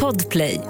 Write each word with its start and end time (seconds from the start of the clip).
Podplay. 0.00 0.60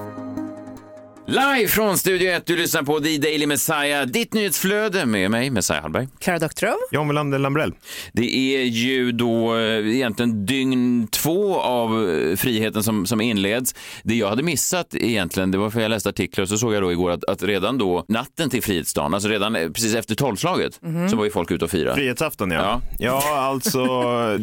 Live 1.27 1.69
från 1.69 1.99
Studio 1.99 2.31
1, 2.31 2.47
du 2.47 2.57
lyssnar 2.57 2.83
på 2.83 3.01
The 3.01 3.19
Daily 3.19 3.47
Messiah, 3.47 4.07
ditt 4.07 4.35
nyhetsflöde 4.35 5.07
med 5.07 5.31
mig, 5.31 5.51
Messiah 5.51 5.83
Hallberg. 5.83 6.09
Klara 6.19 6.39
Doktorow. 6.39 6.75
John 6.91 7.09
Welander 7.09 7.39
Lambrell. 7.39 7.75
Det 8.13 8.37
är 8.37 8.65
ju 8.65 9.13
då 9.13 9.57
eh, 9.57 9.95
egentligen 9.95 10.47
dygn 10.47 11.09
två 11.11 11.61
av 11.61 12.11
eh, 12.11 12.37
friheten 12.37 12.83
som, 12.83 13.07
som 13.07 13.21
inleds. 13.21 13.75
Det 14.05 14.15
jag 14.15 14.29
hade 14.29 14.43
missat 14.43 14.95
egentligen, 14.95 15.51
det 15.51 15.59
var 15.59 15.71
för 15.71 15.81
jag 15.81 15.89
läste 15.91 16.09
artiklar 16.09 16.43
och 16.43 16.49
så 16.49 16.59
såg 16.59 16.75
jag 16.75 16.83
då 16.83 16.93
igår 16.93 17.11
att, 17.11 17.25
att 17.25 17.43
redan 17.43 17.79
då 17.79 18.05
natten 18.09 18.51
till 18.51 18.63
frihetsdagen, 18.63 19.15
alltså 19.15 19.29
redan 19.29 19.57
eh, 19.57 19.69
precis 19.69 19.95
efter 19.95 20.15
tolvslaget, 20.15 20.81
så 21.11 21.17
var 21.17 21.25
ju 21.25 21.31
folk 21.31 21.51
ute 21.51 21.65
och 21.65 21.71
firade. 21.71 21.95
Frihetsafton 21.95 22.51
ja. 22.51 22.61
Ja. 22.61 22.81
Ja, 22.99 23.39
alltså 23.39 23.81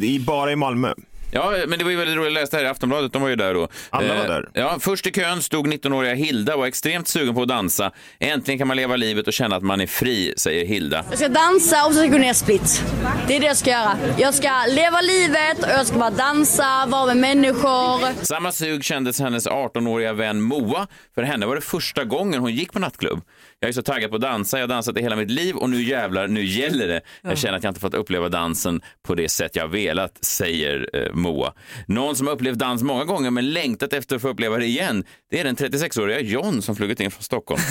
i, 0.01 0.19
bara 0.19 0.51
i 0.51 0.55
Malmö. 0.55 0.93
Ja, 1.31 1.53
men 1.67 1.79
det 1.79 1.83
var 1.85 1.91
ju 1.91 1.97
väldigt 1.97 2.15
roligt. 2.17 2.33
Jag 2.33 2.41
läste 2.41 2.57
här 2.57 2.63
i 2.63 2.67
Aftonbladet, 2.67 3.13
de 3.13 3.21
var 3.21 3.29
ju 3.29 3.35
där 3.35 3.53
då. 3.53 3.67
Alla 3.89 4.13
var 4.13 4.21
Eh, 4.23 4.27
där. 4.27 4.49
Ja, 4.53 4.77
först 4.79 5.07
i 5.07 5.11
kön 5.11 5.41
stod 5.41 5.67
19-åriga 5.67 6.13
Hilda 6.13 6.53
och 6.53 6.59
var 6.59 6.67
extremt 6.67 7.07
sugen 7.07 7.35
på 7.35 7.41
att 7.41 7.47
dansa. 7.47 7.91
Äntligen 8.19 8.57
kan 8.57 8.67
man 8.67 8.77
leva 8.77 8.95
livet 8.95 9.27
och 9.27 9.33
känna 9.33 9.55
att 9.55 9.63
man 9.63 9.81
är 9.81 9.87
fri, 9.87 10.33
säger 10.37 10.65
Hilda. 10.65 11.05
Jag 11.09 11.17
ska 11.19 11.27
dansa 11.27 11.85
och 11.85 11.91
så 11.91 11.93
ska 11.93 12.03
jag 12.03 12.11
gå 12.11 12.17
ner 12.17 12.33
split. 12.33 12.83
Det 13.27 13.35
är 13.35 13.39
det 13.39 13.45
jag 13.47 13.57
ska 13.57 13.69
göra. 13.69 13.97
Jag 14.17 14.33
ska 14.33 14.51
leva 14.69 15.01
livet 15.01 15.59
och 15.63 15.69
jag 15.69 15.87
ska 15.87 15.97
bara 15.97 16.09
dansa, 16.09 16.85
vara 16.87 17.05
med 17.05 17.17
människor. 17.17 18.25
Samma 18.25 18.51
sug 18.51 18.83
kändes 18.83 19.19
hennes 19.19 19.47
18-åriga 19.47 20.13
vän 20.13 20.41
Moa. 20.41 20.87
För 21.15 21.23
henne 21.23 21.45
var 21.45 21.55
det 21.55 21.61
första 21.61 22.03
gången 22.03 22.39
hon 22.41 22.53
gick 22.55 22.73
på 22.73 22.79
nattklubb. 22.79 23.21
Jag 23.61 23.69
är 23.69 23.73
så 23.73 23.81
taggad 23.81 24.09
på 24.09 24.15
att 24.15 24.21
dansa, 24.21 24.57
jag 24.57 24.63
har 24.63 24.67
dansat 24.67 24.97
i 24.97 25.01
hela 25.01 25.15
mitt 25.15 25.31
liv 25.31 25.55
och 25.55 25.69
nu 25.69 25.83
jävlar, 25.83 26.27
nu 26.27 26.43
gäller 26.45 26.87
det. 26.87 27.01
Jag 27.21 27.37
känner 27.37 27.57
att 27.57 27.63
jag 27.63 27.71
inte 27.71 27.79
fått 27.79 27.93
uppleva 27.93 28.29
dansen 28.29 28.81
på 29.03 29.15
det 29.15 29.29
sätt 29.29 29.55
jag 29.55 29.67
velat, 29.67 30.23
säger 30.23 30.89
eh, 30.93 31.13
Moa. 31.13 31.53
Någon 31.87 32.15
som 32.15 32.27
har 32.27 32.33
upplevt 32.33 32.57
dans 32.57 32.83
många 32.83 33.05
gånger 33.05 33.31
men 33.31 33.49
längtat 33.49 33.93
efter 33.93 34.15
att 34.15 34.21
få 34.21 34.29
uppleva 34.29 34.57
det 34.57 34.65
igen, 34.65 35.03
det 35.29 35.39
är 35.39 35.43
den 35.43 35.55
36-åriga 35.55 36.19
John 36.19 36.61
som 36.61 36.75
flugit 36.75 36.99
in 36.99 37.11
från 37.11 37.23
Stockholm. 37.23 37.61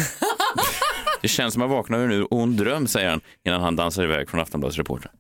det 1.23 1.29
känns 1.29 1.55
som 1.55 1.63
att 1.63 1.71
jag 1.71 1.77
vaknar 1.77 1.99
ur 1.99 2.13
en 2.13 2.27
ond 2.31 2.57
dröm, 2.57 2.87
säger 2.87 3.11
han 3.11 3.21
innan 3.47 3.61
han 3.61 3.77
dansar 3.77 4.05
iväg 4.05 4.31
från 4.31 4.41
Aftonbladets 4.41 4.79
reporter. 4.79 5.11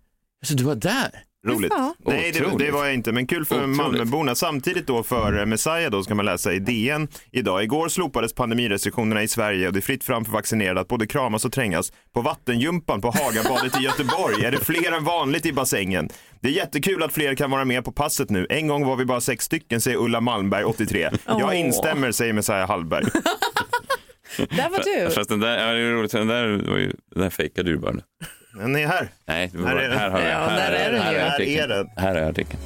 Så 0.47 0.55
du 0.55 0.64
var 0.64 0.75
där? 0.75 1.11
Roligt. 1.47 1.72
Ja. 1.77 1.94
Nej, 2.05 2.33
det, 2.33 2.64
det 2.64 2.70
var 2.70 2.84
jag 2.84 2.94
inte, 2.94 3.12
men 3.12 3.27
kul 3.27 3.44
för 3.44 3.56
Otroligt. 3.56 3.77
Malmöborna. 3.77 4.34
Samtidigt 4.34 4.86
då 4.86 5.03
för 5.03 5.45
Messiah 5.45 5.91
då 5.91 6.03
ska 6.03 6.14
man 6.14 6.25
läsa 6.25 6.53
i 6.53 6.58
DN 6.58 7.08
idag. 7.33 7.62
Igår 7.62 7.89
slopades 7.89 8.34
pandemirestriktionerna 8.34 9.22
i 9.22 9.28
Sverige 9.28 9.67
och 9.67 9.72
det 9.72 9.78
är 9.78 9.80
fritt 9.80 10.05
fram 10.05 10.25
för 10.25 10.33
vaccinerade 10.33 10.80
att 10.80 10.89
både 10.89 11.06
kramas 11.06 11.45
och 11.45 11.53
trängas. 11.53 11.92
På 12.14 12.20
vattenjumpan 12.20 13.00
på 13.00 13.11
Hagabadet 13.11 13.80
i 13.80 13.84
Göteborg 13.84 14.45
är 14.45 14.50
det 14.50 14.58
fler 14.64 14.92
än 14.92 15.05
vanligt 15.05 15.47
i 15.47 15.53
bassängen. 15.53 16.08
Det 16.41 16.48
är 16.48 16.53
jättekul 16.53 17.03
att 17.03 17.12
fler 17.12 17.34
kan 17.34 17.50
vara 17.50 17.64
med 17.64 17.84
på 17.84 17.92
passet 17.92 18.30
nu. 18.30 18.47
En 18.50 18.69
gång 18.69 18.86
var 18.86 18.97
vi 18.97 19.05
bara 19.05 19.20
sex 19.20 19.45
stycken, 19.45 19.80
säger 19.80 19.97
Ulla 19.98 20.20
Malmberg, 20.20 20.64
83. 20.64 21.11
Jag 21.27 21.55
instämmer, 21.55 22.12
säger 22.12 22.33
Messiah 22.33 22.69
Hallberg. 22.69 23.05
Där 24.36 24.70
var 24.70 25.06
du. 25.06 25.14
Fast 25.14 25.28
den 25.30 25.41
där, 25.41 25.67
ja, 25.67 25.73
det 25.73 25.80
är 25.80 25.92
roligt, 25.92 26.12
den 26.12 26.27
där, 26.27 26.48
den 26.48 27.23
där 27.23 27.30
fejkade 27.30 27.70
du 27.70 27.77
bara. 27.78 27.95
Den 28.59 28.77
är 28.77 28.87
här. 28.87 29.09
Nej, 29.27 29.51
Här 29.67 29.77
är 29.77 29.89
den. 29.89 29.98
har 30.12 30.20
Ja, 30.20 30.47
här, 30.48 30.70
där 30.70 30.73
är 30.78 30.92
den 30.92 31.03
här, 31.03 31.12
ju. 31.12 31.19
är 31.19 31.23
Här 31.23 31.34
artikeln. 31.34 31.70
är 31.70 31.77
den. 31.77 31.91
Här 31.97 32.14
är 32.14 32.28
artikeln. 32.28 32.61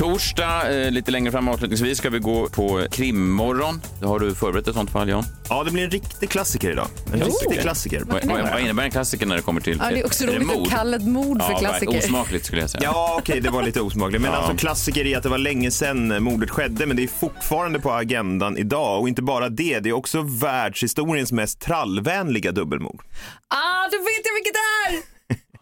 Torsdag, 0.00 0.84
eh, 0.84 0.90
lite 0.90 1.10
längre 1.10 1.32
fram 1.32 1.48
avslutningsvis, 1.48 1.98
ska 1.98 2.10
vi 2.10 2.18
gå 2.18 2.48
på 2.48 2.86
krimmorgon. 2.90 3.80
Har 4.02 4.18
du 4.18 4.34
förberett 4.34 4.68
ett 4.68 4.74
sånt 4.74 4.90
fall, 4.90 5.08
Jan? 5.08 5.24
Ja, 5.48 5.64
det 5.64 5.70
blir 5.70 5.84
en 5.84 5.90
riktig 5.90 6.30
klassiker 6.30 6.70
idag. 6.70 6.86
En 7.12 7.20
riktig 7.20 7.60
klassiker. 7.60 8.02
Vad, 8.06 8.24
vad, 8.24 8.50
vad 8.50 8.60
innebär 8.60 8.82
en 8.82 8.90
klassiker 8.90 9.26
när 9.26 9.36
det 9.36 9.42
kommer 9.42 9.60
till 9.60 9.78
Ja, 9.82 9.90
det 9.90 10.00
är 10.00 10.06
också 10.06 10.26
roligt 10.26 10.46
mord? 10.46 10.66
att 10.66 10.72
kalla 10.72 10.96
ett 10.96 11.06
mord 11.06 11.42
för 11.42 11.52
Ja, 11.52 11.58
klassiker. 11.58 11.98
Osmakligt 11.98 12.46
skulle 12.46 12.60
jag 12.60 12.70
säga. 12.70 12.84
Ja, 12.84 13.16
okej, 13.18 13.40
det 13.40 13.50
var 13.50 13.62
lite 13.62 13.80
osmakligt. 13.80 14.22
Men 14.22 14.32
alltså 14.34 14.56
klassiker 14.56 15.06
i 15.06 15.14
att 15.14 15.22
det 15.22 15.28
var 15.28 15.38
länge 15.38 15.70
sedan 15.70 16.22
mordet 16.22 16.50
skedde, 16.50 16.86
men 16.86 16.96
det 16.96 17.02
är 17.02 17.08
fortfarande 17.08 17.80
på 17.80 17.92
agendan 17.92 18.56
idag. 18.56 19.00
Och 19.00 19.08
inte 19.08 19.22
bara 19.22 19.48
det, 19.48 19.80
det 19.80 19.88
är 19.88 19.92
också 19.92 20.22
världshistoriens 20.22 21.32
mest 21.32 21.60
trallvänliga 21.60 22.52
dubbelmord. 22.52 23.02
Ah, 23.48 23.88
då 23.92 23.98
vet 23.98 24.26
jag 24.26 24.34
vilket 24.34 24.54
det 24.54 24.94
är! 24.96 25.02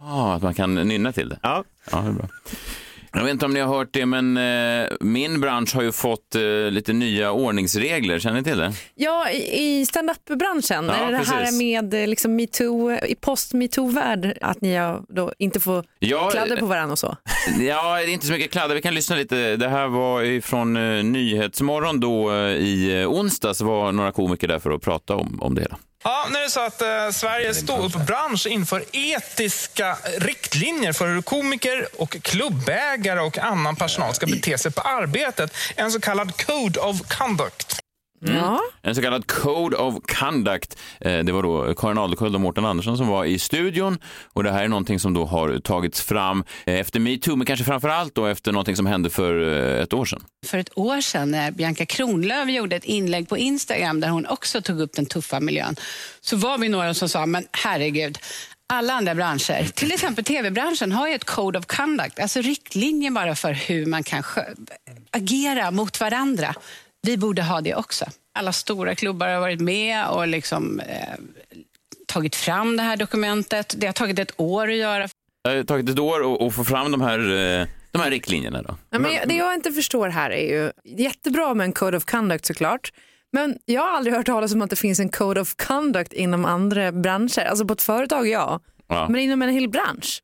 Ah, 0.00 0.34
att 0.34 0.42
man 0.42 0.54
kan 0.54 0.74
nynna 0.74 1.12
till 1.12 1.28
det. 1.28 1.38
Ja, 1.42 1.64
Ja, 1.90 1.98
det 1.98 2.08
är 2.08 2.12
bra. 2.12 2.28
Jag 3.12 3.22
vet 3.24 3.30
inte 3.32 3.44
om 3.46 3.54
ni 3.54 3.60
har 3.60 3.76
hört 3.76 3.88
det, 3.92 4.06
men 4.06 4.36
eh, 4.36 4.88
min 5.00 5.40
bransch 5.40 5.74
har 5.74 5.82
ju 5.82 5.92
fått 5.92 6.34
eh, 6.34 6.42
lite 6.70 6.92
nya 6.92 7.32
ordningsregler. 7.32 8.18
Känner 8.18 8.36
ni 8.36 8.44
till 8.44 8.58
det? 8.58 8.72
Ja, 8.94 9.30
i 9.30 9.78
i 9.78 9.86
stand-up-branschen, 9.86 10.84
Ja, 10.86 10.94
är 10.94 11.12
det 11.12 11.18
det 11.18 11.24
här 11.24 11.58
med 11.58 11.94
eh, 12.02 12.06
liksom 12.08 12.36
metoo, 12.36 12.92
i 12.92 13.14
post-metoo-värld, 13.14 14.38
att 14.40 14.60
ni 14.60 14.74
har 14.76 15.02
då 15.08 15.32
inte 15.38 15.60
får 15.60 15.84
Ja, 15.98 16.30
kladda 16.30 16.56
på 16.56 16.66
varandra 16.66 16.92
och 16.92 16.98
så? 16.98 17.16
Ja, 17.60 17.96
det 17.96 18.04
är 18.04 18.08
inte 18.08 18.26
så 18.26 18.32
mycket 18.32 18.50
kladder. 18.50 18.74
Vi 18.74 18.82
kan 18.82 18.94
lyssna 18.94 19.16
lite. 19.16 19.56
Det 19.56 19.68
här 19.68 19.88
var 19.88 20.40
från 20.40 20.76
eh, 20.76 21.04
Nyhetsmorgon 21.04 22.00
då 22.00 22.32
eh, 22.32 22.36
i 22.38 23.00
eh, 23.02 23.08
onsdags. 23.10 23.60
var 23.60 23.92
några 23.92 24.12
komiker 24.12 24.48
där 24.48 24.58
för 24.58 24.70
att 24.70 24.82
prata 24.82 25.14
om, 25.16 25.38
om 25.42 25.54
det 25.54 25.60
hela. 25.60 25.76
Ja, 26.04 26.26
nu 26.30 26.38
är 26.38 26.42
det 26.42 26.50
så 26.50 26.60
att 26.60 26.82
eh, 26.82 27.10
Sveriges 27.10 27.58
ståuppbransch 27.58 28.46
inför 28.46 28.84
etiska 28.92 29.98
riktlinjer 30.18 30.92
för 30.92 31.08
hur 31.08 31.22
komiker 31.22 31.88
och 31.98 32.16
klubbägare 32.22 33.20
och 33.20 33.38
annan 33.38 33.76
personal 33.76 34.14
ska 34.14 34.26
bete 34.26 34.58
sig 34.58 34.72
på 34.72 34.80
arbetet. 34.80 35.54
En 35.76 35.92
så 35.92 36.00
kallad 36.00 36.46
Code 36.46 36.80
of 36.80 37.00
Conduct. 37.08 37.80
Ja. 38.20 38.60
En 38.82 38.94
så 38.94 39.02
kallad 39.02 39.26
Code 39.26 39.76
of 39.76 39.94
Conduct. 40.18 40.78
Eh, 41.00 41.18
Det 41.18 41.32
var 41.32 41.42
då 41.42 41.74
Karin 41.74 41.98
Adelsköld 41.98 42.34
och 42.34 42.40
Mårten 42.40 42.64
Andersson 42.64 42.96
som 42.96 43.06
var 43.06 43.24
i 43.24 43.38
studion. 43.38 43.98
Och 44.32 44.44
det 44.44 44.52
här 44.52 44.64
är 44.64 44.68
någonting 44.68 45.00
som 45.00 45.14
då 45.14 45.24
har 45.24 45.58
tagits 45.60 46.00
fram 46.00 46.44
eh, 46.66 46.74
efter 46.74 47.00
metoo, 47.00 47.36
men 47.36 47.46
kanske 47.46 47.64
framför 47.64 47.88
allt 47.88 48.14
då 48.14 48.26
efter 48.26 48.52
någonting 48.52 48.76
som 48.76 48.86
hände 48.86 49.10
för 49.10 49.52
eh, 49.76 49.82
ett 49.82 49.92
år 49.92 50.04
sedan. 50.04 50.24
för 50.46 50.58
ett 50.58 50.78
år 50.78 51.00
sedan 51.00 51.30
när 51.30 51.50
Bianca 51.50 51.86
Kronlöf 51.86 52.48
gjorde 52.50 52.76
ett 52.76 52.84
inlägg 52.84 53.28
på 53.28 53.38
Instagram 53.38 54.00
där 54.00 54.08
hon 54.08 54.26
också 54.26 54.60
tog 54.62 54.80
upp 54.80 54.92
den 54.92 55.06
tuffa 55.06 55.40
miljön 55.40 55.76
så 56.20 56.36
var 56.36 56.58
vi 56.58 56.68
några 56.68 56.94
som 56.94 57.08
sa, 57.08 57.26
men 57.26 57.44
herregud, 57.52 58.18
alla 58.72 58.92
andra 58.92 59.14
branscher, 59.14 59.64
till 59.74 59.92
exempel 59.92 60.24
tv-branschen, 60.24 60.92
har 60.92 61.08
ju 61.08 61.14
ett 61.14 61.24
code 61.24 61.58
of 61.58 61.66
conduct, 61.66 62.18
alltså 62.18 62.40
riktlinjer 62.40 63.10
bara 63.10 63.34
för 63.34 63.52
hur 63.52 63.86
man 63.86 64.02
kan 64.02 64.22
agera 65.10 65.70
mot 65.70 66.00
varandra. 66.00 66.54
Vi 67.06 67.16
borde 67.16 67.42
ha 67.42 67.60
det 67.60 67.74
också. 67.74 68.04
Alla 68.38 68.52
stora 68.52 68.94
klubbar 68.94 69.28
har 69.28 69.40
varit 69.40 69.60
med 69.60 70.08
och 70.08 70.28
liksom, 70.28 70.80
eh, 70.80 71.14
tagit 72.06 72.36
fram 72.36 72.76
det 72.76 72.82
här 72.82 72.96
dokumentet. 72.96 73.74
Det 73.78 73.86
har 73.86 73.92
tagit 73.92 74.18
ett 74.18 74.32
år 74.36 74.68
att 74.70 74.76
göra. 74.76 75.08
Det 75.44 75.50
har 75.56 75.64
tagit 75.64 75.88
ett 75.90 75.98
år 75.98 76.46
att- 76.46 76.54
få 76.54 76.64
fram 76.64 76.92
de 76.92 77.00
här, 77.00 77.18
eh, 77.18 77.66
de 77.90 77.98
här 78.02 78.10
riktlinjerna. 78.10 78.62
Då. 78.62 78.76
Ja, 78.90 78.98
men 78.98 79.12
det 79.28 79.34
jag 79.34 79.54
inte 79.54 79.72
förstår 79.72 80.08
här 80.08 80.30
är 80.30 80.48
ju, 80.48 80.72
jättebra 80.84 81.54
med 81.54 81.64
en 81.64 81.72
code 81.72 81.96
of 81.96 82.04
conduct 82.04 82.46
såklart, 82.46 82.92
men 83.32 83.58
jag 83.64 83.82
har 83.82 83.90
aldrig 83.90 84.16
hört 84.16 84.26
talas 84.26 84.54
om 84.54 84.62
att 84.62 84.70
det 84.70 84.76
finns 84.76 85.00
en 85.00 85.08
code 85.08 85.40
of 85.40 85.54
conduct 85.56 86.12
inom 86.12 86.44
andra 86.44 86.92
branscher. 86.92 87.44
Alltså 87.44 87.64
på 87.64 87.72
ett 87.72 87.82
företag 87.82 88.28
ja, 88.28 88.60
Ja. 88.88 89.06
men 89.08 89.20
inom 89.20 89.42
en 89.42 89.48
hel 89.50 89.68
bransch. 89.68 90.20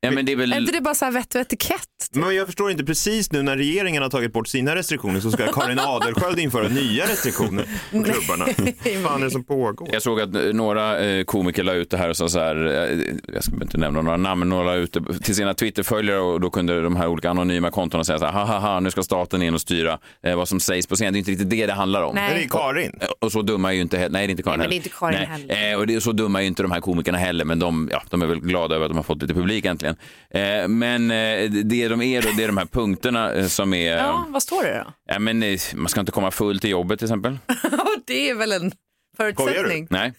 Ja, 0.00 0.10
men 0.10 0.26
det 0.26 0.32
är 0.32 0.36
väl... 0.36 0.52
Är 0.52 0.60
inte 0.60 0.72
det 0.72 0.80
bara 0.80 0.94
så 0.94 1.04
här 1.04 1.12
vett 1.12 1.34
och 1.34 1.40
etikett? 1.40 1.78
men 2.12 2.34
jag 2.34 2.46
förstår 2.46 2.70
inte 2.70 2.84
precis 2.84 3.32
nu 3.32 3.42
när 3.42 3.56
regeringen 3.56 4.02
har 4.02 4.10
tagit 4.10 4.32
bort 4.32 4.48
sina 4.48 4.74
restriktioner 4.74 5.20
så 5.20 5.30
ska 5.30 5.52
Karin 5.52 5.78
Adelsköld 5.78 6.38
införa 6.38 6.68
nya 6.68 7.04
restriktioner 7.04 7.64
på 7.92 8.04
klubbarna. 8.04 8.44
Vad 8.84 9.02
fan 9.10 9.20
är 9.20 9.24
det 9.24 9.30
som 9.30 9.44
pågår? 9.44 9.88
Jag 9.92 10.02
såg 10.02 10.20
att 10.20 10.34
eh, 10.34 10.42
några 10.42 10.98
eh, 11.04 11.24
komiker 11.24 11.62
la 11.64 11.72
ut 11.72 11.90
det 11.90 11.96
här 11.96 12.08
och 12.08 12.16
sa 12.16 12.28
så 12.28 12.38
här, 12.38 12.66
eh, 12.66 12.98
jag 13.34 13.44
ska 13.44 13.52
inte 13.54 13.78
nämna 13.78 14.02
några 14.02 14.16
namn, 14.16 14.38
men 14.38 14.48
några 14.48 14.64
la 14.64 14.74
ut 14.74 14.92
det 14.92 15.18
till 15.18 15.34
sina 15.34 15.54
Twitterföljare 15.54 16.18
och 16.20 16.40
då 16.40 16.50
kunde 16.50 16.80
de 16.82 16.96
här 16.96 17.06
olika 17.08 17.30
anonyma 17.30 17.70
kontona 17.70 18.04
säga 18.04 18.18
så 18.18 18.24
här, 18.24 18.32
ha 18.32 18.44
ha 18.44 18.58
ha, 18.58 18.80
nu 18.80 18.90
ska 18.90 19.02
staten 19.02 19.42
in 19.42 19.54
och 19.54 19.60
styra 19.60 19.98
eh, 20.22 20.36
vad 20.36 20.48
som 20.48 20.60
sägs 20.60 20.86
på 20.86 20.94
scen. 20.94 21.12
Det 21.12 21.16
är 21.16 21.18
inte 21.18 21.30
riktigt 21.30 21.50
det 21.50 21.66
det 21.66 21.72
handlar 21.72 22.02
om. 22.02 22.14
Nej. 22.14 22.30
Är 22.30 22.34
det 22.34 22.44
är 22.44 22.48
Karin? 22.48 22.92
Eh, 23.00 23.08
Och 23.20 23.32
så 23.32 23.42
dumma 23.42 23.70
är 23.70 23.74
ju 23.74 23.80
inte 23.80 23.98
heller, 23.98 24.12
nej 24.12 24.26
det 24.26 24.30
är 24.30 24.32
inte 24.32 24.42
Karin 24.42 24.58
Nej, 24.58 24.68
men 24.68 24.80
det 24.82 24.88
är 25.04 25.10
heller. 25.10 25.16
inte 25.20 25.28
Karin 25.28 25.48
nej. 25.48 25.56
heller. 25.58 25.72
Eh, 25.74 25.78
och 25.78 25.86
det 25.86 25.94
är 25.94 26.00
så 26.00 26.12
dumma 26.12 26.38
är 26.38 26.42
ju 26.42 26.48
inte 26.48 26.62
de 26.62 26.72
här 26.72 26.80
komikerna 26.80 27.18
heller, 27.18 27.44
men 27.44 27.58
de, 27.58 27.88
ja, 27.92 28.02
de 28.10 28.22
är 28.22 28.26
väl 28.26 28.40
glada 28.40 28.74
över 28.74 28.84
att 28.86 28.90
de 28.90 28.96
har 28.96 29.02
fått 29.02 29.22
lite 29.22 29.34
publik 29.34 29.64
äntligen. 29.64 29.87
Eh, 30.30 30.68
men 30.68 31.10
eh, 31.10 31.50
det 31.50 31.88
de 31.88 32.02
är 32.02 32.22
då, 32.22 32.28
det 32.36 32.42
är 32.44 32.46
de 32.46 32.56
här 32.56 32.66
punkterna 32.66 33.32
eh, 33.32 33.46
som 33.46 33.74
är, 33.74 33.96
Ja, 33.96 34.26
vad 34.28 34.42
står 34.42 34.62
det 34.62 34.84
då? 34.86 34.92
ja, 35.06 35.18
men 35.18 35.42
eh, 35.42 35.58
man 35.74 35.88
ska 35.88 36.00
inte 36.00 36.12
komma 36.12 36.30
full 36.30 36.60
till 36.60 36.70
jobbet 36.70 36.98
till 36.98 37.06
exempel. 37.06 37.38
det 38.06 38.30
är 38.30 38.34
väl 38.34 38.52
en 38.52 38.72
förutsättning. 39.16 39.86
Nej. 39.90 40.12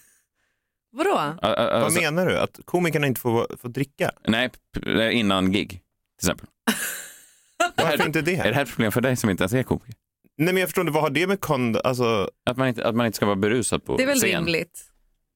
Vadå? 0.92 1.14
A- 1.16 1.34
a- 1.42 1.56
Vad 1.58 1.84
alltså- 1.84 2.02
menar 2.02 2.26
du? 2.26 2.38
Att 2.38 2.60
komikerna 2.66 3.08
inte 3.08 3.22
får, 3.22 3.48
får 3.62 3.70
dricka? 3.70 4.12
Nej, 4.28 4.50
innan 5.12 5.52
gig 5.52 5.70
till 5.70 5.80
exempel. 6.30 6.48
Varför 7.76 8.06
inte 8.06 8.22
det? 8.22 8.36
Är 8.36 8.48
det 8.48 8.54
här 8.56 8.62
ett 8.64 8.70
problem 8.70 8.92
för 8.92 9.02
dig 9.02 9.16
som 9.16 9.30
inte 9.30 9.44
ens 9.44 9.54
är 9.54 9.64
komiker? 9.64 9.94
Nej 10.38 10.54
men 10.54 10.58
jag 10.62 10.70
förstår 10.70 10.82
inte, 10.82 10.92
vad 10.94 11.04
har 11.04 11.10
det 11.10 11.28
med 11.28 11.40
kond... 11.40 11.78
Alltså, 11.84 12.30
Att 12.46 12.58
man 12.58 12.68
inte, 12.68 12.86
att 12.88 12.96
man 12.96 13.06
inte 13.06 13.16
ska 13.16 13.26
vara 13.26 13.36
berusad 13.36 13.84
på 13.86 13.98
Det 13.98 14.04
är 14.04 14.08
väl 14.08 14.18
scen? 14.20 14.30
rimligt. 14.46 14.82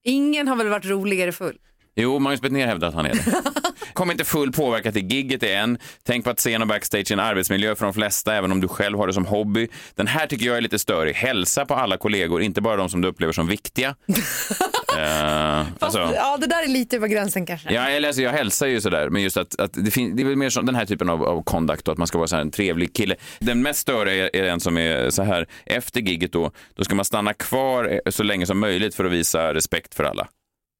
Ingen 0.03 0.47
har 0.47 0.55
väl 0.55 0.67
varit 0.67 0.85
roligare 0.85 1.31
full? 1.31 1.57
Jo, 1.95 2.19
Magnus 2.19 2.41
Betnér 2.41 2.67
hävdar 2.67 2.87
att 2.87 2.93
han 2.93 3.05
är 3.05 3.11
Kom 3.93 4.11
inte 4.11 4.23
full 4.23 4.51
påverkad 4.51 4.93
till 4.93 5.11
gigget 5.11 5.43
är 5.43 5.55
en. 5.57 5.77
Tänk 6.03 6.23
på 6.23 6.29
att 6.29 6.39
scen 6.39 6.61
och 6.61 6.67
backstage 6.67 7.11
är 7.11 7.13
en 7.13 7.19
arbetsmiljö 7.19 7.75
för 7.75 7.85
de 7.85 7.93
flesta, 7.93 8.35
även 8.35 8.51
om 8.51 8.61
du 8.61 8.67
själv 8.67 8.97
har 8.97 9.07
det 9.07 9.13
som 9.13 9.25
hobby. 9.25 9.67
Den 9.95 10.07
här 10.07 10.27
tycker 10.27 10.45
jag 10.45 10.57
är 10.57 10.61
lite 10.61 10.79
störig. 10.79 11.13
Hälsa 11.15 11.65
på 11.65 11.73
alla 11.75 11.97
kollegor, 11.97 12.41
inte 12.41 12.61
bara 12.61 12.75
de 12.75 12.89
som 12.89 13.01
du 13.01 13.07
upplever 13.07 13.33
som 13.33 13.47
viktiga. 13.47 13.95
Eh, 14.97 15.65
alltså, 15.79 16.11
Ja, 16.15 16.37
det 16.37 16.47
där 16.47 16.63
är 16.63 16.67
lite 16.67 16.95
över 16.95 17.07
gränsen 17.07 17.45
kanske. 17.45 17.73
Ja, 17.73 17.81
eller, 17.81 18.07
alltså, 18.09 18.21
jag 18.21 18.31
hälsar 18.31 18.67
ju 18.67 18.81
sådär, 18.81 19.09
men 19.09 19.21
just 19.21 19.37
att, 19.37 19.59
att 19.59 19.73
det, 19.73 19.91
fin- 19.91 20.15
det 20.15 20.23
är 20.23 20.25
väl 20.25 20.35
mer 20.35 20.49
som 20.49 20.65
den 20.65 20.75
här 20.75 20.85
typen 20.85 21.09
av, 21.09 21.23
av 21.23 21.43
conduct, 21.43 21.85
då, 21.85 21.91
att 21.91 21.97
man 21.97 22.07
ska 22.07 22.17
vara 22.17 22.27
så 22.27 22.35
här 22.35 22.41
en 22.41 22.51
trevlig 22.51 22.93
kille. 22.95 23.15
Den 23.39 23.61
mest 23.61 23.79
störiga 23.79 24.25
är, 24.29 24.35
är 24.35 24.43
en 24.43 24.59
som 24.59 24.77
är 24.77 25.09
så 25.09 25.23
här, 25.23 25.47
efter 25.65 26.01
gigget 26.01 26.31
då, 26.31 26.51
då 26.75 26.83
ska 26.83 26.95
man 26.95 27.05
stanna 27.05 27.33
kvar 27.33 27.99
eh, 28.05 28.11
så 28.11 28.23
länge 28.23 28.45
som 28.45 28.59
möjligt 28.59 28.95
för 28.95 29.05
att 29.05 29.11
visa 29.11 29.53
respekt 29.53 29.95
för 29.95 30.03
alla. 30.03 30.27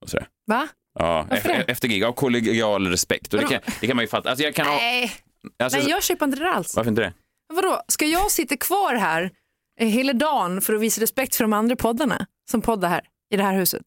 Och 0.04 0.10
sådär. 0.10 0.28
Va? 0.48 0.68
Ja, 1.00 1.28
efter, 1.68 1.88
gig, 1.88 2.04
av 2.04 2.14
kollegial 2.14 2.88
respekt. 2.88 3.34
Och 3.34 3.40
det, 3.40 3.48
kan, 3.48 3.60
det 3.82 3.88
kan 3.88 3.96
man 3.96 4.04
ju 4.04 4.10
fatta. 4.10 4.30
Alltså, 4.30 4.44
jag 4.44 4.56
kan 4.56 4.68
ha, 4.68 4.76
Nej, 4.76 5.12
alltså, 5.64 5.80
Nej 5.80 5.90
jag 5.90 6.04
köper 6.04 6.26
inte 6.26 6.40
det 6.40 6.52
alls. 6.52 6.76
Varför 6.76 6.90
inte 6.90 7.02
det? 7.02 7.14
Vadå, 7.54 7.82
ska 7.88 8.06
jag 8.06 8.32
sitta 8.32 8.58
kvar 8.58 8.96
här 8.96 9.32
eh, 9.80 9.88
hela 9.88 10.14
dagen 10.14 10.62
för 10.62 10.74
att 10.74 10.82
visa 10.82 11.02
respekt 11.02 11.36
för 11.36 11.44
de 11.44 11.54
andra 11.54 11.76
poddarna 11.76 12.26
som 12.52 12.62
poddar 12.62 12.90
här 12.90 13.02
i 13.34 13.38
det 13.38 13.44
här 13.44 13.54
huset? 13.54 13.82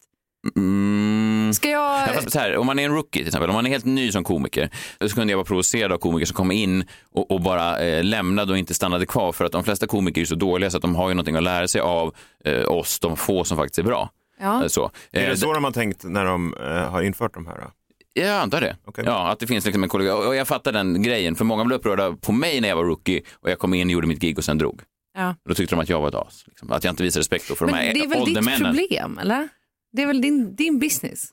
Mm. 0.55 1.53
Ska 1.53 1.69
jag... 1.69 2.09
Ja, 2.15 2.21
så 2.27 2.39
här, 2.39 2.57
om 2.57 2.65
man 2.65 2.79
är 2.79 2.85
en 2.85 2.93
rookie 2.93 3.21
till 3.21 3.27
exempel, 3.27 3.49
om 3.49 3.55
man 3.55 3.65
är 3.65 3.69
helt 3.69 3.85
ny 3.85 4.11
som 4.11 4.23
komiker, 4.23 4.69
så 5.01 5.15
kunde 5.15 5.33
jag 5.33 5.37
vara 5.37 5.45
provocerad 5.45 5.91
av 5.91 5.97
komiker 5.97 6.25
som 6.25 6.35
kom 6.35 6.51
in 6.51 6.85
och, 7.11 7.31
och 7.31 7.41
bara 7.41 7.79
eh, 7.79 8.03
lämnade 8.03 8.51
och 8.51 8.57
inte 8.57 8.73
stannade 8.73 9.05
kvar 9.05 9.31
för 9.31 9.45
att 9.45 9.51
de 9.51 9.63
flesta 9.63 9.87
komiker 9.87 10.21
är 10.21 10.25
så 10.25 10.35
dåliga 10.35 10.69
så 10.69 10.77
att 10.77 10.81
de 10.81 10.95
har 10.95 11.09
ju 11.09 11.13
någonting 11.15 11.35
att 11.35 11.43
lära 11.43 11.67
sig 11.67 11.81
av 11.81 12.15
eh, 12.45 12.71
oss, 12.71 12.99
de 12.99 13.17
få 13.17 13.43
som 13.43 13.57
faktiskt 13.57 13.79
är 13.79 13.83
bra. 13.83 14.09
Ja. 14.39 14.61
Eh, 14.63 14.67
Så. 14.67 14.91
Är 15.11 15.23
Eh, 15.23 15.29
det 15.29 15.37
så 15.37 15.53
de 15.53 15.63
har 15.63 15.71
tänkt 15.71 16.03
när 16.03 16.25
de 16.25 16.53
eh, 16.53 16.89
har 16.91 17.01
infört 17.01 17.33
de 17.33 17.47
här? 17.47 17.67
Jag 18.13 18.29
antar 18.41 18.61
det. 18.61 18.77
Okej. 18.85 19.03
Ja, 19.07 19.31
att 19.31 19.39
det 19.39 19.47
finns 19.47 19.65
liksom 19.65 19.83
en 19.83 19.89
kollega. 19.89 20.15
Och 20.15 20.35
jag 20.35 20.47
fattar 20.47 20.71
den 20.71 21.01
grejen, 21.03 21.35
för 21.35 21.45
många 21.45 21.65
blev 21.65 21.79
upprörda 21.79 22.11
på 22.13 22.31
mig 22.31 22.61
när 22.61 22.69
jag 22.69 22.75
var 22.75 22.83
rookie 22.85 23.21
och 23.33 23.49
jag 23.51 23.59
kom 23.59 23.73
in, 23.73 23.89
gjorde 23.89 24.07
mitt 24.07 24.19
gig 24.21 24.37
och 24.37 24.43
sen 24.43 24.57
drog. 24.57 24.81
Ja. 25.17 25.35
Då 25.49 25.53
tyckte 25.53 25.75
de 25.75 25.81
att 25.81 25.89
jag 25.89 26.01
var 26.01 26.07
ett 26.07 26.15
as. 26.15 26.43
Liksom. 26.47 26.71
Att 26.71 26.83
jag 26.83 26.91
inte 26.91 27.03
visade 27.03 27.19
respekt 27.19 27.43
för 27.45 27.65
Men 27.65 27.73
de 27.75 27.79
här 27.81 27.93
det 27.93 27.99
är 27.99 28.07
väl 28.07 28.25
ditt 28.25 28.57
problem, 28.63 29.17
eller? 29.17 29.49
Det 29.91 30.01
är 30.01 30.07
väl 30.07 30.21
din, 30.21 30.55
din 30.55 30.79
business? 30.79 31.29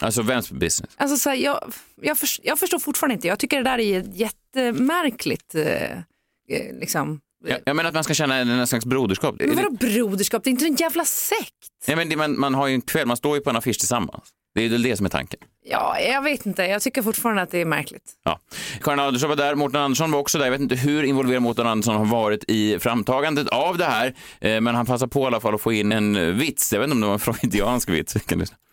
Alltså 0.00 0.22
vems 0.22 0.50
business? 0.52 0.90
Alltså, 0.96 1.16
så 1.16 1.28
här, 1.30 1.36
jag, 1.36 1.72
jag, 2.00 2.18
förs- 2.18 2.40
jag 2.42 2.58
förstår 2.58 2.78
fortfarande 2.78 3.14
inte. 3.14 3.28
Jag 3.28 3.38
tycker 3.38 3.56
det 3.56 3.62
där 3.70 3.78
är 3.78 4.04
jättemärkligt. 4.14 5.54
Eh, 5.54 5.92
eh, 5.92 5.98
liksom. 6.80 7.20
Jag, 7.44 7.58
jag 7.64 7.76
menar 7.76 7.88
att 7.88 7.94
man 7.94 8.04
ska 8.04 8.14
känna 8.14 8.36
en, 8.36 8.48
en 8.48 8.66
slags 8.66 8.86
broderskap. 8.86 9.34
Men 9.38 9.56
vadå 9.56 9.70
broderskap? 9.70 10.44
Det 10.44 10.50
är 10.50 10.52
inte 10.52 10.64
en 10.64 10.74
jävla 10.74 11.04
sekt. 11.04 11.52
Ja, 11.86 11.96
men 11.96 12.08
det, 12.08 12.16
man, 12.16 12.40
man 12.40 12.54
har 12.54 12.66
ju 12.66 12.74
en 12.74 12.80
kväll, 12.80 13.06
man 13.06 13.16
står 13.16 13.36
ju 13.36 13.42
på 13.42 13.50
en 13.50 13.56
affisch 13.56 13.78
tillsammans. 13.78 14.24
Det 14.54 14.64
är 14.64 14.68
väl 14.68 14.82
det 14.82 14.96
som 14.96 15.06
är 15.06 15.10
tanken. 15.10 15.40
Ja, 15.64 16.00
jag 16.00 16.22
vet 16.22 16.46
inte. 16.46 16.62
Jag 16.62 16.82
tycker 16.82 17.02
fortfarande 17.02 17.42
att 17.42 17.50
det 17.50 17.58
är 17.58 17.64
märkligt. 17.64 18.12
Ja. 18.24 18.40
Karin 18.82 19.00
Andersson 19.00 19.28
var 19.28 19.36
där, 19.36 19.54
Mårten 19.54 19.80
Andersson 19.80 20.10
var 20.10 20.18
också 20.18 20.38
där. 20.38 20.44
Jag 20.44 20.52
vet 20.52 20.60
inte 20.60 20.76
hur 20.76 21.02
involverad 21.02 21.42
Mårten 21.42 21.66
Andersson 21.66 21.96
har 21.96 22.04
varit 22.04 22.44
i 22.48 22.78
framtagandet 22.78 23.48
av 23.48 23.78
det 23.78 23.84
här, 23.84 24.14
eh, 24.40 24.60
men 24.60 24.74
han 24.74 24.86
passade 24.86 25.10
på 25.10 25.22
i 25.22 25.26
alla 25.26 25.40
fall 25.40 25.54
att 25.54 25.60
få 25.60 25.72
in 25.72 25.92
en 25.92 26.38
vits. 26.38 26.72
Jag 26.72 26.80
vet 26.80 26.86
inte 26.86 26.94
om 26.94 27.00
det 27.00 27.06
var 27.06 27.14
en 27.14 27.20
freudiansk 27.20 27.88
vits. 27.88 28.16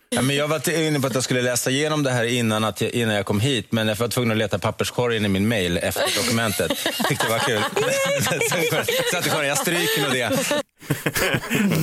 Ja, 0.10 0.22
men 0.22 0.36
jag 0.36 0.48
var 0.48 0.70
inne 0.70 1.00
på 1.00 1.08
att 1.08 1.14
jag 1.14 1.24
skulle 1.24 1.42
läsa 1.42 1.70
igenom 1.70 2.04
det 2.04 2.12
här 2.12 2.24
innan, 2.24 2.64
att 2.64 2.82
jag, 2.82 2.92
innan 2.92 3.16
jag 3.16 3.26
kom 3.26 3.40
hit, 3.40 3.72
men 3.72 3.88
jag 3.88 3.96
var 3.96 4.08
tvungen 4.08 4.32
att 4.32 4.38
leta 4.38 4.60
papperskorgen 4.60 5.26
i 5.26 5.28
min 5.28 5.48
mail 5.48 5.78
efter 5.78 6.24
dokumentet. 6.24 6.72
Tyckte 7.10 7.26
det 7.26 7.32
var 7.32 7.40
kul. 7.40 7.62
Så 9.12 9.18
att 9.18 9.46
jag 9.48 9.58
stryker 9.58 10.02
nog 10.02 10.12
det. 10.12 10.30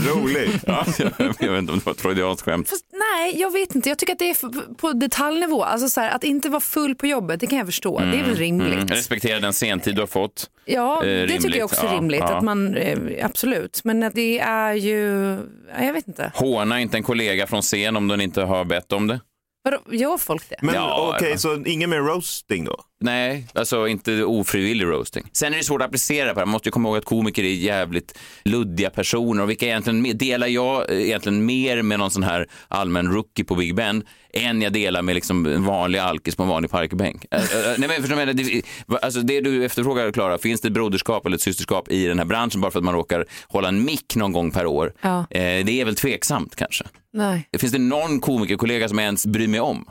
Rolig. 0.08 0.50
Ja, 0.66 0.86
jag 0.96 1.12
vet 1.18 1.42
inte 1.42 1.72
om 1.72 1.78
det 1.78 1.86
var 1.86 1.92
ett 1.92 2.00
freudianskt 2.00 2.44
skämt. 2.44 2.68
Fast, 2.70 2.84
nej, 3.16 3.40
jag 3.40 3.52
vet 3.52 3.74
inte. 3.74 3.88
Jag 3.88 3.98
tycker 3.98 4.12
att 4.12 4.18
det 4.18 4.30
är 4.30 4.74
på 4.74 4.92
detaljnivå. 4.92 5.62
Alltså, 5.64 5.88
så 5.88 6.00
här, 6.00 6.10
att 6.10 6.24
inte 6.24 6.48
vara 6.48 6.60
full 6.60 6.94
på 6.94 7.06
jobbet, 7.06 7.40
det 7.40 7.46
kan 7.46 7.58
jag 7.58 7.66
förstå. 7.66 7.98
Det 7.98 8.18
är 8.20 8.24
väl 8.24 8.34
rimligt. 8.36 8.72
Mm. 8.74 8.88
Respektera 8.88 9.40
den 9.40 9.52
sentid 9.52 9.94
du 9.94 10.00
har 10.02 10.06
fått. 10.06 10.50
Ja, 10.64 10.96
Eh, 10.96 11.06
det 11.06 11.16
rimligt. 11.22 11.42
tycker 11.42 11.58
jag 11.58 11.64
också 11.64 11.86
är 11.86 11.90
Ja, 11.90 11.96
rimligt. 11.96 12.20
ja. 12.20 12.36
Att 12.36 12.44
man, 12.44 12.76
eh, 12.76 12.98
absolut. 13.22 13.80
Men 13.84 14.10
det 14.14 14.38
är 14.38 14.72
ju, 14.74 15.38
ja, 15.78 15.84
jag 15.84 15.92
vet 15.92 16.08
inte. 16.08 16.32
Håna 16.34 16.80
inte 16.80 16.96
en 16.96 17.02
kollega 17.02 17.46
från 17.46 17.62
scen 17.62 17.96
om 17.96 18.08
den 18.08 18.20
inte 18.20 18.42
har 18.42 18.64
bett 18.64 18.92
om 18.92 19.06
det. 19.06 19.20
Vadå, 19.64 19.78
gör 19.90 20.18
folk 20.18 20.48
det? 20.48 20.56
Men 20.62 20.74
Ja, 20.74 21.12
okej, 21.16 21.30
ja. 21.30 21.38
så 21.38 21.64
ingen 21.66 21.90
mer 21.90 21.98
roasting 22.00 22.64
då? 22.64 22.76
Nej, 23.00 23.46
alltså 23.54 23.88
inte 23.88 24.24
ofrivillig 24.24 24.84
roasting. 24.86 25.24
Sen 25.32 25.52
är 25.52 25.56
det 25.58 25.64
svårt 25.64 25.80
att 25.82 25.86
applicera 25.88 26.34
på 26.34 26.40
det. 26.40 26.46
Man 26.46 26.52
måste 26.52 26.68
ju 26.68 26.72
komma 26.72 26.88
ihåg 26.88 26.98
att 26.98 27.04
komiker 27.04 27.42
är 27.44 27.48
jävligt 27.54 28.18
luddiga 28.44 28.90
personer 28.90 29.42
och 29.42 29.50
vilka 29.50 29.66
egentligen 29.66 30.18
delar 30.18 30.46
jag 30.46 30.90
eh, 30.90 31.00
egentligen 31.02 31.46
mer 31.46 31.82
med 31.82 31.98
någon 31.98 32.10
sån 32.10 32.22
här 32.22 32.46
allmän 32.68 33.12
rookie 33.12 33.44
på 33.44 33.54
Big 33.54 33.74
Ben 33.74 34.04
än 34.34 34.62
jag 34.62 34.72
delar 34.72 35.02
med 35.02 35.14
liksom 35.14 35.46
en 35.46 35.64
vanlig 35.64 35.98
alkis 35.98 36.36
på 36.36 36.42
en 36.42 36.48
vanlig 36.48 36.70
parkbänk. 36.70 37.24
Eh, 37.30 37.40
eh, 37.40 37.46
Nej, 37.78 37.88
men 37.88 37.90
förstår 37.90 38.08
du 38.08 38.14
vad 38.14 38.28
jag 38.28 38.36
menar? 38.36 38.62
det, 38.86 39.02
alltså 39.04 39.20
det 39.20 39.40
du 39.40 39.64
efterfrågar, 39.64 40.12
Klara, 40.12 40.38
finns 40.38 40.60
det 40.60 40.68
ett 40.68 40.74
broderskap 40.74 41.26
eller 41.26 41.36
ett 41.36 41.42
systerskap 41.42 41.88
i 41.90 42.06
den 42.06 42.18
här 42.18 42.26
branschen 42.26 42.60
bara 42.60 42.70
för 42.70 42.78
att 42.78 42.84
man 42.84 42.94
råkar 42.94 43.26
hålla 43.48 43.68
en 43.68 43.84
mick 43.84 44.16
någon 44.16 44.32
gång 44.32 44.50
per 44.50 44.66
år? 44.66 44.92
Ja. 45.00 45.18
Eh, 45.30 45.64
Det 45.64 45.80
är 45.80 45.84
väl 45.84 45.96
tveksamt 45.96 46.56
kanske. 46.56 46.84
Nej. 47.12 47.48
Finns 47.58 47.72
det 47.72 47.78
någon 47.78 48.20
komikerkollega 48.20 48.88
som 48.88 48.98
jag 48.98 49.04
ens 49.04 49.26
bryr 49.26 49.48
mig 49.48 49.60
om? 49.60 49.84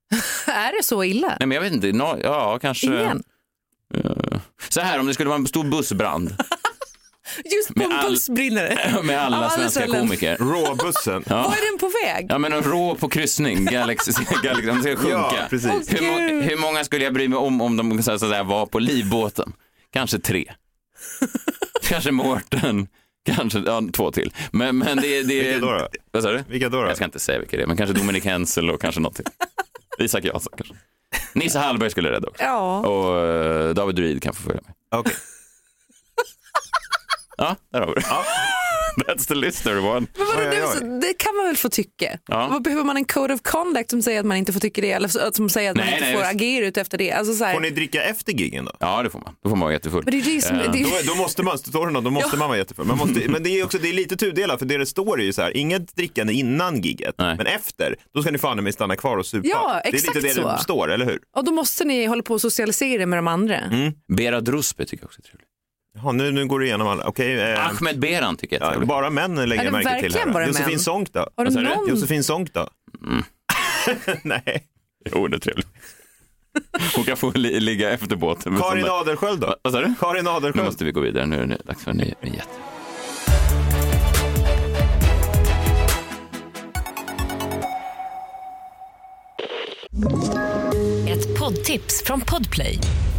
Är 0.46 0.76
det 0.76 0.84
så 0.84 1.04
illa? 1.04 1.28
Nej, 1.40 1.46
men 1.46 1.50
jag 1.50 1.62
vet 1.62 1.72
inte. 1.72 1.92
Nå- 1.92 2.18
ja, 2.22 2.58
kanske. 2.58 2.86
Ingen? 2.86 3.22
Eh, 3.94 4.40
Så 4.68 4.80
här, 4.80 5.00
om 5.00 5.06
det 5.06 5.14
skulle 5.14 5.28
vara 5.28 5.38
en 5.38 5.46
stor 5.46 5.64
bussbrand 5.64 6.30
Just 7.44 7.68
på 7.68 7.78
Med 7.78 7.86
en 7.86 7.92
all- 7.92 8.10
buss 8.10 8.28
brinner 8.28 8.62
det. 8.62 9.02
med 9.04 9.18
alla 9.20 9.44
Av 9.46 9.50
svenska 9.50 9.80
ställen. 9.80 10.00
komiker. 10.00 10.36
Råbussen. 10.36 11.24
Ja. 11.26 11.36
Var 11.42 11.52
är 11.52 11.70
den 11.72 11.78
på 11.78 11.90
väg? 12.04 12.26
Ja, 12.28 12.38
men 12.38 12.52
en 12.52 12.62
rå 12.62 12.94
på 12.94 13.08
kryssning, 13.08 13.64
Galaxy, 13.64 14.12
Galaxy, 14.42 14.66
de 14.66 14.82
ska 14.82 14.96
sjunka. 14.96 15.08
Ja, 15.10 15.46
precis. 15.50 15.92
hur, 15.92 16.02
må- 16.02 16.42
hur 16.42 16.56
många 16.56 16.84
skulle 16.84 17.04
jag 17.04 17.14
bry 17.14 17.28
mig 17.28 17.38
om 17.38 17.60
om 17.60 17.76
de 17.76 18.02
så 18.02 18.12
att 18.12 18.20
säga, 18.20 18.42
var 18.42 18.66
på 18.66 18.78
livbåten? 18.78 19.52
Kanske 19.92 20.18
tre. 20.18 20.52
Kanske 21.82 22.10
Mårten, 22.10 22.88
kanske 23.36 23.58
ja, 23.58 23.82
två 23.92 24.10
till. 24.10 24.32
Men, 24.50 24.78
men 24.78 24.96
det, 24.96 25.22
det 25.22 25.42
Vilka 25.42 25.66
då, 25.66 25.72
då? 25.72 25.88
Vad 26.10 26.22
sa 26.22 26.30
du? 26.30 26.44
Vilka 26.48 26.68
då? 26.68 26.82
då? 26.82 26.88
Jag 26.88 26.96
ska 26.96 27.04
inte 27.04 27.18
säga 27.18 27.38
vilka 27.38 27.56
det 27.56 27.62
är, 27.62 27.66
men 27.66 27.76
kanske 27.76 27.94
Dominik 27.94 28.24
Hensel 28.24 28.70
och 28.70 28.80
kanske 28.80 29.00
något 29.00 29.14
till. 29.14 29.24
Isak 29.98 30.24
Jansson 30.24 30.52
kanske. 30.56 30.74
Nisse 31.32 31.58
Hallberg 31.58 31.90
skulle 31.90 32.10
rädda 32.10 32.28
också. 32.28 32.42
Ja. 32.42 32.80
Och 32.80 33.18
eh, 33.18 33.74
David 33.74 33.94
Druid 33.94 34.22
kan 34.22 34.34
få 34.34 34.42
följa 34.42 34.60
med. 34.66 34.74
Okej. 35.00 35.14
Ja, 37.36 37.56
där 37.72 37.80
har 37.80 37.86
vi 37.86 37.94
det. 37.94 38.06
That's 39.06 39.28
the 39.28 39.34
list 39.34 39.66
everyone. 39.66 40.06
Men 40.16 40.26
vadå, 40.36 40.50
det, 40.50 40.66
så- 40.78 40.84
det 40.84 41.14
kan 41.18 41.36
man 41.36 41.46
väl 41.46 41.56
få 41.56 41.68
tycka? 41.68 42.18
Ja. 42.28 42.48
Vad 42.50 42.62
Behöver 42.62 42.84
man 42.84 42.96
en 42.96 43.04
code 43.04 43.34
of 43.34 43.40
conduct 43.42 43.90
som 43.90 44.02
säger 44.02 44.20
att 44.20 44.26
man 44.26 44.36
inte 44.36 44.52
får 44.52 44.60
tycka 44.60 44.80
det 44.80 44.92
eller 44.92 45.32
som 45.32 45.48
säger 45.48 45.70
att 45.70 45.76
man 45.76 45.86
Nej, 45.86 45.94
inte 45.94 46.04
nej, 46.06 46.14
får 46.14 46.20
visst. 46.22 46.34
agera 46.34 46.66
ut 46.66 46.76
efter 46.76 46.98
det? 46.98 47.12
Alltså, 47.12 47.34
så 47.34 47.44
här, 47.44 47.54
Får 47.54 47.60
ni 47.60 47.70
dricka 47.70 48.02
efter 48.02 48.32
giggen 48.32 48.64
då? 48.64 48.72
Ja, 48.80 49.02
det 49.02 49.10
får 49.10 49.20
man. 49.20 49.34
Då 49.42 49.48
får 49.48 49.56
man 49.56 49.60
vara 49.66 49.72
jättefull. 49.72 50.02
Men 50.04 50.12
det 50.12 50.20
är 50.30 50.34
det 50.34 50.42
som, 50.42 50.56
Eh, 50.56 50.72
det 50.72 50.82
Då, 50.82 50.88
då 51.06 51.14
måste 51.14 51.42
man, 51.42 51.58
står 51.58 51.86
det 51.86 51.92
något, 51.92 52.04
då 52.04 52.10
måste 52.10 52.36
man 52.36 52.48
vara 52.48 52.58
jättefull. 52.58 52.86
Man 52.86 52.98
måste, 52.98 53.28
men 53.28 53.42
det 53.42 53.50
är 53.60 53.64
också 53.64 53.78
det 53.78 53.88
är 53.88 53.92
lite 53.92 54.16
tudelat, 54.16 54.58
för 54.58 54.66
det 54.66 54.78
det 54.78 54.86
står 54.86 55.20
är 55.20 55.24
ju 55.24 55.32
så 55.32 55.42
här, 55.42 55.56
inget 55.56 55.96
drickande 55.96 56.32
innan 56.32 56.80
gigget, 56.82 57.14
Nej. 57.18 57.36
men 57.36 57.46
efter, 57.46 57.96
då 58.14 58.22
ska 58.22 58.30
ni 58.30 58.38
fan 58.38 58.64
mig 58.64 58.72
stanna 58.72 58.96
kvar 58.96 59.16
och 59.16 59.26
supa. 59.26 59.48
Ja, 59.48 59.80
det 59.84 59.88
är 59.88 59.94
exakt 59.94 60.14
lite 60.16 60.28
det 60.28 60.34
så. 60.34 60.48
det 60.48 60.58
står, 60.58 60.90
eller 60.92 61.06
hur? 61.06 61.18
och 61.36 61.44
då 61.44 61.52
måste 61.52 61.84
ni 61.84 62.04
hålla 62.06 62.22
på 62.22 62.34
och 62.34 62.40
socialisera 62.40 63.06
med 63.06 63.18
de 63.18 63.28
andra. 63.28 63.56
Mm. 63.58 63.92
Bera 64.16 64.40
Druspe 64.40 64.84
tycker 64.84 65.02
jag 65.02 65.06
också 65.08 65.20
är 65.20 65.22
trevligt. 65.22 65.48
Jaha, 66.02 66.12
nu, 66.12 66.30
nu 66.30 66.46
går 66.46 66.58
du 66.58 66.66
igenom 66.66 66.88
alla. 66.88 67.04
Okej, 67.04 67.40
eh, 67.52 67.66
Ahmed 67.66 67.98
Beran 67.98 68.36
tycker 68.36 68.60
jag 68.60 68.74
är 68.74 68.80
ja, 68.80 68.86
bara 68.86 69.10
män 69.10 69.48
lägger 69.48 69.64
jag 69.64 69.72
märke 69.72 70.00
till 70.00 70.14
här. 70.14 70.46
Josefin 70.46 70.70
män? 70.70 70.78
Sonck 70.78 71.12
då? 71.12 71.30
Har 71.36 71.44
du 71.44 71.50
du? 71.50 71.62
någon? 71.62 71.88
Josefin 71.88 72.24
Sonck 72.24 72.52
då? 72.54 72.68
Mm. 73.06 73.22
Nej. 74.24 74.66
Jo, 75.12 75.28
det 75.28 75.36
är 75.36 75.40
trevligt. 75.40 75.66
Hon 76.96 77.04
kan 77.04 77.16
få 77.16 77.30
li- 77.34 77.60
ligga 77.60 77.90
efter 77.90 78.16
båten. 78.16 78.52
med 78.52 78.62
Karin 78.62 78.86
Adelsköld 78.88 79.40
då? 79.40 79.56
Vad 79.62 79.72
sa 79.72 79.80
du? 79.80 79.94
Karin 80.00 80.24
Nu 80.24 80.30
Adelsköld? 80.30 80.64
måste 80.66 80.84
vi 80.84 80.92
gå 80.92 81.00
vidare. 81.00 81.26
Nu 81.26 81.36
är 81.42 81.46
det 81.46 81.58
dags 81.64 81.84
för 81.84 81.90
en 81.90 81.96
ny 81.96 82.14
vignett. 82.20 82.48
Ett 91.08 91.38
poddtips 91.38 92.02
från 92.04 92.20
Podplay. 92.20 92.78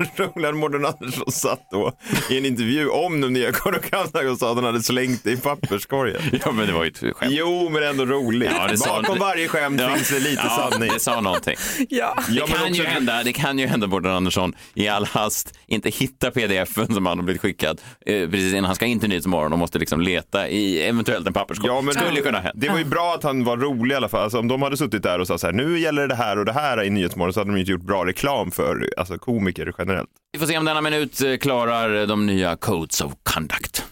Att 0.00 0.54
Mårten 0.56 0.84
Andersson 0.86 1.32
satt 1.32 1.66
då 1.70 1.92
i 2.30 2.38
en 2.38 2.46
intervju 2.46 2.88
om 2.88 3.20
de 3.20 3.32
nya 3.32 3.52
Conduct 3.52 3.94
och 4.30 4.38
sa 4.38 4.48
att 4.50 4.56
han 4.56 4.64
hade 4.64 4.82
slängt 4.82 5.24
det 5.24 5.30
i 5.32 5.36
papperskorgen. 5.36 6.20
Ja, 6.44 6.52
men 6.52 6.66
det 6.66 6.72
var 6.72 6.84
ju 6.84 6.90
ett 6.90 7.16
skämt. 7.16 7.32
Jo, 7.34 7.68
men 7.68 7.82
ändå 7.82 8.04
roligt. 8.06 8.50
Ja, 8.56 8.66
det 8.68 8.78
sa- 8.78 9.00
Bakom 9.02 9.18
varje 9.18 9.48
skämt 9.48 9.80
Ja. 9.80 9.94
finns 9.94 10.10
det 10.10 10.20
lite 10.20 10.42
ja, 10.44 10.70
sanning. 10.70 10.90
Det 10.94 11.00
sa 11.00 11.20
någonting. 11.20 11.56
Ja. 11.88 12.14
Det, 12.28 12.34
Ja, 12.34 12.46
men 12.48 12.56
kan 12.58 12.62
också- 12.68 12.82
ju 12.82 12.88
hända, 12.88 13.22
det 13.22 13.32
kan 13.32 13.58
ju 13.58 13.66
hända 13.66 13.86
Mårten 13.86 14.10
Andersson 14.10 14.52
i 14.74 14.88
all 14.88 15.04
hast 15.06 15.54
inte 15.66 15.90
hitta 15.90 16.30
pdf-en 16.30 16.94
som 16.94 17.06
han 17.06 17.18
har 17.18 17.24
blivit 17.24 17.42
skickad 17.42 17.80
eh, 18.06 18.30
precis 18.30 18.52
innan 18.52 18.64
han 18.64 18.74
ska 18.74 18.86
in 18.86 19.00
till 19.00 19.08
Nyhetsmorgon 19.08 19.52
och 19.52 19.58
måste 19.58 19.78
liksom 19.78 20.00
leta 20.00 20.48
i 20.48 20.82
eventuellt 20.82 21.26
en 21.26 21.32
papperskorg. 21.32 21.68
Ja, 21.72 21.80
men 21.80 21.94
Skulle 21.94 22.16
ju 22.16 22.22
kunna 22.22 22.40
hänt. 22.40 22.54
Det 22.56 22.68
var 22.68 22.78
ju 22.78 22.84
bra 22.84 23.14
att 23.14 23.22
han 23.22 23.44
var 23.44 23.56
rolig 23.56 23.92
i 23.92 23.96
alla 23.96 24.08
fall. 24.08 24.22
Alltså, 24.22 24.38
om 24.38 24.48
de 24.48 24.62
hade 24.62 24.76
suttit 24.76 25.02
där 25.02 25.18
och 25.18 25.26
sagt 25.26 25.40
så 25.40 25.46
här, 25.46 25.54
nu 25.54 25.78
gäller 25.78 26.02
det 26.02 26.08
det 26.08 26.14
här 26.14 26.38
och 26.38 26.44
det 26.44 26.52
här 26.52 26.82
i 26.84 26.90
Nyhetsmorgon 26.90 27.32
så 27.32 27.40
hade 27.40 27.50
de 27.52 27.58
inte 27.60 27.70
gjort 27.72 27.82
bra 27.82 28.06
reklam 28.06 28.50
för 28.50 28.88
alltså, 28.96 29.18
komiker 29.18 29.72
generellt. 29.78 29.89
Vi 30.32 30.38
får 30.38 30.46
se 30.46 30.58
om 30.58 30.64
denna 30.64 30.80
minut 30.80 31.22
eh, 31.22 31.36
klarar 31.36 32.06
de 32.06 32.26
nya 32.26 32.56
Codes 32.56 33.00
of 33.00 33.12
Conduct. 33.22 33.84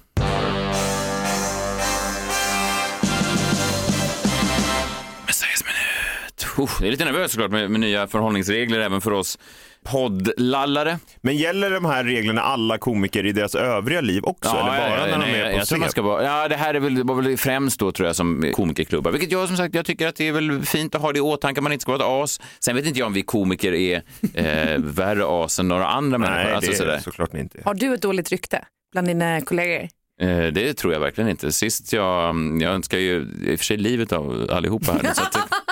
Uff, 6.58 6.78
det 6.80 6.86
är 6.86 6.90
lite 6.90 7.04
nervöst 7.04 7.34
såklart 7.34 7.50
med, 7.50 7.70
med 7.70 7.80
nya 7.80 8.06
förhållningsregler 8.06 8.80
även 8.80 9.00
för 9.00 9.12
oss 9.12 9.38
poddlallare. 9.84 10.98
Men 11.20 11.36
gäller 11.36 11.70
de 11.70 11.84
här 11.84 12.04
reglerna 12.04 12.40
alla 12.42 12.78
komiker 12.78 13.26
i 13.26 13.32
deras 13.32 13.54
övriga 13.54 14.00
liv 14.00 14.24
också? 14.24 14.50
eller 14.50 14.64
bara 14.64 15.06
när 15.06 15.12
de 15.12 15.18
nej, 15.18 15.40
är 15.40 15.44
på 15.44 15.50
jag 15.50 15.54
tror 15.56 15.64
scen? 15.64 15.80
man 15.80 15.90
ska 15.90 16.02
vara, 16.02 16.24
ja, 16.24 16.48
det 16.48 16.56
här 16.56 16.74
är 16.74 16.80
väl, 16.80 17.04
var 17.04 17.14
väl 17.22 17.36
främst 17.36 17.80
då 17.80 17.92
tror 17.92 18.06
jag 18.06 18.16
som 18.16 18.52
komikerklubbar. 18.54 19.10
Vilket 19.10 19.32
jag 19.32 19.48
som 19.48 19.56
sagt, 19.56 19.74
jag 19.74 19.86
tycker 19.86 20.06
att 20.08 20.16
det 20.16 20.28
är 20.28 20.32
väl 20.32 20.62
fint 20.62 20.94
att 20.94 21.02
ha 21.02 21.12
det 21.12 21.18
i 21.18 21.20
åtanke, 21.22 21.60
man 21.60 21.72
inte 21.72 21.82
ska 21.82 21.92
vara 21.92 22.02
ett 22.18 22.24
as. 22.24 22.40
Sen 22.60 22.76
vet 22.76 22.86
inte 22.86 22.98
jag 22.98 23.06
om 23.06 23.12
vi 23.12 23.22
komiker 23.22 23.72
är 23.72 24.02
eh, 24.34 24.78
värre 24.78 25.24
as 25.44 25.58
än 25.58 25.68
några 25.68 25.86
andra 25.86 26.18
människor. 26.18 26.44
Nej, 26.44 26.52
Alltså, 26.54 26.70
det 26.70 26.76
sådär. 26.76 26.92
är 26.92 26.98
såklart 27.00 27.32
ni 27.32 27.40
inte. 27.40 27.58
Har 27.64 27.74
du 27.74 27.94
ett 27.94 28.02
dåligt 28.02 28.30
rykte 28.30 28.64
bland 28.92 29.06
dina 29.06 29.40
kollegor? 29.40 29.88
Eh, 30.20 30.46
Det 30.46 30.74
tror 30.74 30.92
jag 30.92 31.00
verkligen 31.00 31.30
inte. 31.30 31.52
Sist 31.52 31.92
jag, 31.92 32.36
jag 32.62 32.72
önskar 32.74 32.98
ju 32.98 33.28
i 33.46 33.54
och 33.54 33.58
för 33.58 33.64
sig 33.64 33.76
livet 33.76 34.12
av 34.12 34.48
allihopa 34.52 34.92
här. 34.92 35.14
så 35.14 35.22
att 35.22 35.36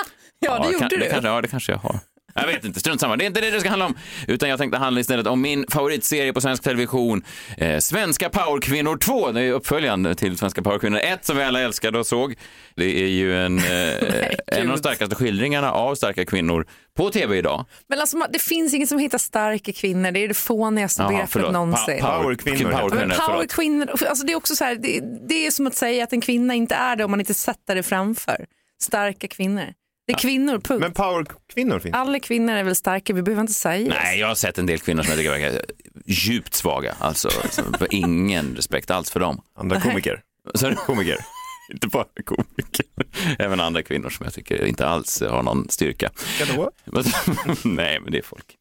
Ja, 0.46 0.58
det 0.58 0.66
gjorde 0.66 0.78
kan, 0.78 0.88
du. 0.88 0.96
Det 0.96 1.08
kanske, 1.08 1.28
ja, 1.28 1.40
det 1.40 1.48
kanske 1.48 1.72
jag 1.72 1.78
har. 1.78 2.00
Jag 2.40 2.46
vet 2.46 2.64
inte, 2.64 2.80
strunt 2.80 3.00
samma. 3.00 3.16
Det 3.16 3.24
är 3.24 3.26
inte 3.26 3.40
det 3.40 3.50
det 3.50 3.60
ska 3.60 3.68
handla 3.68 3.86
om. 3.86 3.96
Utan 4.28 4.48
jag 4.48 4.58
tänkte 4.58 4.78
handla 4.78 5.00
istället 5.00 5.26
om 5.26 5.40
min 5.40 5.64
favoritserie 5.70 6.32
på 6.32 6.40
svensk 6.40 6.62
television. 6.62 7.24
Eh, 7.56 7.78
Svenska 7.78 8.28
powerkvinnor 8.30 8.96
2. 8.96 9.32
Det 9.32 9.42
är 9.42 9.52
uppföljaren 9.52 10.16
till 10.16 10.38
Svenska 10.38 10.62
powerkvinnor 10.62 10.98
1 10.98 11.24
som 11.24 11.36
vi 11.36 11.42
alla 11.42 11.60
älskade 11.60 11.98
och 11.98 12.06
såg. 12.06 12.34
Det 12.74 13.02
är 13.02 13.08
ju 13.08 13.44
en, 13.44 13.58
eh, 13.64 13.64
en 14.46 14.62
av 14.62 14.66
de 14.66 14.78
starkaste 14.78 15.14
skildringarna 15.14 15.72
av 15.72 15.94
starka 15.94 16.24
kvinnor 16.24 16.66
på 16.96 17.10
tv 17.10 17.38
idag. 17.38 17.64
Men 17.88 18.00
alltså, 18.00 18.26
det 18.32 18.42
finns 18.42 18.74
inget 18.74 18.88
som 18.88 18.98
heter 18.98 19.18
starka 19.18 19.72
kvinnor. 19.72 20.10
Det 20.10 20.20
är 20.24 20.28
det 20.28 20.34
fånigaste 20.34 21.02
begreppet 21.08 21.52
någonsin. 21.52 22.00
Pa- 22.00 22.18
powerkvinnor, 23.26 23.88
alltså 24.08 24.26
det 24.26 24.32
är 24.32 24.36
också 24.36 24.56
så 24.56 24.64
här, 24.64 24.74
det, 24.74 25.00
det 25.28 25.46
är 25.46 25.50
som 25.50 25.66
att 25.66 25.76
säga 25.76 26.04
att 26.04 26.12
en 26.12 26.20
kvinna 26.20 26.54
inte 26.54 26.74
är 26.74 26.96
det 26.96 27.04
om 27.04 27.10
man 27.10 27.20
inte 27.20 27.34
sätter 27.34 27.74
det 27.74 27.82
framför. 27.82 28.46
Starka 28.82 29.28
kvinnor. 29.28 29.72
Det 30.06 30.12
är 30.12 30.18
kvinnor, 30.18 30.58
punkt. 30.58 30.80
Men 30.80 30.92
powerkvinnor 30.92 31.78
finns 31.78 31.94
Alla 31.94 32.20
kvinnor 32.20 32.54
är 32.54 32.64
väl 32.64 32.76
starka, 32.76 33.12
vi 33.12 33.22
behöver 33.22 33.40
inte 33.40 33.52
säga 33.52 33.88
Nej, 33.88 34.20
jag 34.20 34.26
har 34.28 34.34
sett 34.34 34.58
en 34.58 34.66
del 34.66 34.78
kvinnor 34.78 35.02
som 35.02 35.10
jag 35.10 35.18
tycker 35.18 35.30
verkar 35.30 35.64
djupt 36.06 36.54
svaga. 36.54 36.94
Alltså, 36.98 37.28
liksom, 37.42 37.64
ingen 37.90 38.56
respekt 38.56 38.90
alls 38.90 39.10
för 39.10 39.20
dem. 39.20 39.40
andra 39.58 39.80
komiker. 39.80 40.22
Så, 40.54 40.74
komiker. 40.74 41.16
inte 41.72 41.86
bara 41.86 42.04
komiker, 42.24 42.86
även 43.38 43.60
andra 43.60 43.82
kvinnor 43.82 44.10
som 44.10 44.24
jag 44.24 44.34
tycker 44.34 44.64
inte 44.64 44.86
alls 44.86 45.22
har 45.22 45.42
någon 45.42 45.68
styrka. 45.68 46.10
Vadå? 46.40 46.70
nej, 47.64 48.00
men 48.00 48.12
det 48.12 48.18
är 48.18 48.22
folk. 48.22 48.56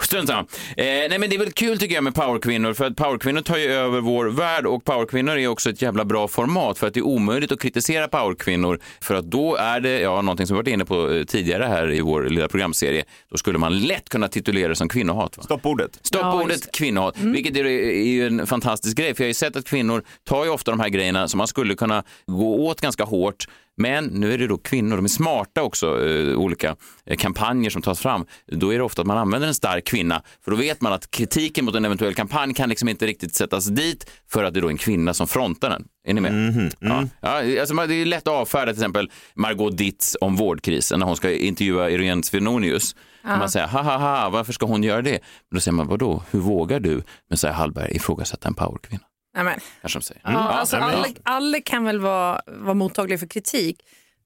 Strunt 0.00 0.28
samma. 0.28 0.40
Eh, 0.40 0.46
nej, 0.76 1.18
men 1.18 1.30
det 1.30 1.36
är 1.36 1.38
väl 1.38 1.52
kul 1.52 1.78
tycker 1.78 1.94
jag 1.94 2.04
med 2.04 2.14
powerkvinnor 2.14 2.72
för 2.72 2.84
att 2.84 2.96
powerkvinnor 2.96 3.40
tar 3.40 3.56
ju 3.56 3.72
över 3.72 4.00
vår 4.00 4.26
värld 4.26 4.66
och 4.66 4.84
powerkvinnor 4.84 5.38
är 5.38 5.48
också 5.48 5.70
ett 5.70 5.82
jävla 5.82 6.04
bra 6.04 6.28
format 6.28 6.78
för 6.78 6.86
att 6.86 6.94
det 6.94 7.00
är 7.00 7.06
omöjligt 7.06 7.52
att 7.52 7.60
kritisera 7.60 8.08
powerkvinnor 8.08 8.78
för 9.00 9.14
att 9.14 9.24
då 9.24 9.56
är 9.56 9.80
det, 9.80 10.00
ja, 10.00 10.22
någonting 10.22 10.46
som 10.46 10.54
vi 10.56 10.58
varit 10.58 10.68
inne 10.68 10.84
på 10.84 11.10
eh, 11.12 11.24
tidigare 11.24 11.64
här 11.64 11.92
i 11.92 12.00
vår 12.00 12.22
lilla 12.22 12.48
programserie, 12.48 13.04
då 13.30 13.36
skulle 13.36 13.58
man 13.58 13.78
lätt 13.80 14.08
kunna 14.08 14.28
titulera 14.28 14.68
det 14.68 14.76
som 14.76 14.88
kvinnohat. 14.88 15.36
Va? 15.36 15.42
Stoppordet. 15.42 15.98
Stopp 16.02 16.22
Ja, 16.22 16.48
kvinnohat, 16.72 17.18
vilket 17.18 17.56
är, 17.56 17.64
är 17.64 18.02
ju 18.02 18.26
en 18.26 18.46
fantastisk 18.46 18.96
grej. 18.96 19.14
För 19.14 19.22
jag 19.22 19.26
har 19.26 19.30
ju 19.30 19.34
sett 19.34 19.56
att 19.56 19.64
kvinnor 19.64 20.02
tar 20.24 20.44
ju 20.44 20.50
ofta 20.50 20.70
de 20.70 20.80
här 20.80 20.88
grejerna 20.88 21.28
som 21.28 21.38
man 21.38 21.48
skulle 21.48 21.74
kunna 21.74 22.04
gå 22.26 22.66
åt 22.66 22.80
ganska 22.80 23.04
hårt. 23.04 23.46
Men 23.76 24.04
nu 24.04 24.34
är 24.34 24.38
det 24.38 24.46
då 24.46 24.58
kvinnor, 24.58 24.96
de 24.96 25.04
är 25.04 25.08
smarta 25.08 25.62
också, 25.62 26.06
eh, 26.06 26.38
olika 26.38 26.76
eh, 27.06 27.16
kampanjer 27.16 27.70
som 27.70 27.82
tas 27.82 28.00
fram. 28.00 28.26
Då 28.46 28.74
är 28.74 28.78
det 28.78 28.84
ofta 28.84 29.02
att 29.02 29.06
man 29.06 29.18
använder 29.18 29.48
en 29.48 29.54
stark 29.54 29.84
kvinna, 29.86 30.22
för 30.44 30.50
då 30.50 30.56
vet 30.56 30.80
man 30.80 30.92
att 30.92 31.10
kritiken 31.10 31.64
mot 31.64 31.74
en 31.74 31.84
eventuell 31.84 32.14
kampanj 32.14 32.54
kan 32.54 32.68
liksom 32.68 32.88
inte 32.88 33.06
riktigt 33.06 33.34
sättas 33.34 33.66
dit 33.66 34.10
för 34.30 34.44
att 34.44 34.54
det 34.54 34.60
är 34.60 34.62
då 34.62 34.68
en 34.68 34.76
kvinna 34.78 35.14
som 35.14 35.28
frontar 35.28 35.70
den. 35.70 35.84
Är 36.04 36.14
ni 36.14 36.20
med? 36.20 36.72
Ja. 36.78 37.04
Ja, 37.20 37.60
alltså, 37.60 37.74
det 37.74 37.94
är 37.94 38.06
lätt 38.06 38.28
att 38.28 38.34
avfärda 38.34 38.72
till 38.72 38.80
exempel 38.80 39.10
Margot 39.34 39.76
Ditz 39.76 40.16
om 40.20 40.36
vårdkrisen 40.36 40.98
när 40.98 41.06
hon 41.06 41.16
ska 41.16 41.32
intervjua 41.32 41.90
Irene 41.90 42.22
Svenonius. 42.22 42.96
Man 43.24 43.50
säger, 43.50 43.66
ha 43.66 43.82
ha 43.82 43.96
ha, 43.96 44.30
varför 44.30 44.52
ska 44.52 44.66
hon 44.66 44.82
göra 44.82 45.02
det? 45.02 45.10
Men 45.10 45.54
då 45.54 45.60
säger 45.60 45.74
man, 45.74 45.86
vadå, 45.86 46.22
hur 46.30 46.40
vågar 46.40 46.80
du, 46.80 47.02
Messiah 47.30 47.54
Hallberg, 47.54 47.96
ifrågasätta 47.96 48.48
en 48.48 48.54
powerkvinna? 48.54 49.02
Nej, 49.34 49.44
men, 49.44 49.60
Kanske 49.80 49.98
de 49.98 50.02
säger. 50.02 50.20
ja, 50.24 50.30
alltså, 50.38 50.76
men- 50.76 50.84
alla, 50.84 51.06
alla 51.22 51.60
kan 51.60 51.84
väl 51.84 51.98
vara, 52.00 52.40
vara 52.46 52.74
mottagliga 52.74 53.18
för 53.18 53.26
kritik. 53.26 53.76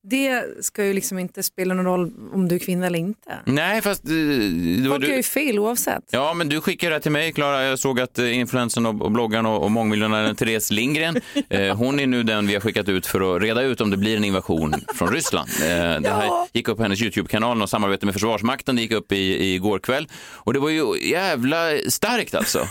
Det 0.09 0.45
ska 0.65 0.85
ju 0.85 0.93
liksom 0.93 1.19
inte 1.19 1.43
spela 1.43 1.75
någon 1.75 1.85
roll 1.85 2.13
om 2.33 2.49
du 2.49 2.55
är 2.55 2.59
kvinna 2.59 2.87
eller 2.87 2.99
inte. 2.99 3.39
Nej, 3.45 3.83
fast... 3.83 4.05
eh, 4.05 4.11
Det 4.11 4.89
var 4.89 4.95
Folk 4.97 5.03
gör 5.05 5.11
du... 5.11 5.17
ju 5.17 5.23
fel 5.23 5.59
oavsett. 5.59 6.05
Ja, 6.11 6.35
men 6.35 6.49
du 6.49 6.61
skickade 6.61 6.91
det 6.91 6.95
här 6.95 7.01
till 7.01 7.11
mig, 7.13 7.33
Klara. 7.33 7.63
Jag 7.65 7.79
såg 7.79 8.01
att 8.01 8.19
eh, 8.19 8.39
influensen 8.39 8.87
och, 8.87 9.03
och 9.03 9.11
bloggaren 9.13 9.47
och, 9.47 9.63
och 9.63 9.71
mångmiljonären 9.71 10.37
Therese 10.37 10.71
Lindgren, 10.71 11.21
eh, 11.49 11.77
hon 11.77 12.01
är 12.01 12.07
nu 12.07 12.23
den 12.23 12.47
vi 12.47 12.55
har 12.55 12.61
skickat 12.61 12.89
ut 12.89 13.07
för 13.07 13.37
att 13.37 13.43
reda 13.43 13.63
ut 13.63 13.81
om 13.81 13.91
det 13.91 13.97
blir 13.97 14.17
en 14.17 14.25
invasion 14.25 14.75
från 14.95 15.13
Ryssland. 15.13 15.49
Eh, 15.63 15.67
det 15.69 16.11
här 16.11 16.27
Ja. 16.27 16.49
gick 16.53 16.69
upp 16.69 16.77
på 16.77 16.83
hennes 16.83 17.03
YouTube-kanal 17.03 17.63
och 17.63 17.71
samarbete 17.71 18.07
med 18.07 18.13
Försvarsmakten, 18.15 18.77
det 18.77 18.83
gick 18.83 18.93
upp 18.93 19.13
i, 19.13 19.17
i 19.17 19.55
igår 19.55 19.79
kväll. 19.79 20.09
Och 20.35 20.53
det 20.53 20.59
var 20.59 20.71
ju 20.71 21.09
jävla 21.11 21.59
starkt 21.89 22.35
alltså. 22.35 22.59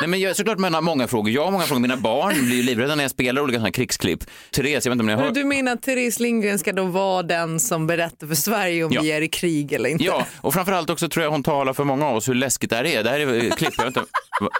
Nej, 0.00 0.08
men 0.08 0.20
jag, 0.20 0.36
såklart 0.36 0.58
man 0.58 0.74
har 0.74 0.80
många 0.82 1.08
frågor. 1.08 1.30
Jag 1.32 1.44
har 1.44 1.50
många 1.52 1.64
frågor. 1.64 1.80
Mina 1.80 1.96
barn 1.96 2.34
blir 2.46 2.56
ju 2.56 2.62
livrädda 2.62 2.94
när 2.94 3.04
jag 3.04 3.10
spelar 3.10 3.42
olika 3.42 3.56
sådana 3.58 3.70
krigsklipp. 3.72 4.24
Therese, 4.50 4.70
jag 4.72 4.80
vet 4.80 4.86
inte 4.86 5.00
om 5.00 5.06
ni 5.06 5.12
har 5.12 5.30
du 5.30 5.44
menar 5.44 5.72
att 5.72 5.82
Therese 5.82 6.20
Lindgren 6.20 6.58
ska 6.58 6.72
då 6.72 6.84
vara 6.84 7.22
den 7.22 7.60
som 7.60 7.86
berättar 7.86 8.26
för 8.26 8.34
Sverige 8.34 8.84
om 8.84 8.92
Ja. 8.92 9.00
vi 9.02 9.12
är 9.12 9.22
i 9.22 9.28
krig 9.28 9.72
eller 9.72 9.88
inte? 9.90 10.04
Ja, 10.04 10.26
och 10.40 10.54
framförallt 10.54 10.90
också 10.90 11.08
tror 11.08 11.24
jag 11.24 11.30
hon 11.30 11.42
talar 11.42 11.72
för 11.72 11.84
många 11.84 12.06
av 12.06 12.16
oss 12.16 12.28
hur 12.28 12.34
läskigt 12.34 12.70
det 12.70 12.76
här 12.76 12.84
är. 12.84 13.04
Det 13.04 13.10
här 13.10 13.20
är 13.20 13.50
klipp, 13.50 13.74
jag 13.78 13.84
vet 13.84 13.96
inte, 13.96 14.08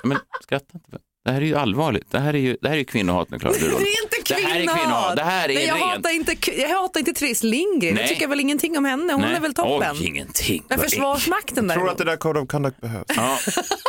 men 0.04 0.18
skratta 0.42 0.66
inte. 0.74 0.98
Det 1.28 1.32
här 1.32 1.40
är 1.40 1.46
ju 1.46 1.56
allvarligt. 1.56 2.10
Det 2.10 2.18
här 2.18 2.34
är 2.34 2.38
ju, 2.38 2.56
det 2.62 2.68
här 2.68 2.74
är 2.74 2.78
ju 2.78 2.84
kvinnohat 2.84 3.30
nu, 3.30 3.38
Klara. 3.38 3.54
Det 3.54 3.60
är 3.66 3.68
inte 4.02 4.16
Det 4.28 4.34
här 4.34 4.50
är 4.50 4.56
kvinnohat. 4.58 4.80
kvinnohat. 4.80 5.16
Det 5.16 5.22
här 5.22 5.48
är 5.48 5.54
Nej, 5.54 5.66
jag, 5.66 5.76
rent. 5.76 5.84
hatar 5.90 6.10
inte, 6.10 6.36
jag 6.60 6.68
hatar 6.68 7.00
inte 7.00 7.12
Therese 7.12 7.42
Lindgren. 7.42 7.94
Nej. 7.94 8.02
Jag 8.02 8.08
tycker 8.08 8.26
väl 8.28 8.40
ingenting 8.40 8.78
om 8.78 8.84
henne. 8.84 9.12
Hon 9.12 9.22
Nej. 9.22 9.34
är 9.34 9.40
väl 9.40 9.54
toppen. 9.54 9.96
Oj, 10.00 10.06
ingenting. 10.06 10.62
Men 10.68 10.78
Försvarsmakten 10.78 11.54
Tror 11.56 11.68
däremot. 11.68 11.90
att 11.90 11.98
det 11.98 12.04
där 12.04 12.16
Code 12.16 12.40
of 12.40 12.48
Conduct 12.48 12.80
behövs? 12.80 13.04
Ja, 13.16 13.38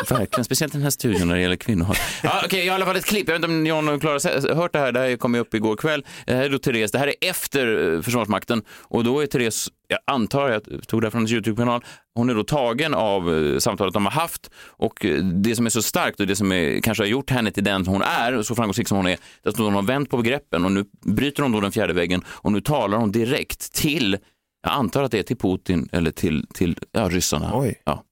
verkligen. 0.09 0.45
Speciellt 0.45 0.73
den 0.73 0.81
här 0.81 0.89
studion 0.89 1.27
när 1.27 1.35
det 1.35 1.41
gäller 1.41 1.55
kvinnohat. 1.55 1.97
Ja, 2.23 2.41
Okej, 2.45 2.65
jag 2.65 2.73
har 2.73 2.79
i 2.79 2.81
alla 2.81 2.85
fall 2.85 2.95
ett 2.95 3.05
klipp. 3.05 3.27
Jag 3.27 3.33
vet 3.39 3.43
inte 3.49 3.53
om 3.55 3.65
John 3.65 3.89
och 3.89 4.01
Klara 4.01 4.13
har 4.23 4.55
hört 4.55 4.73
det 4.73 4.79
här. 4.79 4.91
Det 4.91 4.99
här 4.99 5.15
kom 5.17 5.33
ju 5.35 5.39
upp 5.41 5.53
igår 5.53 5.75
kväll. 5.75 6.05
Det 6.25 6.33
här 6.33 6.43
är 6.43 6.49
då 6.49 6.57
Therese. 6.59 6.91
Det 6.91 6.99
här 6.99 7.07
är 7.07 7.29
efter 7.29 7.93
eh, 7.95 8.01
Försvarsmakten 8.01 8.61
och 8.81 9.03
då 9.03 9.19
är 9.19 9.25
Therese, 9.25 9.69
jag 9.91 9.99
antar, 10.05 10.49
jag 10.49 10.87
tog 10.87 11.01
det 11.01 11.11
från 11.11 11.19
hennes 11.19 11.31
YouTube-kanal, 11.31 11.83
hon 12.15 12.29
är 12.29 12.33
då 12.33 12.43
tagen 12.43 12.93
av 12.93 13.35
eh, 13.35 13.57
samtalet 13.59 13.93
de 13.93 14.05
har 14.05 14.11
haft 14.11 14.51
och 14.67 15.05
eh, 15.05 15.23
det 15.23 15.55
som 15.55 15.65
är 15.65 15.69
så 15.69 15.81
starkt 15.81 16.19
och 16.19 16.27
det 16.27 16.35
som 16.35 16.51
är, 16.51 16.81
kanske 16.81 17.03
har 17.03 17.07
gjort 17.07 17.29
henne 17.29 17.51
till 17.51 17.63
den 17.63 17.87
hon 17.87 18.01
är 18.01 18.41
så 18.41 18.55
framgångsrik 18.55 18.87
som 18.87 18.97
hon 18.97 19.07
är, 19.07 19.17
det 19.43 19.49
är 19.49 19.49
att 19.49 19.57
hon 19.57 19.73
har 19.73 19.81
vänt 19.81 20.09
på 20.09 20.17
begreppen 20.17 20.65
och 20.65 20.71
nu 20.71 20.85
bryter 21.05 21.43
hon 21.43 21.51
då 21.51 21.59
den 21.59 21.71
fjärde 21.71 21.93
väggen 21.93 22.23
och 22.27 22.51
nu 22.51 22.61
talar 22.61 22.97
hon 22.97 23.11
direkt 23.11 23.73
till, 23.73 24.17
jag 24.63 24.73
antar 24.73 25.03
att 25.03 25.11
det 25.11 25.19
är 25.19 25.23
till 25.23 25.37
Putin 25.37 25.89
eller 25.91 26.11
till, 26.11 26.47
till 26.53 26.77
ja, 26.91 27.09
ryssarna. 27.09 27.51
Oj. 27.53 27.81
Ja. 27.85 28.03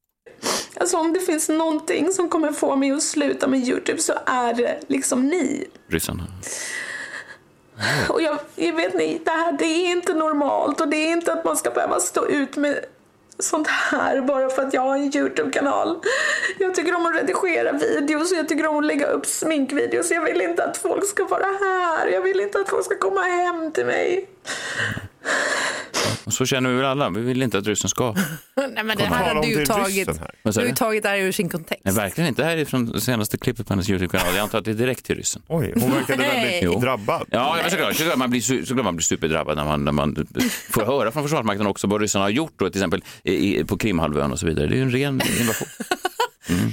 Alltså 0.79 0.97
om 0.97 1.13
det 1.13 1.19
finns 1.19 1.49
någonting 1.49 2.13
som 2.13 2.29
kommer 2.29 2.51
få 2.51 2.75
mig 2.75 2.91
att 2.91 3.03
sluta 3.03 3.47
med 3.47 3.59
Youtube 3.59 4.01
så 4.01 4.13
är 4.25 4.53
det 4.53 4.79
liksom 4.87 5.27
ni. 5.27 5.65
ryssarna. 5.89 6.23
Och 8.09 8.21
jag, 8.21 8.37
jag 8.55 8.73
vet 8.73 8.93
ni, 8.93 9.21
det 9.25 9.31
här 9.31 9.51
det 9.51 9.65
är 9.65 9.91
inte 9.91 10.13
normalt 10.13 10.81
och 10.81 10.87
det 10.87 10.97
är 10.97 11.11
inte 11.11 11.33
att 11.33 11.45
man 11.45 11.57
ska 11.57 11.71
behöva 11.71 11.99
stå 11.99 12.25
ut 12.25 12.55
med 12.55 12.85
sånt 13.39 13.67
här 13.67 14.21
bara 14.21 14.49
för 14.49 14.61
att 14.61 14.73
jag 14.73 14.81
har 14.81 14.95
en 14.95 15.15
Youtube-kanal. 15.15 15.99
Jag 16.59 16.75
tycker 16.75 16.95
om 16.95 17.05
att 17.05 17.15
redigera 17.15 17.71
videos 17.71 18.31
och 18.31 18.37
jag 18.37 18.49
tycker 18.49 18.67
om 18.67 18.77
att 18.77 18.85
lägga 18.85 19.07
upp 19.07 19.25
sminkvideos. 19.25 20.11
Jag 20.11 20.21
vill 20.21 20.41
inte 20.41 20.63
att 20.63 20.77
folk 20.77 21.07
ska 21.07 21.25
vara 21.25 21.45
här. 21.45 22.07
Jag 22.07 22.21
vill 22.21 22.39
inte 22.39 22.59
att 22.59 22.69
folk 22.69 22.85
ska 22.85 22.97
komma 22.97 23.21
hem 23.21 23.71
till 23.71 23.85
mig. 23.85 24.29
Och 26.27 26.33
så 26.33 26.45
känner 26.45 26.69
vi 26.69 26.75
väl 26.75 26.85
alla. 26.85 27.09
Vi 27.09 27.21
vill 27.21 27.41
inte 27.41 27.57
att 27.57 27.67
ryssen 27.67 27.89
ska. 27.89 28.15
Nej, 28.55 28.83
men 28.83 28.97
det 28.97 29.03
här 29.03 29.33
har 29.33 29.35
om 29.35 29.49
du 29.49 29.65
tagit, 29.65 30.09
du 30.43 30.51
har 30.59 30.65
ju 30.65 30.73
tagit 30.75 31.03
det 31.03 31.09
här 31.09 31.17
ur 31.17 31.31
sin 31.31 31.49
kontext. 31.49 31.85
Nej, 31.85 31.93
verkligen 31.93 32.27
inte. 32.27 32.41
Det 32.41 32.47
här 32.47 32.57
är 32.57 32.65
från 32.65 32.85
det 32.91 33.01
senaste 33.01 33.37
klippet 33.37 33.67
på 33.67 33.73
hennes 33.73 33.89
YouTube-kanal. 33.89 34.27
Jag 34.35 34.43
antar 34.43 34.59
att 34.59 34.65
det 34.65 34.71
är 34.71 34.75
direkt 34.75 35.05
till 35.05 35.15
ryssen. 35.15 35.41
Oj, 35.47 35.73
hon 35.75 35.91
verkade 35.91 36.23
väldigt 36.23 36.61
Jo. 36.63 36.79
drabbad. 36.79 37.27
Ja, 37.31 37.57
men 37.61 37.71
såklart, 37.71 37.95
såklart, 37.95 38.17
man 38.17 38.29
blir, 38.29 38.41
såklart 38.41 38.85
man 38.85 38.95
blir 38.95 39.03
superdrabbad 39.03 39.57
när 39.57 39.65
man, 39.65 39.85
när 39.85 39.91
man 39.91 40.27
får 40.69 40.85
höra 40.85 41.11
från 41.11 41.23
Försvarsmakten 41.23 41.67
också 41.67 41.87
vad 41.87 42.01
ryssarna 42.01 42.25
har 42.25 42.29
gjort 42.29 42.53
då, 42.55 42.69
till 42.69 42.79
exempel 42.79 43.03
i, 43.23 43.59
i, 43.59 43.63
på 43.63 43.77
Krimhalvön 43.77 44.31
och 44.31 44.39
så 44.39 44.45
vidare. 44.45 44.67
Det 44.67 44.73
är 44.73 44.77
ju 44.77 44.81
en 44.83 44.91
ren 44.91 45.21
invasion. 45.39 45.67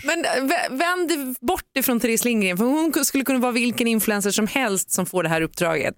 Men 0.04 0.25
eh, 0.25 0.28
vä- 0.54 0.78
vänd 0.78 1.37
bort 1.40 1.76
ifrån 1.78 2.00
Therese 2.00 2.25
Lindgren 2.25 2.57
för 2.57 2.64
hon 2.64 3.04
skulle 3.04 3.25
kunna 3.25 3.38
vara 3.38 3.52
vilken 3.52 3.87
influencer 3.87 4.31
som 4.31 4.47
helst 4.47 4.90
som 4.90 5.07
får 5.07 5.23
det 5.23 5.28
här 5.28 5.40
uppdraget. 5.43 5.95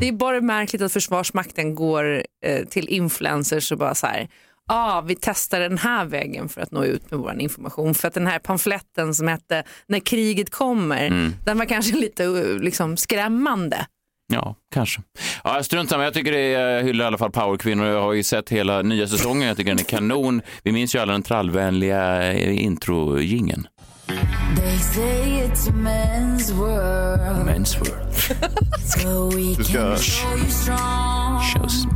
Det 0.00 0.08
är 0.08 0.12
bara 0.12 0.40
märkligt 0.40 0.82
att 0.82 0.92
Försvarsmakten 0.92 1.74
går 1.74 2.22
eh, 2.44 2.64
till 2.64 2.88
influencers 2.88 3.72
och 3.72 3.78
bara 3.78 3.94
så 3.94 4.06
här, 4.06 4.28
ah, 4.68 5.00
vi 5.00 5.16
testar 5.20 5.60
den 5.60 5.78
här 5.78 6.04
vägen 6.04 6.48
för 6.48 6.60
att 6.60 6.72
nå 6.72 6.84
ut 6.84 7.10
med 7.10 7.20
vår 7.20 7.40
information. 7.40 7.94
För 7.94 8.08
att 8.08 8.14
den 8.14 8.26
här 8.26 8.38
pamfletten 8.38 9.14
som 9.14 9.28
hette 9.28 9.62
När 9.88 10.00
kriget 10.00 10.50
kommer, 10.50 11.32
den 11.44 11.58
var 11.58 11.64
kanske 11.64 11.96
lite 11.96 12.24
eh, 12.24 12.58
liksom, 12.58 12.96
skrämmande. 12.96 13.86
Ja, 14.32 14.56
kanske. 14.74 15.02
Ja, 15.44 15.54
jag 15.56 15.64
strunt 15.64 15.90
samma. 15.90 16.04
Jag 16.04 16.14
tycker 16.14 16.32
det 16.32 16.38
är, 16.54 16.68
jag 16.70 16.82
hyllar 16.82 17.04
i 17.04 17.06
alla 17.06 17.18
fall 17.18 17.30
powerkvinnor. 17.30 17.86
Jag 17.86 18.02
har 18.02 18.12
ju 18.12 18.22
sett 18.22 18.50
hela 18.50 18.82
nya 18.82 19.06
säsongen. 19.06 19.48
Jag 19.48 19.56
tycker 19.56 19.70
den 19.70 19.78
är 19.78 19.84
kanon. 19.84 20.42
Vi 20.62 20.72
minns 20.72 20.94
ju 20.94 20.98
alla 20.98 21.12
den 21.12 21.22
trallvänliga 21.22 22.32
eh, 22.32 22.64
introjingen 22.64 23.66
intro-jingeln. 24.08 24.56
They 24.56 24.78
say 24.78 25.46
it's 25.46 25.68
a 25.68 25.72
men's 25.72 26.52
world. 26.52 27.46
Men's 27.46 27.78
world. 27.78 28.14
So 28.86 29.28
we 29.36 29.54
Du 29.54 29.64
ska- 29.64 29.72
can 29.78 29.96
show 29.98 30.36
you 30.36 30.50
strong. 30.50 31.42
Shows 31.42 31.86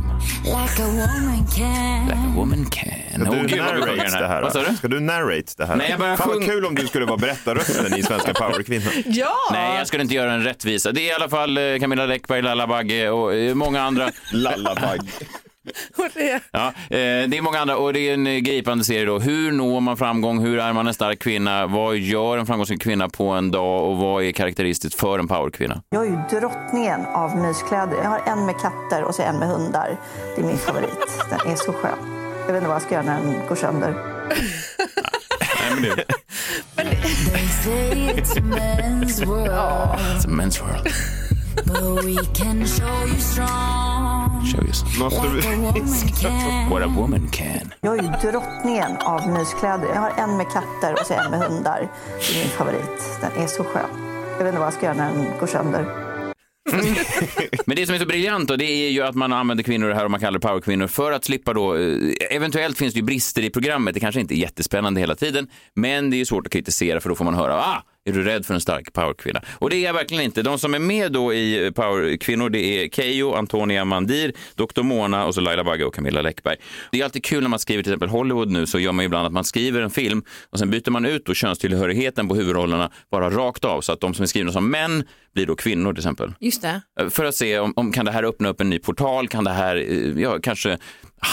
Like 0.45 0.79
a 0.83 0.87
woman 0.87 1.45
can. 1.55 2.07
like 2.07 2.17
a 2.17 2.33
woman 2.35 2.65
can. 2.65 3.21
Ska 3.25 3.31
du 3.31 3.47
sjunger 3.49 3.57
narrate 3.57 4.19
det 4.19 4.27
här? 4.27 4.41
Vad 4.41 4.51
sa 4.53 4.63
du? 4.69 4.75
Ska 4.75 4.87
du 4.87 4.99
narrate 4.99 5.53
det 5.57 5.65
här? 5.65 5.75
Nej, 5.75 5.87
jag 5.89 5.99
bara 5.99 6.17
Fan 6.17 6.27
vad 6.27 6.37
sjung- 6.37 6.47
kul 6.47 6.65
om 6.65 6.75
du 6.75 6.87
skulle 6.87 7.05
vara 7.05 7.17
berättarrösten 7.17 7.93
i 7.97 8.03
Svenska 8.03 8.33
powerkvinnor. 8.33 8.91
Ja! 9.05 9.33
Nej, 9.51 9.77
jag 9.77 9.87
skulle 9.87 10.03
inte 10.03 10.15
göra 10.15 10.33
en 10.33 10.43
rättvisa. 10.43 10.91
Det 10.91 11.01
är 11.01 11.07
i 11.07 11.13
alla 11.13 11.29
fall 11.29 11.57
eh, 11.57 11.79
Camilla 11.79 12.05
Läckberg, 12.05 12.41
Lalla 12.41 12.67
Bagge 12.67 13.09
och 13.09 13.33
eh, 13.33 13.55
många 13.55 13.81
andra. 13.81 14.11
Lalla 14.33 14.75
Bagge. 14.75 15.11
Ja, 16.51 16.67
eh, 16.67 17.29
det 17.29 17.37
är 17.37 17.41
många 17.41 17.59
andra 17.59 17.77
och 17.77 17.93
det 17.93 17.99
är 18.09 18.13
en 18.13 18.27
eh, 18.27 18.37
gripande 18.37 18.83
serie 18.83 19.05
då. 19.05 19.19
Hur 19.19 19.51
når 19.51 19.81
man 19.81 19.97
framgång? 19.97 20.39
Hur 20.39 20.59
är 20.59 20.73
man 20.73 20.87
en 20.87 20.93
stark 20.93 21.19
kvinna? 21.19 21.67
Vad 21.67 21.97
gör 21.97 22.37
en 22.37 22.45
framgångsrik 22.45 22.81
kvinna 22.81 23.09
på 23.09 23.27
en 23.27 23.51
dag 23.51 23.89
och 23.89 23.97
vad 23.97 24.23
är 24.23 24.31
karaktäristiskt 24.31 24.99
för 24.99 25.19
en 25.19 25.27
powerkvinna? 25.27 25.81
Jag 25.89 26.05
är 26.05 26.09
ju 26.09 26.39
drottningen 26.39 27.05
av 27.05 27.37
myskläder. 27.37 27.97
Jag 28.03 28.09
har 28.09 28.21
en 28.25 28.45
med 28.45 28.55
katter 28.61 29.03
och 29.03 29.15
så 29.15 29.21
en 29.21 29.39
med 29.39 29.47
hundar. 29.47 29.97
Det 30.35 30.41
är 30.41 30.45
min 30.45 30.57
favorit. 30.57 30.89
Den 31.29 31.51
är 31.51 31.55
så 31.55 31.73
skön. 31.73 31.91
Jag 32.47 32.53
vet 32.53 32.55
inte 32.55 32.67
vad 32.67 32.75
jag 32.75 32.81
ska 32.81 32.93
göra 32.93 33.05
när 33.05 33.21
den 33.21 33.47
går 33.47 33.55
sönder. 33.55 33.95
Nej, 34.29 35.71
men 35.73 35.83
det 35.83 36.05
They 37.31 37.47
say 37.47 38.09
it's 38.15 38.37
a 38.37 38.41
men's 40.27 40.59
world. 40.61 41.20
Show 41.51 42.07
you 42.07 42.23
can. 42.33 42.61
What 46.69 46.83
a 46.83 46.87
woman 46.87 47.27
can. 47.31 47.73
Jag 47.81 47.97
är 47.97 48.03
ju 48.03 48.31
drottningen 48.31 48.97
av 48.97 49.29
myskläder. 49.29 49.87
Jag 49.87 50.01
har 50.01 50.11
en 50.17 50.37
med 50.37 50.45
katter 50.51 50.93
och 50.93 51.05
så 51.05 51.13
en 51.13 51.31
med 51.31 51.39
hundar. 51.39 51.91
Det 52.19 52.35
är 52.35 52.39
min 52.39 52.49
favorit. 52.49 53.19
Den 53.21 53.43
är 53.43 53.47
så 53.47 53.63
skön. 53.63 53.89
Jag 54.37 54.37
vet 54.37 54.47
inte 54.47 54.59
vad 54.59 54.65
jag 54.65 54.73
ska 54.73 54.85
göra 54.85 54.97
när 54.97 55.13
den 55.13 55.39
går 55.39 55.47
sönder. 55.47 55.85
Men 57.65 57.75
det 57.75 57.85
som 57.85 57.95
är 57.95 57.99
så 57.99 58.05
briljant 58.05 58.47
då, 58.47 58.55
det 58.55 58.65
är 58.65 58.89
ju 58.89 59.01
att 59.01 59.15
man 59.15 59.33
använder 59.33 59.63
kvinnor 59.63 59.87
det 59.87 59.95
här 59.95 60.05
och 60.05 60.11
man 60.11 60.19
kallar 60.19 60.39
det 60.39 60.47
powerkvinnor 60.47 60.87
för 60.87 61.11
att 61.11 61.25
slippa 61.25 61.53
då, 61.53 61.75
eh, 61.75 61.97
eventuellt 62.29 62.77
finns 62.77 62.93
det 62.93 62.99
ju 62.99 63.05
brister 63.05 63.41
i 63.41 63.49
programmet, 63.49 63.93
det 63.93 63.99
kanske 63.99 64.21
inte 64.21 64.35
är 64.35 64.37
jättespännande 64.37 64.99
hela 64.99 65.15
tiden, 65.15 65.47
men 65.73 66.09
det 66.09 66.15
är 66.15 66.17
ju 66.17 66.25
svårt 66.25 66.45
att 66.45 66.53
kritisera 66.53 67.01
för 67.01 67.09
då 67.09 67.15
får 67.15 67.25
man 67.25 67.33
höra, 67.33 67.55
ah, 67.55 67.83
är 68.05 68.11
du 68.11 68.23
rädd 68.23 68.45
för 68.45 68.53
en 68.53 68.61
stark 68.61 68.93
powerkvinna? 68.93 69.41
Och 69.53 69.69
det 69.69 69.75
är 69.75 69.83
jag 69.83 69.93
verkligen 69.93 70.23
inte. 70.23 70.41
De 70.41 70.59
som 70.59 70.73
är 70.73 70.79
med 70.79 71.11
då 71.11 71.33
i 71.33 71.65
eh, 71.65 71.71
powerkvinnor, 71.71 72.49
det 72.49 72.59
är 72.59 72.89
Keyyo, 72.89 73.33
Antonia 73.33 73.85
Mandir, 73.85 74.33
Dr. 74.55 74.81
Mona 74.81 75.25
och 75.25 75.35
så 75.35 75.41
Laila 75.41 75.63
Bagge 75.63 75.85
och 75.85 75.95
Camilla 75.95 76.21
Läckberg. 76.21 76.57
Det 76.91 76.99
är 76.99 77.03
alltid 77.03 77.23
kul 77.23 77.41
när 77.41 77.49
man 77.49 77.59
skriver 77.59 77.83
till 77.83 77.91
exempel 77.91 78.09
Hollywood 78.09 78.51
nu 78.51 78.67
så 78.67 78.79
gör 78.79 78.91
man 78.91 79.05
ibland 79.05 79.27
att 79.27 79.33
man 79.33 79.43
skriver 79.43 79.81
en 79.81 79.89
film 79.89 80.23
och 80.49 80.59
sen 80.59 80.69
byter 80.69 80.89
man 80.89 81.05
ut 81.05 81.25
då 81.25 81.33
könstillhörigheten 81.33 82.27
på 82.27 82.35
huvudrollerna 82.35 82.91
bara 83.11 83.29
rakt 83.29 83.65
av 83.65 83.81
så 83.81 83.91
att 83.91 83.99
de 83.99 84.13
som 84.13 84.23
är 84.23 84.27
skrivna 84.27 84.51
som 84.51 84.71
män 84.71 85.03
blir 85.33 85.45
då 85.45 85.55
kvinnor 85.55 85.93
till 85.93 85.99
exempel. 85.99 86.33
Just 86.39 86.61
det. 86.61 86.81
För 87.09 87.25
att 87.25 87.35
se 87.35 87.59
om, 87.59 87.73
om 87.75 87.91
kan 87.91 88.05
det 88.05 88.11
här 88.11 88.23
öppna 88.23 88.49
upp 88.49 88.61
en 88.61 88.69
ny 88.69 88.79
portal, 88.79 89.27
kan 89.27 89.43
det 89.43 89.51
här 89.51 89.75
eh, 89.75 90.21
ja, 90.21 90.39
kanske 90.43 90.77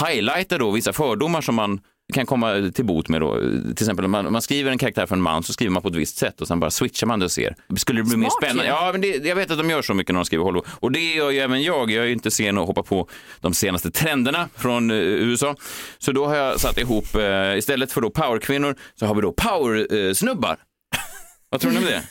highlighta 0.05 0.57
då 0.57 0.71
vissa 0.71 0.93
fördomar 0.93 1.41
som 1.41 1.55
man 1.55 1.79
kan 2.13 2.25
komma 2.25 2.71
till 2.75 2.85
bot 2.85 3.09
med 3.09 3.21
då. 3.21 3.39
Till 3.39 3.71
exempel 3.71 4.05
om 4.05 4.11
man, 4.11 4.25
om 4.25 4.33
man 4.33 4.41
skriver 4.41 4.71
en 4.71 4.77
karaktär 4.77 5.05
för 5.05 5.15
en 5.15 5.21
man 5.21 5.43
så 5.43 5.53
skriver 5.53 5.71
man 5.71 5.81
på 5.81 5.87
ett 5.89 5.95
visst 5.95 6.17
sätt 6.17 6.41
och 6.41 6.47
sen 6.47 6.59
bara 6.59 6.71
switchar 6.71 7.07
man 7.07 7.19
det 7.19 7.25
och 7.25 7.31
ser. 7.31 7.55
Skulle 7.77 7.99
det 7.99 8.03
bli 8.03 8.17
mer 8.17 8.29
Smart 8.29 8.33
spännande? 8.43 8.63
ju. 8.63 8.69
Ja, 8.69 8.89
men 8.91 9.01
det, 9.01 9.25
jag 9.25 9.35
vet 9.35 9.51
att 9.51 9.57
de 9.57 9.69
gör 9.69 9.81
så 9.81 9.93
mycket 9.93 10.13
när 10.13 10.19
de 10.19 10.25
skriver 10.25 10.43
Hollywood. 10.43 10.67
Och 10.69 10.91
det 10.91 11.13
gör 11.13 11.29
ju 11.31 11.39
även 11.39 11.63
jag. 11.63 11.91
Jag 11.91 12.03
är 12.03 12.07
ju 12.07 12.13
inte 12.13 12.31
sen 12.31 12.57
att 12.57 12.67
hoppa 12.67 12.83
på 12.83 13.09
de 13.41 13.53
senaste 13.53 13.91
trenderna 13.91 14.49
från 14.55 14.91
eh, 14.91 14.97
USA. 14.97 15.55
Så 15.97 16.11
då 16.11 16.25
har 16.27 16.35
jag 16.35 16.59
satt 16.59 16.77
ihop, 16.77 17.15
eh, 17.15 17.57
istället 17.57 17.91
för 17.91 18.01
då 18.01 18.09
powerkvinnor 18.09 18.75
så 18.95 19.05
har 19.05 19.15
vi 19.15 19.21
då 19.21 19.31
powersnubbar. 19.31 20.57
Vad 21.49 21.61
tror 21.61 21.71
ni 21.71 21.77
om 21.77 21.83
det? 21.83 22.03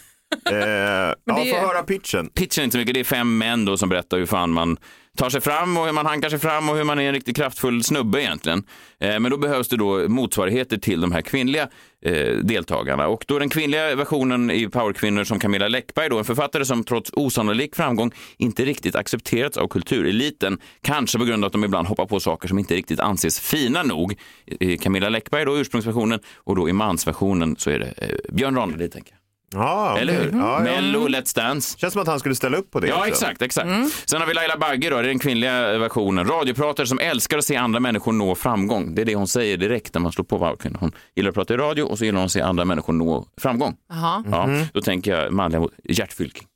Eh, 0.51 0.57
ja, 0.57 1.15
få 1.25 1.57
höra 1.67 1.83
pitchen. 1.83 2.29
Pitchen 2.29 2.63
är 2.63 2.65
inte 2.65 2.73
så 2.73 2.79
mycket, 2.79 2.95
det 2.95 3.01
är 3.01 3.05
fem 3.05 3.39
män 3.39 3.65
då 3.65 3.77
som 3.77 3.89
berättar 3.89 4.19
hur 4.19 4.27
fan 4.27 4.51
man 4.51 4.77
tar 5.19 5.31
sig 5.31 5.41
fram 5.41 5.77
och 5.77 5.87
hur 5.87 5.93
man 5.93 6.07
hankar 6.07 6.29
sig 6.29 6.39
fram 6.39 6.69
och 6.69 6.77
hur 6.77 6.85
man 6.85 6.99
är 6.99 7.03
en 7.03 7.13
riktigt 7.13 7.37
kraftfull 7.37 7.85
snubbe 7.85 8.23
egentligen. 8.23 8.65
Eh, 9.01 9.21
men 9.21 9.31
då 9.31 9.37
behövs 9.37 9.69
det 9.69 9.77
då 9.77 10.09
motsvarigheter 10.09 10.77
till 10.77 11.01
de 11.01 11.13
här 11.13 11.23
kvinnliga 11.23 11.69
eh, 12.05 12.37
deltagarna. 12.37 13.09
Och 13.09 13.25
då 13.29 13.39
den 13.39 13.49
kvinnliga 13.49 13.95
versionen 13.95 14.51
i 14.51 14.69
Powerkvinnor 14.69 15.25
som 15.25 15.39
Camilla 15.39 15.69
Läckberg, 15.69 16.09
då, 16.09 16.19
en 16.19 16.25
författare 16.25 16.65
som 16.65 16.85
trots 16.85 17.11
osannolik 17.13 17.77
framgång 17.77 18.13
inte 18.37 18.65
riktigt 18.65 18.97
accepterats 18.97 19.57
av 19.57 19.69
kultureliten, 19.69 20.59
kanske 20.83 21.19
på 21.19 21.25
grund 21.25 21.45
av 21.45 21.47
att 21.47 21.53
de 21.53 21.65
ibland 21.65 21.89
hoppar 21.89 22.07
på 22.07 22.21
saker 22.21 22.49
som 22.49 22.59
inte 22.59 22.75
riktigt 22.75 23.01
anses 23.01 23.41
fina 23.41 23.83
nog. 23.83 24.15
I 24.47 24.79
Camilla 24.79 25.09
Läckberg 25.09 25.45
då 25.45 25.59
ursprungsversionen 25.59 26.21
och 26.37 26.57
då 26.57 26.69
i 26.69 26.73
mansversionen 26.73 27.57
så 27.57 27.71
är 27.71 27.79
det 27.79 27.95
eh, 27.97 28.35
Björn 28.35 28.57
Ranelid 28.57 28.93
tänker 28.93 29.13
jag. 29.13 29.18
Ja, 29.55 29.99
Eller 29.99 30.13
hur? 30.13 30.33
ja. 30.39 30.59
Mello, 30.61 31.09
Let's 31.09 31.37
Dance. 31.37 31.79
Känns 31.79 31.93
som 31.93 32.03
att 32.03 32.09
han 32.09 32.21
skulle 32.21 32.35
ställa 32.35 32.57
upp 32.57 32.71
på 32.71 32.81
det 32.81 32.89
Ja, 32.89 32.97
också. 32.97 33.09
exakt. 33.09 33.43
exakt. 33.43 33.69
Sen 34.07 34.21
har 34.21 34.29
vi 34.29 34.35
Laila 34.35 34.57
Bagge, 34.59 34.91
då, 34.91 34.97
det 34.97 35.03
är 35.03 35.09
den 35.09 35.19
kvinnliga 35.19 35.79
versionen. 35.79 36.27
Radiopratare 36.27 36.87
som 36.87 36.99
älskar 36.99 37.39
att 37.39 37.45
se 37.45 37.57
andra 37.57 37.81
människor 37.81 38.13
nå 38.13 38.35
framgång. 38.35 38.95
Det 38.95 39.03
är 39.03 39.07
det 39.07 39.15
hon 39.15 39.29
säger 39.29 39.57
direkt 39.57 39.95
när 39.95 40.01
man 40.01 40.13
slår 40.13 40.25
på 40.25 40.39
Powerkvinnor. 40.39 40.77
Hon 40.81 40.93
gillar 41.17 41.29
att 41.29 41.35
prata 41.35 41.55
i 41.55 41.57
radio 41.57 41.83
och 41.83 41.99
så 41.99 42.05
gillar 42.05 42.19
hon 42.19 42.27
att 42.27 42.33
se 42.33 42.41
andra 42.41 42.65
människor 42.65 42.93
nå 42.93 43.27
framgång. 43.41 43.77
Jaha. 43.89 44.25
Ja, 44.31 44.49
då 44.73 44.81
tänker 44.81 45.17
jag 45.17 45.33
manliga 45.33 45.69
Gert 45.85 46.13
Fylking. 46.13 46.48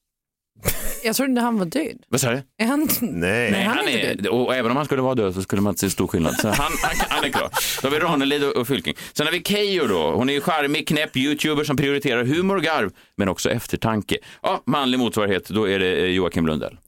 Jag 1.05 1.17
trodde 1.17 1.41
han 1.41 1.59
var 1.59 1.67
död. 1.67 1.97
Vad 2.09 2.21
sa 2.21 2.31
du? 2.31 2.43
Är 2.59 2.67
han... 2.67 2.89
Nej. 3.01 3.51
Nej, 3.51 3.63
han 3.63 3.77
han 3.77 3.89
är 3.89 4.11
inte 4.11 4.29
är, 4.29 4.33
och 4.33 4.55
även 4.55 4.71
om 4.71 4.77
han 4.77 4.87
skulle 4.87 5.03
vara 5.03 5.15
död 5.15 5.35
så 5.35 5.43
skulle 5.43 5.63
man 5.63 5.71
inte 5.71 5.81
se 5.81 5.91
stor 5.91 6.07
skillnad. 6.07 6.35
Så 6.35 6.49
han, 6.49 6.57
han, 6.57 7.07
han 7.09 7.25
är 7.25 7.29
klar. 7.29 7.49
Då 7.83 7.89
har 7.89 7.93
vi 7.93 7.99
Ranelid 7.99 8.45
och, 8.45 8.57
och 8.57 8.69
Fylking. 8.69 8.95
Sen 9.13 9.27
har 9.27 9.33
vi 9.33 9.43
Keyyo 9.43 9.87
då. 9.87 10.13
Hon 10.13 10.31
är 10.31 10.41
charmig, 10.41 10.89
knäpp 10.89 11.17
youtuber 11.17 11.65
som 11.65 11.77
prioriterar 11.77 12.25
humor 12.25 12.57
och 12.57 12.63
garv, 12.63 12.91
men 13.17 13.29
också 13.29 13.51
eftertanke. 13.51 14.17
Ja, 14.43 14.63
manlig 14.67 14.99
motsvarighet, 14.99 15.49
då 15.49 15.69
är 15.69 15.79
det 15.79 15.97
eh, 15.97 16.07
Joakim 16.07 16.47
Lundell. 16.47 16.79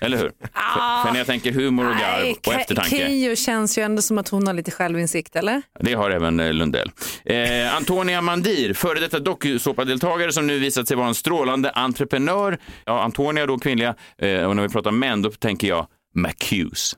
Eller 0.00 0.18
hur? 0.18 0.28
För, 0.28 1.04
för 1.04 1.12
när 1.12 1.18
jag 1.18 1.26
tänker 1.26 1.52
humor 1.52 1.84
och 1.84 1.96
garv 1.96 2.22
Nej, 2.22 2.36
och 2.46 2.54
eftertanke. 2.54 2.90
Keyyo 2.90 3.36
känns 3.36 3.78
ju 3.78 3.82
ändå 3.82 4.02
som 4.02 4.18
att 4.18 4.28
hon 4.28 4.46
har 4.46 4.54
lite 4.54 4.70
självinsikt, 4.70 5.36
eller? 5.36 5.62
Det 5.80 5.94
har 5.94 6.10
även 6.10 6.40
eh, 6.40 6.52
Lundell. 6.52 6.90
Eh, 7.24 7.76
Antonia 7.76 8.20
Mandir, 8.20 8.74
före 8.74 9.00
detta 9.00 9.18
dokusåpadeltagare 9.18 10.32
som 10.32 10.46
nu 10.46 10.58
visat 10.58 10.88
sig 10.88 10.96
vara 10.96 11.08
en 11.08 11.14
strålande 11.14 11.70
entreprenör. 11.70 12.58
Ja, 12.84 13.02
Antonia 13.02 13.46
då 13.46 13.58
kvinnliga 13.58 13.94
eh, 14.18 14.44
och 14.44 14.56
när 14.56 14.62
vi 14.62 14.68
pratar 14.68 14.90
män 14.90 15.22
då 15.22 15.30
tänker 15.30 15.68
jag 15.68 15.86
Macuse. 16.14 16.96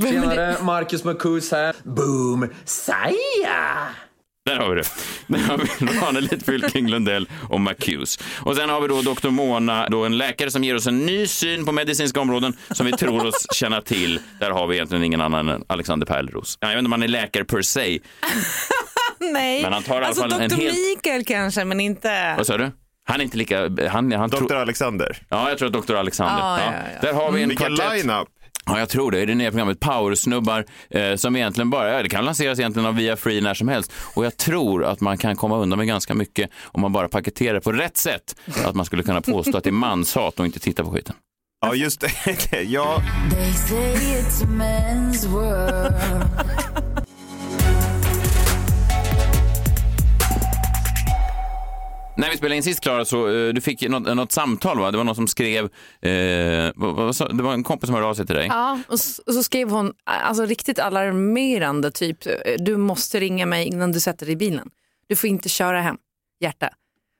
Tjenare, 0.00 0.56
Marcus 0.62 1.04
Marcus 1.04 1.52
här. 1.52 1.76
Boom, 1.82 2.48
Saja! 2.64 3.88
Där 4.46 4.56
har 4.56 4.68
vi 4.70 4.74
det. 4.82 4.88
Där 5.26 5.38
har 5.38 5.58
vi 5.58 5.86
Ranelid 6.00 6.44
Fylking, 6.46 6.88
Lundell 6.90 7.28
och 7.48 7.60
Macuse. 7.60 8.20
Och 8.40 8.56
sen 8.56 8.68
har 8.70 8.80
vi 8.80 8.88
då 8.88 9.02
Dr. 9.02 9.28
Mona, 9.28 9.88
då 9.88 10.04
en 10.04 10.18
läkare 10.18 10.50
som 10.50 10.64
ger 10.64 10.74
oss 10.74 10.86
en 10.86 11.06
ny 11.06 11.26
syn 11.26 11.64
på 11.66 11.72
medicinska 11.72 12.20
områden 12.20 12.56
som 12.70 12.86
vi 12.86 12.92
tror 12.92 13.26
oss 13.26 13.46
känna 13.54 13.80
till. 13.80 14.20
Där 14.40 14.50
har 14.50 14.66
vi 14.66 14.74
egentligen 14.76 15.04
ingen 15.04 15.20
annan 15.20 15.48
än 15.48 15.64
Alexander 15.66 16.06
Pärleros. 16.06 16.58
Jag 16.60 16.68
vet 16.68 16.78
inte 16.78 16.86
om 16.88 16.92
han 16.92 17.02
är 17.02 17.08
läkare 17.08 17.44
per 17.44 17.62
se. 17.62 17.98
Nej, 19.18 19.62
Men 19.62 19.72
han 19.72 19.82
tar 19.82 19.94
i 19.94 19.96
alla 19.96 20.06
alltså 20.06 20.22
fall 20.22 20.32
en 20.40 20.48
Dr. 20.48 20.56
helt- 20.56 20.76
Mikael 20.76 21.24
kanske, 21.24 21.64
men 21.64 21.80
inte... 21.80 22.34
Vad 22.36 22.46
sa 22.46 22.56
du? 22.56 22.70
Han 23.08 23.20
är 23.20 23.24
inte 23.24 23.36
lika... 23.36 23.60
Han, 23.90 24.12
han 24.12 24.30
Dr. 24.30 24.54
Alexander. 24.54 25.18
Ja, 25.28 25.48
jag 25.48 25.58
tror 25.58 25.76
att 25.78 25.86
Dr. 25.86 25.94
Alexander. 25.94 26.38
Ja, 26.42 26.58
Ja, 26.60 26.64
ja, 26.72 26.72
ja. 26.94 26.98
Där 27.08 27.12
har 27.14 27.32
vi 27.32 27.42
en 27.42 27.48
Vilken 27.48 27.76
kvartett. 27.76 27.96
line-up. 28.06 28.28
Ja, 28.66 28.78
jag 28.78 28.88
tror 28.88 29.10
det. 29.10 29.20
I 29.22 29.26
det 29.26 29.34
nya 29.34 29.50
programmet 29.50 29.80
Powersnubbar 29.80 30.64
eh, 30.90 31.14
som 31.16 31.36
egentligen 31.36 31.70
bara, 31.70 31.92
ja, 31.92 32.02
det 32.02 32.08
kan 32.08 32.24
lanseras 32.24 32.58
egentligen 32.58 32.86
av 32.86 32.94
via 32.94 33.16
Free 33.16 33.40
när 33.40 33.54
som 33.54 33.68
helst. 33.68 33.92
Och 34.14 34.24
jag 34.24 34.36
tror 34.36 34.84
att 34.84 35.00
man 35.00 35.18
kan 35.18 35.36
komma 35.36 35.58
undan 35.58 35.78
med 35.78 35.88
ganska 35.88 36.14
mycket 36.14 36.50
om 36.64 36.80
man 36.80 36.92
bara 36.92 37.08
paketerar 37.08 37.60
på 37.60 37.72
rätt 37.72 37.96
sätt. 37.96 38.36
Att 38.64 38.74
man 38.74 38.86
skulle 38.86 39.02
kunna 39.02 39.20
påstå 39.20 39.58
att 39.58 39.64
det 39.64 39.70
är 39.70 39.72
manshat 39.72 40.40
och 40.40 40.46
inte 40.46 40.58
titta 40.60 40.84
på 40.84 40.90
skiten. 40.90 41.14
Ja, 41.60 41.74
just 41.74 42.00
det. 42.00 42.62
ja, 42.62 43.02
När 52.16 52.30
vi 52.30 52.36
spelade 52.36 52.56
in 52.56 52.62
sist, 52.62 52.80
Klara, 52.80 53.04
så 53.04 53.28
eh, 53.28 53.52
du 53.54 53.60
fick 53.60 53.88
något, 53.88 54.16
något 54.16 54.32
samtal, 54.32 54.78
va? 54.78 54.90
Det 54.90 54.96
var 54.96 55.04
någon 55.04 55.14
som 55.14 55.26
skrev, 55.28 55.64
eh, 56.02 56.72
vad, 56.74 56.94
vad, 56.94 57.16
sa- 57.16 57.28
det 57.28 57.42
var 57.42 57.52
en 57.52 57.62
kompis 57.64 57.86
som 57.86 57.94
hörde 57.94 58.06
av 58.06 58.14
sig 58.14 58.26
till 58.26 58.34
dig. 58.36 58.46
Ja, 58.46 58.80
och 58.88 59.00
så, 59.00 59.22
och 59.26 59.34
så 59.34 59.42
skrev 59.42 59.70
hon 59.70 59.92
alltså 60.04 60.44
riktigt 60.46 60.78
alarmerande, 60.78 61.90
typ 61.90 62.18
du 62.58 62.76
måste 62.76 63.20
ringa 63.20 63.46
mig 63.46 63.66
innan 63.66 63.92
du 63.92 64.00
sätter 64.00 64.26
dig 64.26 64.32
i 64.32 64.36
bilen. 64.36 64.70
Du 65.06 65.16
får 65.16 65.28
inte 65.30 65.48
köra 65.48 65.80
hem. 65.80 65.96
hjärta. 66.40 66.68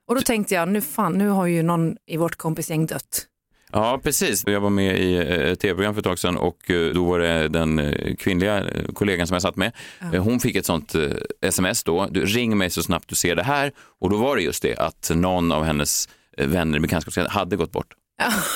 Och 0.07 0.15
då 0.15 0.21
tänkte 0.21 0.53
jag, 0.55 0.69
nu 0.69 0.81
fan, 0.81 1.13
nu 1.13 1.29
har 1.29 1.45
ju 1.45 1.63
någon 1.63 1.95
i 2.07 2.17
vårt 2.17 2.35
kompisgäng 2.35 2.85
dött. 2.85 3.25
Ja, 3.71 3.99
precis. 4.03 4.43
Jag 4.47 4.59
var 4.61 4.69
med 4.69 4.99
i 4.99 5.15
eh, 5.15 5.21
ett 5.51 5.59
tv-program 5.59 5.93
för 5.93 5.99
ett 6.01 6.05
tag 6.05 6.19
sedan 6.19 6.37
och 6.37 6.71
eh, 6.71 6.93
då 6.93 7.03
var 7.05 7.19
det 7.19 7.47
den 7.47 7.79
eh, 7.79 8.15
kvinnliga 8.15 8.57
eh, 8.59 8.83
kollegan 8.93 9.27
som 9.27 9.35
jag 9.35 9.41
satt 9.41 9.55
med. 9.55 9.71
Eh, 10.13 10.23
Hon 10.23 10.39
fick 10.39 10.55
ett 10.55 10.65
sånt 10.65 10.95
eh, 10.95 11.01
sms 11.41 11.83
då. 11.83 12.07
Du, 12.11 12.25
ring 12.25 12.57
mig 12.57 12.69
så 12.69 12.83
snabbt 12.83 13.09
du 13.09 13.15
ser 13.15 13.35
det 13.35 13.43
här. 13.43 13.71
Och 14.01 14.09
då 14.09 14.17
var 14.17 14.35
det 14.35 14.41
just 14.41 14.61
det 14.63 14.75
att 14.75 15.11
någon 15.15 15.51
av 15.51 15.63
hennes 15.63 16.09
eh, 16.37 16.47
vänner 16.47 16.77
i 16.77 16.81
bekantskapskretsen 16.81 17.31
hade 17.31 17.55
gått 17.55 17.71
bort. 17.71 17.87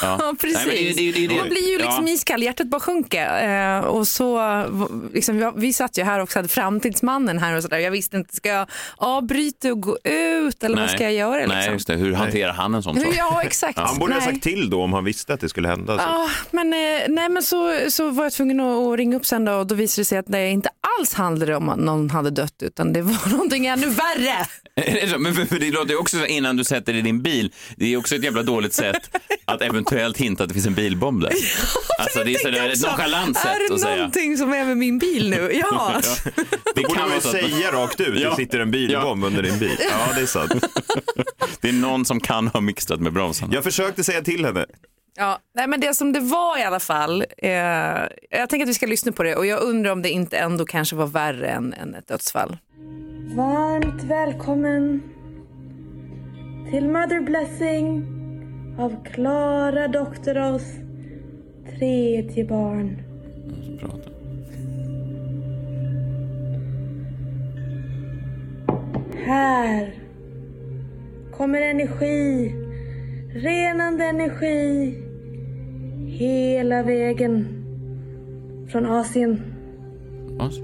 Ja, 0.02 0.34
precis. 0.42 0.66
Nej, 0.68 0.94
det- 0.98 1.04
det- 1.04 1.12
det- 1.12 1.28
det- 1.28 1.36
Man 1.36 1.50
blir 1.50 1.72
ju 1.72 1.78
liksom 1.78 2.08
ja. 2.08 2.14
iskall, 2.14 2.44
hjärtat 2.44 2.68
bara 2.68 2.80
sjunker. 2.82 3.48
Eh, 3.78 3.80
och 3.84 4.08
så, 4.08 4.40
liksom, 5.14 5.38
vi, 5.38 5.52
vi 5.56 5.74
satt 5.74 5.98
ju 5.98 6.04
här 6.04 6.20
också, 6.20 6.40
hade 6.40 6.48
framtidsmannen 6.50 7.40
här 7.40 7.56
och 7.58 7.62
sådär. 7.64 7.78
Jag 7.78 7.92
visste 7.92 8.18
inte, 8.18 8.36
ska 8.36 8.50
jag 8.50 8.68
avbryta 8.98 9.72
och 9.72 9.82
gå 9.82 9.98
ut 10.04 10.64
eller 10.64 10.78
vad 10.82 10.90
ska 10.90 11.04
jag 11.04 11.14
göra? 11.14 11.36
Liksom? 11.36 11.58
Nej, 11.58 11.72
just 11.72 11.88
det. 11.88 11.96
Hur 11.96 12.14
hanterar 12.14 12.54
han 12.54 12.76
en 12.76 12.84
sån 12.84 13.00
sak? 13.00 13.14
Ja, 13.18 13.42
exakt. 13.44 13.80
Han 13.80 14.00
borde 14.00 14.14
ha 14.14 14.20
Nej. 14.20 14.30
sagt 14.34 14.44
till 14.44 14.70
då 14.70 14.84
om 14.84 14.94
han 14.94 15.04
visste 15.06 15.34
att 15.34 15.40
det 15.42 15.50
skulle 15.50 15.68
hända. 15.68 15.98
Så. 15.98 16.04
Ja, 16.04 16.30
men, 16.52 16.74
eh, 16.74 16.80
nej, 17.08 17.30
men 17.30 17.44
så, 17.44 17.78
så 17.90 18.10
var 18.10 18.24
jag 18.24 18.34
tvungen 18.34 18.60
att, 18.60 18.78
att 18.78 18.98
ringa 18.98 19.18
upp 19.18 19.26
sen 19.26 19.46
då, 19.46 19.54
och 19.54 19.68
då 19.68 19.76
visade 19.76 20.02
det 20.02 20.06
sig 20.06 20.18
att 20.18 20.28
det 20.28 20.50
inte 20.50 20.70
alls 21.00 21.14
handlade 21.14 21.56
om 21.56 21.70
att 21.70 21.80
någon 21.80 22.10
hade 22.10 22.30
dött 22.30 22.56
utan 22.64 22.94
det 22.94 23.02
var 23.02 23.30
någonting 23.32 23.66
ännu 23.66 23.88
värre. 23.88 24.46
Är 24.76 24.94
det 25.02 25.08
så? 25.10 25.20
Men 25.20 25.34
för, 25.36 25.46
för 25.46 25.60
det 25.60 25.72
låter 25.72 25.90
ju 25.90 25.98
också 25.98 26.18
så 26.18 26.26
innan 26.26 26.58
du 26.58 26.64
sätter 26.64 26.94
dig 26.94 27.00
i 27.00 27.04
din 27.04 27.22
bil. 27.22 27.52
Det 27.76 27.94
är 27.94 27.98
också 27.98 28.16
ett 28.16 28.24
jävla 28.24 28.44
dåligt 28.44 28.74
sätt 28.74 29.10
att 29.54 29.62
eventuellt 29.62 30.18
hinta 30.18 30.44
att 30.44 30.50
det 30.50 30.54
finns 30.54 30.68
en 30.68 30.74
bilbomb 30.74 31.22
där. 31.22 31.32
Alltså 31.98 32.24
det 32.24 32.34
är 32.34 32.38
sådär 32.40 32.70
ett 32.70 32.78
Så, 32.80 32.88
nonchalant 32.88 33.38
är 33.38 33.42
sätt 33.42 33.52
det 33.70 33.74
att 33.74 33.82
säga. 33.82 33.96
någonting 33.96 34.38
som 34.38 34.54
är 34.54 34.66
med 34.66 34.78
min 34.78 34.98
bil 35.00 35.30
nu? 35.30 35.52
Ja. 35.72 36.02
Det 36.76 36.82
borde 36.82 37.00
kan 37.00 37.10
man 37.10 37.22
säga 37.22 37.72
rakt 37.72 38.00
ut. 38.00 38.20
Ja. 38.20 38.30
Det 38.30 38.36
sitter 38.36 38.60
en 38.60 38.72
bilbomb 38.72 39.24
under 39.24 39.44
din 39.44 39.60
bil. 39.60 39.78
Ja, 39.80 40.14
det 40.16 40.22
är 40.22 40.26
sant. 40.26 40.52
Det 41.62 41.70
är 41.70 41.74
någon 41.74 42.06
som 42.06 42.20
kan 42.20 42.48
ha 42.48 42.62
mixtrat 42.62 43.00
med 43.00 43.14
bromsarna. 43.14 43.54
Jag 43.54 43.64
försökte 43.64 44.04
säga 44.04 44.22
till 44.22 44.46
henne. 44.46 44.66
Ja, 45.18 45.40
nej, 45.56 45.68
men 45.68 45.80
det 45.80 45.94
som 45.94 46.14
det 46.14 46.20
var 46.20 46.60
i 46.60 46.64
alla 46.64 46.80
fall, 46.80 47.26
eh, 47.38 47.50
jag 47.50 48.50
tänker 48.50 48.62
att 48.62 48.70
vi 48.70 48.74
ska 48.74 48.86
lyssna 48.86 49.12
på 49.12 49.24
det 49.24 49.36
och 49.36 49.46
jag 49.46 49.62
undrar 49.62 49.92
om 49.92 50.02
det 50.02 50.10
inte 50.10 50.38
ändå 50.38 50.66
kanske 50.66 50.96
var 50.96 51.08
värre 51.08 51.48
än, 51.50 51.74
än 51.74 51.96
ett 51.96 52.08
dödsfall. 52.08 52.58
Varmt 53.36 54.04
välkommen 54.04 55.02
till 56.72 56.84
Mother 56.84 57.20
Blessing 57.22 58.04
av 58.78 59.04
Klara 59.04 59.88
Doktorows 59.88 60.76
tredje 61.78 62.46
barn. 62.46 62.98
Här 69.26 69.94
kommer 71.38 71.62
energi, 71.62 72.56
renande 73.34 74.06
energi 74.06 74.98
hela 76.08 76.84
vägen 76.84 77.48
från 78.72 78.86
Asien. 78.86 79.42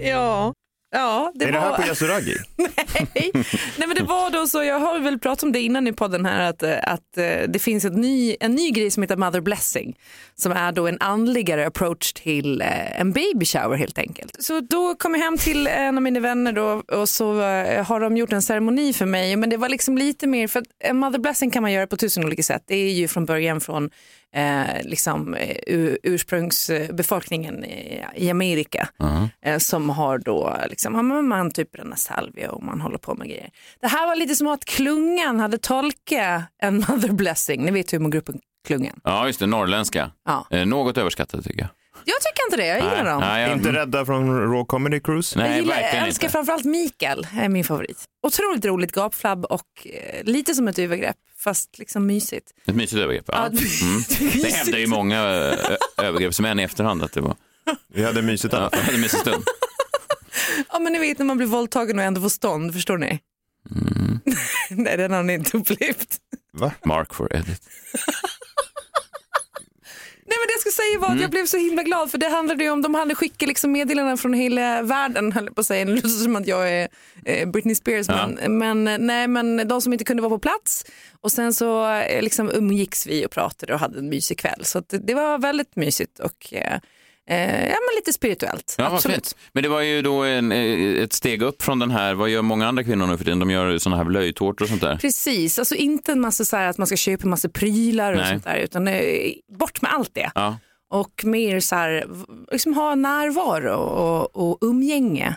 Ja, 0.00 0.52
ja 0.90 1.32
det 1.34 1.44
är 1.44 1.52
det 1.52 1.58
var... 1.58 1.66
här 1.66 1.76
på 1.76 1.88
Yasuragi? 1.88 2.36
Nej. 2.56 3.30
Nej 3.78 3.88
men 3.88 3.94
det 3.94 4.02
var 4.02 4.30
då 4.30 4.46
så, 4.46 4.62
jag 4.62 4.80
har 4.80 4.98
väl 4.98 5.18
pratat 5.18 5.42
om 5.42 5.52
det 5.52 5.60
innan 5.60 5.86
i 5.86 5.92
podden 5.92 6.26
här 6.26 6.50
att, 6.50 6.62
eh, 6.62 6.76
att 6.82 7.18
eh, 7.18 7.48
det 7.48 7.58
finns 7.58 7.84
ett 7.84 7.96
ny, 7.96 8.36
en 8.40 8.54
ny 8.54 8.70
grej 8.70 8.90
som 8.90 9.02
heter 9.02 9.16
Mother 9.16 9.40
Blessing 9.40 9.98
som 10.34 10.52
är 10.52 10.72
då 10.72 10.86
en 10.86 10.96
andligare 11.00 11.66
approach 11.66 12.12
till 12.12 12.60
eh, 12.60 13.00
en 13.00 13.12
baby 13.12 13.46
shower 13.46 13.76
helt 13.76 13.98
enkelt. 13.98 14.42
Så 14.42 14.60
då 14.60 14.94
kom 14.94 15.14
jag 15.14 15.20
hem 15.20 15.38
till 15.38 15.66
en 15.66 15.96
av 15.96 16.02
mina 16.02 16.20
vänner 16.20 16.52
då 16.52 16.82
och 16.92 17.08
så 17.08 17.34
har 17.82 18.00
de 18.00 18.16
gjort 18.16 18.32
en 18.32 18.42
ceremoni 18.42 18.92
för 18.92 19.06
mig 19.06 19.36
men 19.36 19.50
det 19.50 19.56
var 19.56 19.68
liksom 19.68 19.98
lite 19.98 20.26
mer 20.26 20.48
för 20.48 20.60
att 20.60 20.66
en 20.84 20.96
Mother 20.96 21.18
Blessing 21.18 21.50
kan 21.50 21.62
man 21.62 21.72
göra 21.72 21.86
på 21.86 21.96
tusen 21.96 22.24
olika 22.24 22.42
sätt. 22.42 22.62
Det 22.66 22.74
är 22.74 22.92
ju 22.92 23.08
från 23.08 23.24
början 23.24 23.60
från 23.60 23.90
eh, 24.34 24.82
liksom, 24.84 25.34
eh, 25.34 25.56
ur- 25.66 25.98
ursprungsbefolkningen 26.02 27.64
i, 27.64 28.04
i 28.16 28.30
Amerika 28.30 28.88
eh, 29.42 29.58
som 29.58 29.90
har 29.90 30.18
då 30.18 30.56
liksom, 30.70 31.26
man 31.28 31.50
typ 31.50 31.72
bränner 31.72 31.96
salvia 31.96 32.50
och 32.50 32.62
man 32.62 32.80
håller 32.80 32.98
på 32.98 33.14
med 33.14 33.28
grejer. 33.28 33.50
Det 33.80 33.86
här 33.88 34.06
var 34.06 34.16
lite 34.16 34.36
som 34.36 34.46
att 34.46 34.64
klungan 34.64 35.40
hade 35.40 35.58
tolkat 35.58 36.42
en 36.62 36.76
mother 36.88 37.12
blessing. 37.12 37.64
Ni 37.64 37.70
vet 37.70 37.92
humorgruppen 37.92 38.40
Klungan. 38.66 39.00
Ja, 39.04 39.26
just 39.26 39.38
det. 39.40 39.46
Norrländska. 39.46 40.10
Ja. 40.24 40.46
Eh, 40.50 40.66
Något 40.66 40.98
överskattade 40.98 41.42
tycker 41.42 41.60
jag. 41.60 41.68
Jag 42.04 42.16
tycker 42.20 42.42
inte 42.46 42.56
det, 42.56 42.66
jag 42.66 42.76
gillar 42.78 42.94
Nej, 43.04 43.12
dem. 43.12 43.20
nej, 43.20 43.42
jag- 43.42 43.52
Inte 43.52 43.72
rädda 43.72 44.06
från 44.06 44.40
Raw 44.40 44.64
Comedy 44.66 45.00
Cruise? 45.00 45.40
jag, 45.40 45.56
gillar, 45.56 45.80
jag 45.80 45.94
älskar 45.94 46.28
framförallt 46.28 46.64
Mikael, 46.64 47.26
är 47.40 47.48
min 47.48 47.64
favorit. 47.64 48.04
Otroligt 48.22 48.64
roligt 48.64 48.92
gapflabb 48.92 49.44
och 49.44 49.86
eh, 49.86 50.24
lite 50.24 50.54
som 50.54 50.68
ett 50.68 50.78
övergrepp, 50.78 51.16
fast 51.38 51.78
liksom 51.78 52.06
mysigt. 52.06 52.50
Ett 52.66 52.74
mysigt 52.74 53.02
övergrepp. 53.02 53.24
Ja. 53.28 53.34
Ja, 53.34 53.46
Mm. 53.46 54.02
Det 54.08 54.24
mysigt. 54.24 54.56
hävdar 54.56 54.78
ju 54.78 54.86
många 54.86 55.20
ö- 55.20 55.76
övergreppsmän 56.02 56.60
i 56.60 56.62
efterhand 56.62 57.02
att 57.02 57.12
det 57.12 57.20
var... 57.20 57.36
Vi 57.94 58.04
hade 58.04 58.22
mysigt 58.22 58.54
ja, 58.54 58.68
vi 58.72 58.78
hade 58.78 58.94
en 58.94 59.00
mysig 59.00 59.20
stund. 59.20 59.44
Ja 60.72 60.78
men 60.78 60.92
ni 60.92 60.98
vet 60.98 61.18
när 61.18 61.26
man 61.26 61.36
blir 61.36 61.46
våldtagen 61.46 61.98
och 61.98 62.04
ändå 62.04 62.20
får 62.20 62.28
stånd, 62.28 62.72
förstår 62.74 62.98
ni? 62.98 63.20
Nej 64.70 64.96
den 64.96 65.12
har 65.12 65.22
ni 65.22 65.34
inte 65.34 65.56
upplevt. 65.56 66.16
Va? 66.52 66.72
Mark 66.84 67.14
for 67.14 67.36
edit. 67.36 67.62
Nej 70.36 70.40
men 70.42 70.46
det 70.48 70.52
jag 70.52 70.60
skulle 70.60 70.72
säga 70.72 70.98
var 70.98 71.06
att 71.06 71.12
Mm. 71.12 71.22
jag 71.22 71.30
blev 71.30 71.46
så 71.46 71.56
himla 71.56 71.82
glad 71.82 72.10
för 72.10 72.18
det 72.18 72.28
handlade 72.28 72.64
ju 72.64 72.70
om, 72.70 72.82
de 72.82 72.94
hade 72.94 73.14
skickat 73.14 73.48
liksom 73.48 73.72
meddelanden 73.72 74.18
från 74.18 74.34
hela 74.34 74.82
världen 74.82 75.32
höll 75.32 75.50
på 75.54 75.60
att 75.60 75.66
säga, 75.66 75.84
det 75.84 75.94
låter 75.94 76.08
som 76.08 76.36
att 76.36 76.46
jag 76.46 76.72
är 76.72 76.88
eh, 77.24 77.48
Britney 77.48 77.74
Spears 77.74 78.06
Ja. 78.08 78.28
men, 78.28 78.58
men, 78.58 78.88
eh, 78.88 78.98
nej, 79.06 79.28
men 79.28 79.68
de 79.68 79.80
som 79.80 79.92
inte 79.92 80.04
kunde 80.04 80.22
vara 80.22 80.30
på 80.30 80.38
plats 80.38 80.84
och 81.20 81.32
sen 81.32 81.52
så 81.54 81.90
eh, 81.92 82.22
liksom 82.22 82.50
umgicks 82.54 83.06
vi 83.06 83.26
och 83.26 83.30
pratade 83.30 83.74
och 83.74 83.80
hade 83.80 83.98
en 83.98 84.08
mysig 84.08 84.38
kväll 84.38 84.64
så 84.64 84.80
det, 84.86 84.98
det 84.98 85.14
var 85.14 85.38
väldigt 85.38 85.76
mysigt 85.76 86.18
och 86.18 86.54
eh, 86.54 86.78
eh, 87.30 87.60
ja, 87.68 87.76
men 87.86 87.96
lite 87.96 88.12
spirituellt. 88.12 88.74
Ja, 88.78 88.84
Absolut. 88.94 89.36
Men 89.52 89.62
det 89.62 89.68
var 89.68 89.80
ju 89.80 90.02
då 90.02 90.22
en, 90.22 90.52
eh, 90.52 91.02
ett 91.02 91.12
steg 91.12 91.42
upp 91.42 91.62
från 91.62 91.78
den 91.78 91.90
här, 91.90 92.14
vad 92.14 92.28
gör 92.28 92.42
många 92.42 92.68
andra 92.68 92.84
kvinnor 92.84 93.06
nu 93.06 93.16
för 93.16 93.24
tiden? 93.24 93.38
De 93.38 93.50
gör 93.50 93.78
sådana 93.78 93.96
här 93.96 94.04
blöjtårtor 94.04 94.64
och 94.64 94.68
sånt 94.68 94.80
där. 94.80 94.96
Precis, 94.96 95.58
alltså 95.58 95.74
inte 95.74 96.12
en 96.12 96.20
massa 96.20 96.44
så 96.44 96.56
här 96.56 96.68
att 96.68 96.78
man 96.78 96.86
ska 96.86 96.96
köpa 96.96 97.22
en 97.22 97.30
massa 97.30 97.48
prylar 97.48 98.12
och 98.12 98.18
Nej. 98.18 98.30
sånt 98.30 98.44
där 98.44 98.56
utan 98.56 98.88
eh, 98.88 99.00
bort 99.58 99.82
med 99.82 99.92
allt 99.94 100.14
det. 100.14 100.30
Ja. 100.34 100.56
och 100.90 101.24
mer 101.24 101.60
så 101.60 101.74
här, 101.76 102.04
liksom 102.52 102.74
ha 102.74 102.94
närvaro 102.94 103.74
och, 103.74 104.36
och 104.50 104.58
umgänge. 104.60 105.36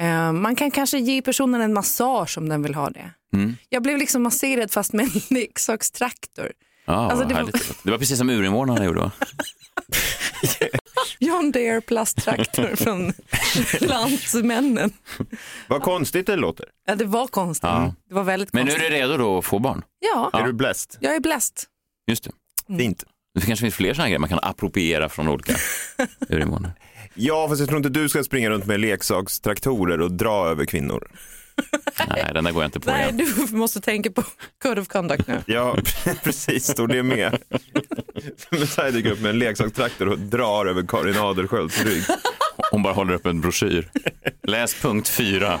Eh, 0.00 0.32
man 0.32 0.56
kan 0.56 0.70
kanske 0.70 0.98
ge 0.98 1.22
personen 1.22 1.60
en 1.60 1.72
massage 1.74 2.38
om 2.38 2.48
den 2.48 2.62
vill 2.62 2.74
ha 2.74 2.90
det. 2.90 3.10
Mm. 3.36 3.56
Jag 3.68 3.82
blev 3.82 3.98
liksom 3.98 4.22
masserad 4.22 4.70
fast 4.70 4.92
med 4.92 5.04
en 5.04 5.20
leksakstraktor. 5.30 6.52
Ja, 6.86 6.92
Alltså, 6.94 7.16
vad 7.18 7.28
det 7.28 7.34
var- 7.34 7.50
det 7.82 7.90
var 7.90 7.98
precis 7.98 8.18
som 8.18 8.30
urinvånarna 8.30 8.84
gjorde 8.84 9.00
va? 9.00 9.10
John 11.18 11.52
Deere 11.52 11.80
plasttraktor 11.80 12.76
från 12.76 13.12
Landsmännen. 13.80 14.92
Vad 15.68 15.82
konstigt 15.82 16.26
det 16.26 16.36
låter. 16.36 16.66
Ja, 16.86 16.94
det 16.94 17.04
var 17.04 17.26
konstigt. 17.26 17.68
Ja. 17.68 17.94
Det 18.08 18.14
var 18.14 18.24
väldigt 18.24 18.52
Men 18.52 18.66
nu 18.66 18.72
är 18.72 18.78
du 18.78 18.88
redo 18.88 19.16
då 19.16 19.38
att 19.38 19.44
få 19.44 19.58
barn? 19.58 19.82
Ja, 19.98 20.30
Är 20.32 20.42
du 20.46 20.52
blessed? 20.52 20.96
jag 21.00 21.14
är 21.14 21.20
blessed. 21.20 21.56
Just 22.06 22.24
det. 22.24 22.30
Fint. 22.78 23.04
Det 23.34 23.46
kanske 23.46 23.62
finns 23.62 23.74
fler 23.74 23.94
sådana 23.94 24.08
grejer 24.08 24.18
man 24.18 24.28
kan 24.28 24.38
appropriera 24.42 25.08
från 25.08 25.28
olika 25.28 25.54
urinvånare. 26.28 26.72
Ja, 27.14 27.48
fast 27.48 27.60
jag 27.60 27.68
tror 27.68 27.76
inte 27.76 27.88
du 27.88 28.08
ska 28.08 28.24
springa 28.24 28.50
runt 28.50 28.66
med 28.66 28.80
leksakstraktorer 28.80 30.00
och 30.00 30.12
dra 30.12 30.48
över 30.48 30.64
kvinnor. 30.64 31.08
Nej, 32.08 32.30
den 32.34 32.44
där 32.44 32.52
går 32.52 32.62
jag 32.62 32.68
inte 32.68 32.80
på 32.80 32.90
Nej, 32.90 33.02
igen. 33.02 33.16
du 33.50 33.56
måste 33.56 33.80
tänka 33.80 34.10
på 34.10 34.24
Code 34.62 34.80
of 34.80 34.88
Conduct 34.88 35.26
nu. 35.28 35.38
Ja, 35.46 35.76
precis, 36.24 36.66
Står 36.66 36.86
det 36.86 37.02
med. 37.02 37.38
Messiah 38.50 38.92
dyker 38.92 39.10
upp 39.12 39.20
med 39.20 39.30
en 39.30 39.38
leksakstraktor 39.38 40.08
och 40.08 40.18
drar 40.18 40.66
över 40.66 40.86
Karin 40.88 41.18
Adelsköld 41.18 41.72
rygg. 41.84 42.02
Hon 42.70 42.82
bara 42.82 42.92
håller 42.92 43.14
upp 43.14 43.26
en 43.26 43.40
broschyr. 43.40 43.90
Läs 44.42 44.74
punkt 44.74 45.08
4 45.08 45.60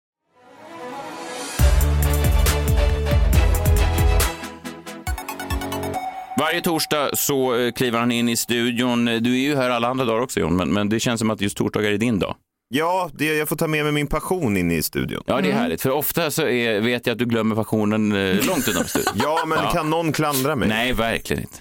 Varje 6.41 6.61
torsdag 6.61 7.09
så 7.13 7.55
eh, 7.59 7.71
kliver 7.71 7.99
han 7.99 8.11
in 8.11 8.29
i 8.29 8.35
studion. 8.35 9.05
Du 9.05 9.33
är 9.33 9.39
ju 9.41 9.55
här 9.55 9.69
alla 9.69 9.87
andra 9.87 10.05
dagar 10.05 10.21
också 10.21 10.39
John, 10.39 10.55
men, 10.55 10.69
men 10.73 10.89
det 10.89 10.99
känns 10.99 11.19
som 11.19 11.29
att 11.29 11.41
just 11.41 11.57
torsdagar 11.57 11.91
är 11.91 11.97
din 11.97 12.19
dag. 12.19 12.35
Ja, 12.73 13.09
det, 13.13 13.25
jag 13.25 13.49
får 13.49 13.55
ta 13.55 13.67
med 13.67 13.83
mig 13.83 13.91
min 13.93 14.07
passion 14.07 14.57
in 14.57 14.71
i 14.71 14.83
studion. 14.83 15.23
Ja, 15.25 15.41
det 15.41 15.51
är 15.51 15.53
härligt. 15.55 15.81
För 15.81 15.89
ofta 15.89 16.31
så 16.31 16.47
är, 16.47 16.79
vet 16.81 17.05
jag 17.07 17.11
att 17.13 17.19
du 17.19 17.25
glömmer 17.25 17.55
passionen 17.55 18.11
eh, 18.11 18.45
långt 18.47 18.67
utanför 18.67 18.89
studion. 18.89 19.13
Ja, 19.23 19.43
men 19.47 19.57
kan 19.73 19.89
någon 19.89 20.11
klandra 20.11 20.55
mig? 20.55 20.67
Nej, 20.69 20.93
verkligen 20.93 21.43
inte. 21.43 21.57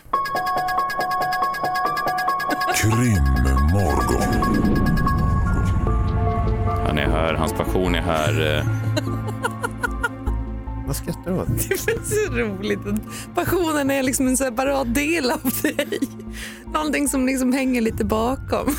Krimmorgon. 2.83 4.23
Han 6.87 6.99
är 6.99 7.07
här, 7.11 7.35
hans 7.35 7.53
passion 7.53 7.95
är 7.95 8.01
här. 8.03 8.57
eh. 8.59 8.80
Vad 10.91 10.97
skrattar 10.97 11.31
du 11.31 11.37
åt? 11.37 11.47
Det 11.69 11.93
är 11.93 12.27
så 12.27 12.33
roligt. 12.35 12.81
Passionen 13.35 13.91
är 13.91 14.03
liksom 14.03 14.27
en 14.27 14.37
separat 14.37 14.95
del 14.95 15.31
av 15.31 15.53
dig. 15.63 16.01
Någonting 16.75 17.09
som 17.09 17.27
liksom 17.27 17.53
hänger 17.53 17.81
lite 17.81 18.05
bakom. 18.05 18.75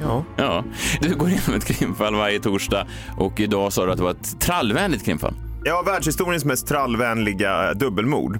Ja. 0.00 0.24
ja. 0.36 0.64
Du 1.00 1.14
går 1.14 1.28
igenom 1.28 1.54
ett 1.54 1.64
krimfall 1.64 2.14
varje 2.14 2.40
torsdag 2.40 2.86
och 3.16 3.40
idag 3.40 3.72
sa 3.72 3.86
du 3.86 3.90
att 3.92 3.96
det 3.96 4.04
var 4.04 4.10
ett 4.10 4.40
trallvänligt 4.40 5.04
krimfall. 5.04 5.34
Ja, 5.64 5.82
världshistoriens 5.86 6.44
mest 6.44 6.66
trallvänliga 6.66 7.74
dubbelmord. 7.74 8.38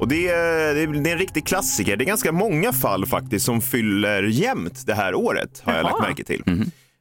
Och 0.00 0.08
det 0.08 0.28
är, 0.28 0.74
det 0.74 0.80
är 0.80 1.12
en 1.12 1.18
riktig 1.18 1.46
klassiker. 1.46 1.96
Det 1.96 2.04
är 2.04 2.06
ganska 2.06 2.32
många 2.32 2.72
fall 2.72 3.06
faktiskt 3.06 3.44
som 3.46 3.60
fyller 3.60 4.22
jämnt 4.22 4.86
det 4.86 4.94
här 4.94 5.14
året, 5.14 5.62
har 5.64 5.72
jag 5.72 5.82
Jaha. 5.84 5.90
lagt 5.90 6.08
märke 6.08 6.24
till. 6.24 6.42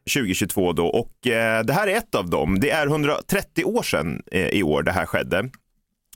2022 0.08 0.74
då. 0.74 0.88
Och 0.88 1.28
eh, 1.28 1.64
det 1.64 1.74
här 1.74 1.88
är 1.88 1.98
ett 1.98 2.16
av 2.16 2.30
dem. 2.30 2.60
Det 2.60 2.70
är 2.70 2.88
130 2.88 3.64
år 3.66 3.84
sedan 3.84 4.22
eh, 4.32 4.48
i 4.48 4.64
år 4.64 4.84
det 4.84 4.92
här 4.92 5.06
skedde. 5.06 5.50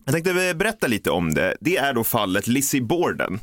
Jag 0.05 0.13
tänkte 0.13 0.31
eh, 0.31 0.53
berätta 0.53 0.87
lite 0.87 1.11
om 1.11 1.33
det. 1.33 1.55
Det 1.59 1.77
är 1.77 1.93
då 1.93 2.03
fallet 2.03 2.47
Lizzie 2.47 2.81
Borden. 2.81 3.39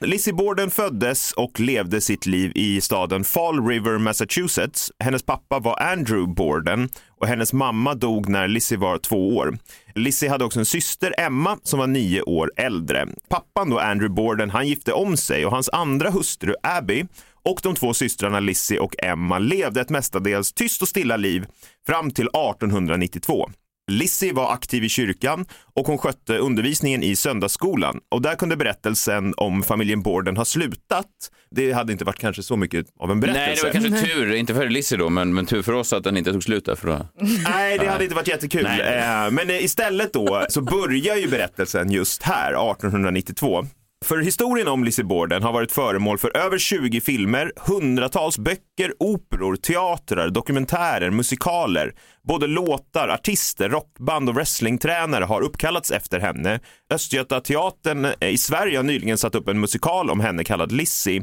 Lizzie 0.00 0.32
Borden 0.32 0.70
föddes 0.70 1.32
och 1.32 1.60
levde 1.60 2.00
sitt 2.00 2.26
liv 2.26 2.52
i 2.54 2.80
staden 2.80 3.24
Fall 3.24 3.66
River, 3.66 3.98
Massachusetts. 3.98 4.92
Hennes 4.98 5.22
pappa 5.22 5.58
var 5.58 5.82
Andrew 5.82 6.34
Borden 6.34 6.88
och 7.20 7.26
hennes 7.26 7.52
mamma 7.52 7.94
dog 7.94 8.28
när 8.28 8.48
Lizzie 8.48 8.78
var 8.78 8.98
två 8.98 9.36
år. 9.36 9.58
Lizzie 9.94 10.28
hade 10.30 10.44
också 10.44 10.58
en 10.58 10.66
syster, 10.66 11.14
Emma, 11.18 11.58
som 11.62 11.78
var 11.78 11.86
nio 11.86 12.22
år 12.22 12.52
äldre. 12.56 13.06
Pappan 13.28 13.70
då, 13.70 13.78
Andrew 13.78 14.14
Borden, 14.14 14.50
han 14.50 14.68
gifte 14.68 14.92
om 14.92 15.16
sig 15.16 15.46
och 15.46 15.52
hans 15.52 15.68
andra 15.68 16.10
hustru, 16.10 16.54
Abby, 16.62 17.04
och 17.44 17.60
de 17.62 17.74
två 17.74 17.94
systrarna 17.94 18.40
Lizzie 18.40 18.78
och 18.78 18.94
Emma 19.04 19.38
levde 19.38 19.80
ett 19.80 19.90
mestadels 19.90 20.52
tyst 20.52 20.82
och 20.82 20.88
stilla 20.88 21.16
liv 21.16 21.46
fram 21.86 22.10
till 22.10 22.26
1892. 22.26 23.50
Lizzie 23.90 24.32
var 24.32 24.52
aktiv 24.52 24.84
i 24.84 24.88
kyrkan 24.88 25.46
och 25.74 25.86
hon 25.86 25.98
skötte 25.98 26.38
undervisningen 26.38 27.02
i 27.02 27.16
söndagsskolan. 27.16 28.00
Och 28.10 28.22
där 28.22 28.34
kunde 28.36 28.56
berättelsen 28.56 29.34
om 29.36 29.62
familjen 29.62 30.02
Borden 30.02 30.36
ha 30.36 30.44
slutat. 30.44 31.06
Det 31.50 31.72
hade 31.72 31.92
inte 31.92 32.04
varit 32.04 32.18
kanske 32.18 32.42
så 32.42 32.56
mycket 32.56 32.86
av 33.00 33.10
en 33.10 33.20
berättelse. 33.20 33.46
Nej, 33.46 33.56
det 33.56 33.80
var 33.80 33.90
kanske 33.90 34.06
tur, 34.14 34.34
inte 34.34 34.54
för 34.54 34.68
Lizzie 34.68 34.98
då, 34.98 35.10
men, 35.10 35.34
men 35.34 35.46
tur 35.46 35.62
för 35.62 35.72
oss 35.72 35.92
att 35.92 36.04
den 36.04 36.16
inte 36.16 36.32
tog 36.32 36.42
slut 36.42 36.64
där. 36.64 36.74
För 36.74 36.86
då... 36.88 37.06
Nej, 37.44 37.78
det 37.78 37.88
hade 37.88 38.04
inte 38.04 38.16
varit 38.16 38.28
jättekul. 38.28 38.62
Nej. 38.62 38.80
Eh, 38.80 39.30
Men 39.30 39.50
eh, 39.50 39.64
istället 39.64 40.12
då 40.12 40.46
så 40.48 40.60
börjar 40.60 41.16
ju 41.16 41.28
berättelsen 41.28 41.90
just 41.92 42.22
här, 42.22 42.70
1892. 42.70 43.66
För 44.04 44.18
historien 44.18 44.68
om 44.68 44.84
Lizzie 44.84 45.04
Borden 45.04 45.42
har 45.42 45.52
varit 45.52 45.72
föremål 45.72 46.18
för 46.18 46.36
över 46.36 46.58
20 46.58 47.00
filmer, 47.00 47.52
hundratals 47.56 48.38
böcker, 48.38 48.92
operor, 48.98 49.56
teatrar, 49.56 50.28
dokumentärer, 50.28 51.10
musikaler. 51.10 51.94
Både 52.28 52.46
låtar, 52.46 53.08
artister, 53.08 53.68
rockband 53.68 54.28
och 54.28 54.34
wrestlingtränare 54.34 55.24
har 55.24 55.40
uppkallats 55.40 55.90
efter 55.90 56.20
henne. 56.20 56.60
Östgötateatern 56.90 58.04
eh, 58.20 58.28
i 58.28 58.38
Sverige 58.38 58.78
har 58.78 58.82
nyligen 58.82 59.18
satt 59.18 59.34
upp 59.34 59.48
en 59.48 59.60
musikal 59.60 60.10
om 60.10 60.20
henne 60.20 60.44
kallad 60.44 60.72
Lizzie. 60.72 61.22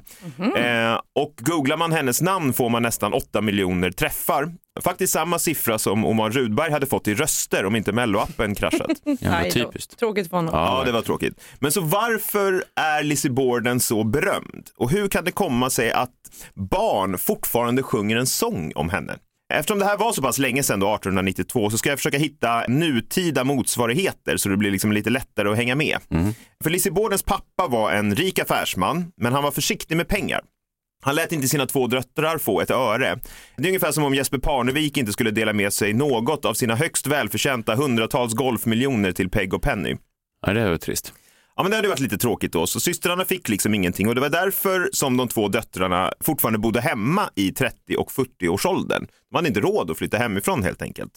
Eh, 0.55 0.99
och 1.15 1.33
googlar 1.39 1.77
man 1.77 1.91
hennes 1.91 2.21
namn 2.21 2.53
får 2.53 2.69
man 2.69 2.83
nästan 2.83 3.13
8 3.13 3.41
miljoner 3.41 3.91
träffar. 3.91 4.51
Faktiskt 4.81 5.13
samma 5.13 5.39
siffra 5.39 5.79
som 5.79 6.05
Omar 6.05 6.29
Rudberg 6.29 6.71
hade 6.71 6.85
fått 6.85 7.07
i 7.07 7.15
röster 7.15 7.65
om 7.65 7.75
inte 7.75 7.91
Melloappen 7.91 8.55
kraschat. 8.55 8.91
Aj 9.21 9.51
då. 9.55 9.71
Tråkigt 9.99 10.29
för 10.29 10.37
honom. 10.37 10.55
Ja, 10.55 10.83
det 10.85 10.91
var 10.91 11.01
tråkigt. 11.01 11.41
Men 11.59 11.71
så 11.71 11.81
varför 11.81 12.63
är 12.75 13.03
Lizzie 13.03 13.31
Borden 13.31 13.79
så 13.79 14.03
berömd? 14.03 14.69
Och 14.77 14.91
hur 14.91 15.07
kan 15.07 15.25
det 15.25 15.31
komma 15.31 15.69
sig 15.69 15.91
att 15.91 16.11
barn 16.53 17.17
fortfarande 17.17 17.83
sjunger 17.83 18.17
en 18.17 18.27
sång 18.27 18.71
om 18.75 18.89
henne? 18.89 19.17
Eftersom 19.53 19.79
det 19.79 19.85
här 19.85 19.97
var 19.97 20.13
så 20.13 20.21
pass 20.21 20.37
länge 20.37 20.63
sedan, 20.63 20.79
då 20.79 20.95
1892, 20.95 21.69
så 21.69 21.77
ska 21.77 21.89
jag 21.89 21.99
försöka 21.99 22.17
hitta 22.17 22.63
nutida 22.67 23.43
motsvarigheter 23.43 24.37
så 24.37 24.49
det 24.49 24.57
blir 24.57 24.71
liksom 24.71 24.91
lite 24.91 25.09
lättare 25.09 25.49
att 25.49 25.57
hänga 25.57 25.75
med. 25.75 25.97
För 26.63 26.69
Lizzie 26.69 26.91
Bordens 26.91 27.23
pappa 27.23 27.67
var 27.67 27.91
en 27.91 28.15
rik 28.15 28.39
affärsman, 28.39 29.11
men 29.17 29.33
han 29.33 29.43
var 29.43 29.51
försiktig 29.51 29.97
med 29.97 30.07
pengar. 30.07 30.41
Han 31.03 31.15
lät 31.15 31.31
inte 31.31 31.47
sina 31.47 31.65
två 31.65 31.87
döttrar 31.87 32.37
få 32.37 32.61
ett 32.61 32.71
öre. 32.71 33.19
Det 33.57 33.63
är 33.63 33.67
ungefär 33.67 33.91
som 33.91 34.03
om 34.03 34.15
Jesper 34.15 34.37
Parnevik 34.37 34.97
inte 34.97 35.11
skulle 35.11 35.31
dela 35.31 35.53
med 35.53 35.73
sig 35.73 35.93
något 35.93 36.45
av 36.45 36.53
sina 36.53 36.75
högst 36.75 37.07
välförtjänta 37.07 37.75
hundratals 37.75 38.33
golfmiljoner 38.33 39.11
till 39.11 39.29
Peg 39.29 39.53
och 39.53 39.61
Penny. 39.61 39.95
Ja, 40.47 40.53
det 40.53 40.69
var 40.69 40.77
trist. 40.77 41.13
Ja, 41.61 41.63
men 41.63 41.71
det 41.71 41.77
hade 41.77 41.87
varit 41.87 41.99
lite 41.99 42.17
tråkigt 42.17 42.53
då, 42.53 42.67
så 42.67 42.79
systrarna 42.79 43.25
fick 43.25 43.49
liksom 43.49 43.73
ingenting 43.73 44.07
och 44.07 44.15
det 44.15 44.21
var 44.21 44.29
därför 44.29 44.89
som 44.93 45.17
de 45.17 45.27
två 45.27 45.47
döttrarna 45.47 46.13
fortfarande 46.19 46.59
bodde 46.59 46.81
hemma 46.81 47.29
i 47.35 47.51
30 47.51 47.95
och 47.97 48.11
40-årsåldern. 48.11 49.07
De 49.29 49.35
hade 49.35 49.47
inte 49.47 49.59
råd 49.59 49.91
att 49.91 49.97
flytta 49.97 50.17
hemifrån 50.17 50.63
helt 50.63 50.81
enkelt. 50.81 51.11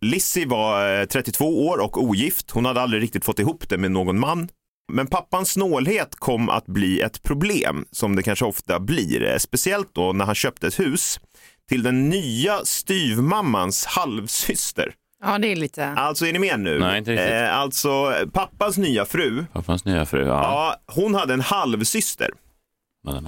Lizzie 0.00 0.46
var 0.46 1.00
eh, 1.00 1.04
32 1.04 1.66
år 1.66 1.78
och 1.78 2.02
ogift. 2.02 2.50
Hon 2.50 2.64
hade 2.64 2.80
aldrig 2.80 3.02
riktigt 3.02 3.24
fått 3.24 3.38
ihop 3.38 3.68
det 3.68 3.78
med 3.78 3.90
någon 3.90 4.20
man. 4.20 4.48
Men 4.92 5.06
pappans 5.06 5.52
snålhet 5.52 6.14
kom 6.16 6.48
att 6.48 6.66
bli 6.66 7.00
ett 7.00 7.22
problem, 7.22 7.84
som 7.90 8.16
det 8.16 8.22
kanske 8.22 8.44
ofta 8.44 8.80
blir. 8.80 9.22
Eh, 9.22 9.38
speciellt 9.38 9.94
då 9.94 10.12
när 10.12 10.24
han 10.24 10.34
köpte 10.34 10.66
ett 10.66 10.80
hus 10.80 11.20
till 11.68 11.82
den 11.82 12.08
nya 12.08 12.64
styvmammans 12.64 13.84
halvsyster. 13.86 14.94
Ja, 15.24 15.38
det 15.38 15.52
är 15.52 15.56
lite... 15.56 15.86
Alltså 15.88 16.26
är 16.26 16.32
ni 16.32 16.38
med 16.38 16.60
nu? 16.60 16.78
Nej, 16.78 16.98
inte 16.98 17.10
riktigt. 17.12 17.30
Eh, 17.32 17.58
alltså 17.58 18.14
pappans 18.32 18.78
nya 18.78 19.04
fru, 19.04 19.44
Pappans 19.52 19.84
nya 19.84 20.06
fru, 20.06 20.20
ja. 20.26 20.26
ja, 20.26 20.76
hon 20.94 21.14
hade 21.14 21.34
en 21.34 21.40
halvsyster. 21.40 22.30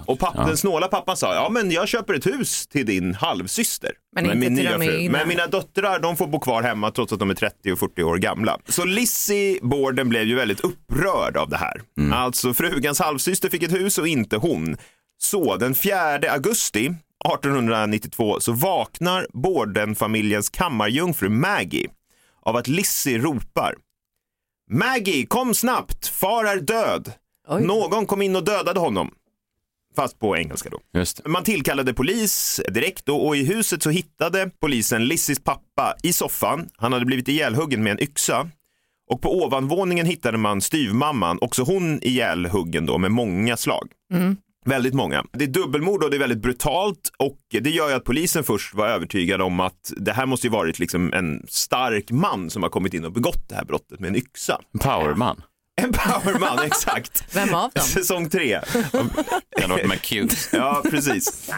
Och 0.06 0.18
papp, 0.18 0.35
Ja. 0.37 0.44
den 0.46 0.56
snåla 0.56 0.88
pappan 0.88 1.16
sa, 1.16 1.35
ja 1.35 1.48
men 1.50 1.70
jag 1.70 1.88
köper 1.88 2.14
ett 2.14 2.26
hus 2.26 2.66
till 2.66 2.87
din 2.87 3.14
halvsyster. 3.14 3.90
Men 4.14 4.24
inte 4.24 4.37
min 4.37 4.56
till 4.56 4.64
nya 4.64 4.78
de 4.78 4.85
fru. 4.87 5.00
egna. 5.00 5.18
Men 5.18 5.28
mina 5.28 5.46
döttrar, 5.46 5.98
de 5.98 6.16
får 6.16 6.26
bo 6.26 6.40
kvar 6.40 6.62
hemma 6.62 6.90
trots 6.90 7.12
att 7.12 7.18
de 7.18 7.30
är 7.30 7.35
30 7.35 7.72
och 7.72 7.78
40 7.78 8.02
år 8.02 8.16
gamla. 8.18 8.59
Så 8.68 8.85
Lizzie 8.85 9.59
Borden 9.62 10.09
blev 10.09 10.22
ju 10.22 10.35
väldigt 10.35 10.61
upprörd 10.61 11.37
av 11.37 11.48
det 11.48 11.56
här. 11.56 11.80
Mm. 11.98 12.12
Alltså 12.12 12.54
frugans 12.54 13.00
halvsyster 13.00 13.48
fick 13.48 13.62
ett 13.62 13.72
hus 13.74 13.98
och 13.98 14.09
inte 14.09 14.37
hon. 14.37 14.76
Så 15.18 15.56
den 15.56 15.74
4 15.74 15.96
augusti 16.32 16.94
1892 17.24 18.40
så 18.40 18.52
vaknar 18.52 19.26
Borden-familjens 19.33 20.50
kammarjungfru 20.50 21.29
Maggie 21.29 21.88
av 22.42 22.57
att 22.57 22.68
Lizzie 22.68 23.18
ropar 23.18 23.74
Maggie, 24.70 25.26
kom 25.26 25.55
snabbt, 25.55 26.07
far 26.09 26.44
är 26.44 26.61
död. 26.61 27.12
Någon 27.61 28.07
kom 28.07 28.22
in 28.22 28.37
och 28.37 28.44
dödade 28.44 28.81
honom. 28.81 29.11
Fast 29.96 30.18
på 30.18 30.37
engelska 30.37 30.70
då. 30.70 30.81
Man 31.24 31.44
tillkallade 31.44 31.94
polis 31.94 32.61
direkt 32.68 33.09
och, 33.09 33.26
och 33.26 33.37
i 33.37 33.44
huset 33.44 33.83
så 33.83 33.90
hittade 33.90 34.50
polisen 34.61 35.05
Lizzys 35.05 35.38
pappa 35.44 35.94
i 36.02 36.12
soffan. 36.12 36.68
Han 36.76 36.92
hade 36.92 37.05
blivit 37.05 37.29
ihjälhuggen 37.29 37.83
med 37.83 37.90
en 37.90 38.02
yxa. 38.02 38.50
Och 39.11 39.22
på 39.22 39.42
ovanvåningen 39.42 40.07
hittade 40.07 40.38
man 40.38 40.61
styvmamman, 40.61 41.38
också 41.40 41.62
hon 41.62 42.02
ihjälhuggen 42.02 42.87
då 42.87 42.98
med 42.98 43.11
många 43.11 43.57
slag. 43.57 43.88
Mm. 44.12 44.37
Väldigt 44.66 44.94
många. 44.94 45.24
Det 45.33 45.44
är 45.44 45.48
dubbelmord 45.48 46.05
och 46.05 46.11
det 46.11 46.16
är 46.16 46.18
väldigt 46.18 46.42
brutalt 46.42 47.12
och 47.18 47.38
det 47.50 47.70
gör 47.70 47.88
ju 47.88 47.94
att 47.94 48.05
polisen 48.05 48.44
först 48.44 48.74
var 48.74 48.88
övertygad 48.88 49.42
om 49.42 49.61
att 49.61 49.92
det 49.96 50.12
här 50.12 50.26
måste 50.26 50.46
ju 50.46 50.50
varit 50.50 50.79
liksom 50.79 51.12
en 51.12 51.42
stark 51.48 52.11
man 52.11 52.50
som 52.50 52.62
har 52.62 52.70
kommit 52.70 52.94
in 52.94 53.05
och 53.05 53.12
begått 53.12 53.48
det 53.48 53.55
här 53.55 53.64
brottet 53.64 54.00
med 54.00 54.09
en 54.09 54.16
yxa. 54.16 54.61
Powerman. 54.81 55.42
En 55.83 55.93
powerman, 55.93 56.59
exakt. 56.65 57.25
Vem 57.35 57.55
av 57.55 57.71
dem? 57.75 57.85
Säsong 57.85 58.31
tre. 58.31 58.61
Kan 59.59 59.71
ha 59.71 59.77
varit 59.77 59.89
McCute. 59.89 60.37
Ja, 60.53 60.83
precis. 60.91 61.51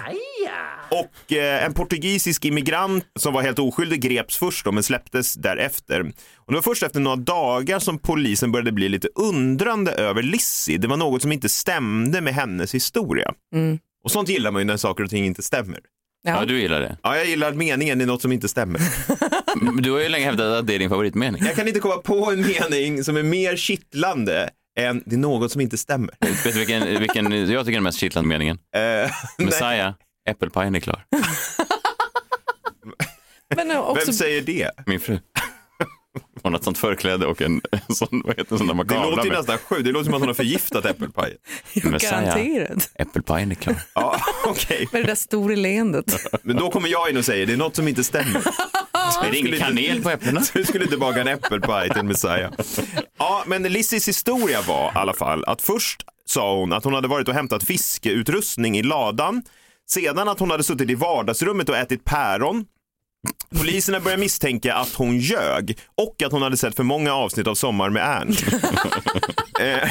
Och 0.91 1.33
eh, 1.33 1.65
en 1.65 1.75
portugisisk 1.75 2.45
immigrant 2.45 3.05
som 3.19 3.35
var 3.35 3.43
helt 3.43 3.59
oskyldig 3.59 4.01
greps 4.01 4.39
först 4.39 4.65
då, 4.65 4.73
men 4.73 4.83
släpptes 4.83 5.35
därefter. 5.35 6.01
Och 6.37 6.53
det 6.53 6.55
var 6.55 6.63
först 6.63 6.83
efter 6.83 7.01
några 7.01 7.17
dagar 7.17 7.79
som 7.79 7.99
polisen 7.99 8.53
började 8.53 8.73
bli 8.73 8.89
lite 8.89 9.09
undrande 9.15 9.93
över 9.93 10.23
Lizzie. 10.23 10.79
Det 10.79 10.89
var 10.89 10.97
något 10.97 11.23
som 11.23 11.33
inte 11.33 11.49
stämde 11.49 12.21
med 12.21 12.35
hennes 12.35 12.75
historia. 12.75 13.33
Mm. 13.55 13.79
Och 14.05 14.11
sånt 14.11 14.29
gillar 14.29 14.51
man 14.51 14.61
ju 14.61 14.67
när 14.67 14.77
saker 14.77 15.05
och 15.05 15.11
ting 15.11 15.27
inte 15.27 15.43
stämmer. 15.43 15.81
Ja. 16.29 16.45
du 16.45 16.61
gillar 16.61 16.81
det. 16.81 16.97
Ja, 17.03 17.17
jag 17.17 17.27
gillar 17.27 17.53
meningen 17.53 18.01
i 18.01 18.07
något 18.07 18.23
som 18.23 18.33
inte 18.33 18.49
stämmer. 18.49 18.81
Du 19.81 19.91
har 19.91 19.99
ju 20.01 20.09
länge 20.09 20.25
hävdat 20.25 20.59
att 20.59 20.67
det 20.67 20.75
är 20.75 20.79
din 20.79 20.89
favoritmening. 20.89 21.43
Jag 21.45 21.57
kan 21.57 21.69
inte 21.69 21.81
komma 21.81 21.97
på 21.97 22.31
en 22.33 22.41
mening 22.47 23.05
som 23.05 23.17
är 23.17 23.23
mer 23.23 23.57
kittlande 23.57 24.51
än 24.79 25.03
det 25.07 25.15
är 25.17 25.19
något 25.19 25.53
som 25.53 25.61
inte 25.61 25.79
stämmer. 25.79 26.15
Vet 26.21 26.45
du 26.45 26.59
vilken, 26.59 27.01
vilken 27.01 27.33
jag 27.33 27.47
tycker 27.47 27.61
är 27.61 27.73
den 27.73 27.83
mest 27.83 27.99
kittlande 27.99 28.29
meningen? 28.29 28.59
Eh, 28.77 29.11
Messiah, 29.39 29.95
äppelpajen 30.29 30.75
är 30.75 30.81
klar. 30.81 31.05
Men 33.57 33.77
också, 33.77 34.07
Vem 34.07 34.15
säger 34.15 34.43
det? 34.43 34.71
Min 34.87 35.01
fru. 35.01 35.19
Har 36.45 36.55
ett 36.57 36.65
sånt 36.65 36.79
förkläde 36.79 37.27
och 37.27 37.43
en, 37.43 37.61
en 37.89 37.95
sån, 37.95 38.23
vad 38.25 38.37
heter 38.37 38.53
en 38.53 38.59
sån 38.59 38.67
där 38.67 38.75
man 38.75 38.87
Det 38.87 38.95
låter 38.95 39.25
ju 39.25 39.31
nästan 39.31 39.59
sjukt. 39.59 39.85
Det 39.85 39.93
låter 39.93 40.05
som 40.05 40.15
att 40.15 40.21
hon 40.21 40.29
har 40.29 40.35
förgiftat 40.35 40.85
äppelpaj. 40.85 41.37
Messiah. 41.75 42.25
Garanterat. 42.25 42.91
Äppelpajen 42.95 43.51
är 43.51 43.55
klar. 43.55 43.77
Ja, 43.95 44.21
okej. 44.47 44.89
Med 44.93 45.03
det 45.03 45.07
där 45.07 45.15
stora 45.15 45.55
leendet. 45.55 46.27
Men 46.43 46.57
då 46.57 46.71
kommer 46.71 46.89
jag 46.89 47.11
in 47.11 47.17
och 47.17 47.25
säger 47.25 47.47
det 47.47 47.53
är 47.53 47.57
något 47.57 47.77
som 47.77 47.89
inte 47.89 48.05
stämmer. 48.05 48.43
Är 49.25 49.31
det 49.31 49.39
ingen 49.39 49.59
kanel 49.59 50.03
på 50.03 50.11
äpplena? 50.11 50.43
Du 50.53 50.65
skulle 50.65 50.85
inte 50.85 50.97
baka 50.97 51.21
en 51.21 51.29
äppelpaj 51.29 51.91
till 51.91 52.03
Messiah. 52.03 52.53
Ja, 53.19 53.43
men 53.47 53.63
Lizzies 53.63 54.09
historia 54.09 54.63
var 54.63 54.87
i 54.89 54.99
alla 54.99 55.15
fall 55.15 55.45
att 55.45 55.63
först 55.63 56.03
sa 56.25 56.55
hon 56.57 56.73
att 56.73 56.85
hon 56.85 56.95
hade 56.95 57.09
varit 57.09 57.29
och 57.29 57.35
hämtat 57.35 57.65
fiskeutrustning 57.65 58.79
i 58.79 58.83
ladan. 58.83 59.43
Sedan 59.87 60.29
att 60.29 60.39
hon 60.41 60.51
hade 60.51 60.63
suttit 60.63 60.91
i 60.91 60.95
vardagsrummet 60.95 61.69
och 61.69 61.77
ätit 61.77 62.05
päron. 62.05 62.65
Poliserna 63.59 64.01
började 64.01 64.21
misstänka 64.21 64.75
att 64.75 64.95
hon 64.95 65.19
ljög 65.19 65.79
och 65.97 66.23
att 66.23 66.33
hon 66.33 66.43
hade 66.43 66.57
sett 66.57 66.77
för 66.77 66.83
många 66.83 67.13
avsnitt 67.15 67.47
av 67.47 67.55
Sommar 67.55 67.91
med 67.91 68.03
Ernst. 68.03 68.45
Eh, 69.61 69.89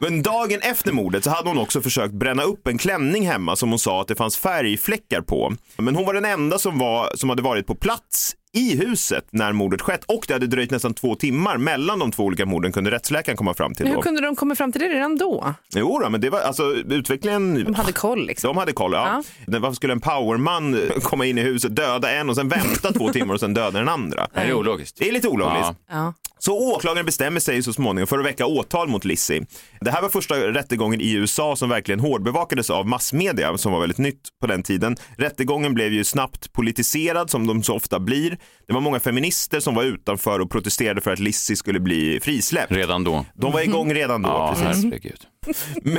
Men 0.00 0.22
dagen 0.22 0.60
efter 0.62 0.92
mordet 0.92 1.24
så 1.24 1.30
hade 1.30 1.48
hon 1.48 1.58
också 1.58 1.82
försökt 1.82 2.14
bränna 2.14 2.42
upp 2.42 2.66
en 2.68 2.78
klänning 2.78 3.26
hemma 3.26 3.56
som 3.56 3.70
hon 3.70 3.78
sa 3.78 4.00
att 4.00 4.08
det 4.08 4.14
fanns 4.16 4.36
färgfläckar 4.36 5.20
på. 5.20 5.52
Men 5.76 5.96
hon 5.96 6.06
var 6.06 6.14
den 6.14 6.24
enda 6.24 6.58
som, 6.58 6.78
var, 6.78 7.10
som 7.14 7.28
hade 7.30 7.42
varit 7.42 7.66
på 7.66 7.74
plats 7.74 8.34
i 8.56 8.76
huset 8.76 9.26
när 9.30 9.52
mordet 9.52 9.80
skett 9.82 10.04
och 10.04 10.24
det 10.28 10.32
hade 10.32 10.46
dröjt 10.46 10.70
nästan 10.70 10.94
två 10.94 11.14
timmar 11.14 11.56
mellan 11.58 11.98
de 11.98 12.12
två 12.12 12.22
olika 12.24 12.46
morden 12.46 12.72
kunde 12.72 12.90
rättsläkaren 12.90 13.36
komma 13.36 13.54
fram 13.54 13.74
till. 13.74 13.86
Då. 13.86 13.92
hur 13.92 14.02
kunde 14.02 14.20
de 14.20 14.36
komma 14.36 14.54
fram 14.54 14.72
till 14.72 14.80
det 14.80 14.88
redan 14.88 15.16
då? 15.16 15.54
Jo 15.74 15.98
då, 15.98 16.10
men 16.10 16.20
det 16.20 16.30
var 16.30 16.40
alltså 16.40 16.62
utvecklingen. 16.74 17.64
De 17.64 17.74
hade 17.74 17.92
koll 17.92 18.26
liksom. 18.26 18.48
De 18.48 18.56
hade 18.56 18.72
koll, 18.72 18.92
ja. 18.92 19.22
Det- 19.46 19.58
Varför 19.58 19.74
skulle 19.74 19.92
en 19.92 20.00
powerman 20.00 20.80
komma 21.02 21.26
in 21.26 21.38
i 21.38 21.42
huset, 21.42 21.76
döda 21.76 22.10
en 22.10 22.28
och 22.30 22.36
sen 22.36 22.48
vänta 22.48 22.92
två 22.92 23.08
timmar 23.12 23.34
och 23.34 23.40
sen 23.40 23.54
döda 23.54 23.78
den 23.78 23.88
andra? 23.88 24.26
Det 24.34 24.40
är 24.40 24.52
ologiskt. 24.52 24.96
Det 24.98 25.08
är 25.08 25.12
lite 25.12 25.28
ologiskt. 25.28 25.72
Ja. 25.90 26.14
Så 26.38 26.74
åklagaren 26.74 27.06
bestämmer 27.06 27.40
sig 27.40 27.62
så 27.62 27.72
småningom 27.72 28.06
för 28.06 28.18
att 28.18 28.24
väcka 28.24 28.46
åtal 28.46 28.88
mot 28.88 29.04
Lizzie. 29.04 29.46
Det 29.80 29.90
här 29.90 30.02
var 30.02 30.08
första 30.08 30.34
rättegången 30.34 31.00
i 31.00 31.12
USA 31.12 31.56
som 31.56 31.68
verkligen 31.68 32.00
hårdbevakades 32.00 32.70
av 32.70 32.86
massmedia 32.86 33.58
som 33.58 33.72
var 33.72 33.80
väldigt 33.80 33.98
nytt 33.98 34.28
på 34.40 34.46
den 34.46 34.62
tiden. 34.62 34.96
Rättegången 35.18 35.74
blev 35.74 35.92
ju 35.92 36.04
snabbt 36.04 36.52
politiserad 36.52 37.30
som 37.30 37.46
de 37.46 37.62
så 37.62 37.74
ofta 37.74 38.00
blir. 38.00 38.38
Det 38.68 38.74
var 38.74 38.80
många 38.80 39.00
feminister 39.00 39.60
som 39.60 39.74
var 39.74 39.82
utanför 39.84 40.40
och 40.40 40.50
protesterade 40.50 41.00
för 41.00 41.12
att 41.12 41.18
Lizzie 41.18 41.56
skulle 41.56 41.80
bli 41.80 42.20
frisläppt. 42.22 42.72
Redan 42.72 43.04
då. 43.04 43.24
De 43.34 43.52
var 43.52 43.60
igång 43.60 43.94
redan 43.94 44.22
då. 44.22 44.28
Ja, 44.28 44.54
precis. 44.58 44.84
herregud. 44.84 45.20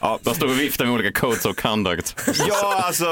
ja, 0.00 0.18
de 0.22 0.34
stod 0.34 0.50
och 0.50 0.60
viftade 0.60 0.90
med 0.90 0.94
olika 1.00 1.20
codes 1.20 1.44
of 1.44 1.56
conduct. 1.56 2.16
Ja, 2.48 2.82
alltså 2.86 3.06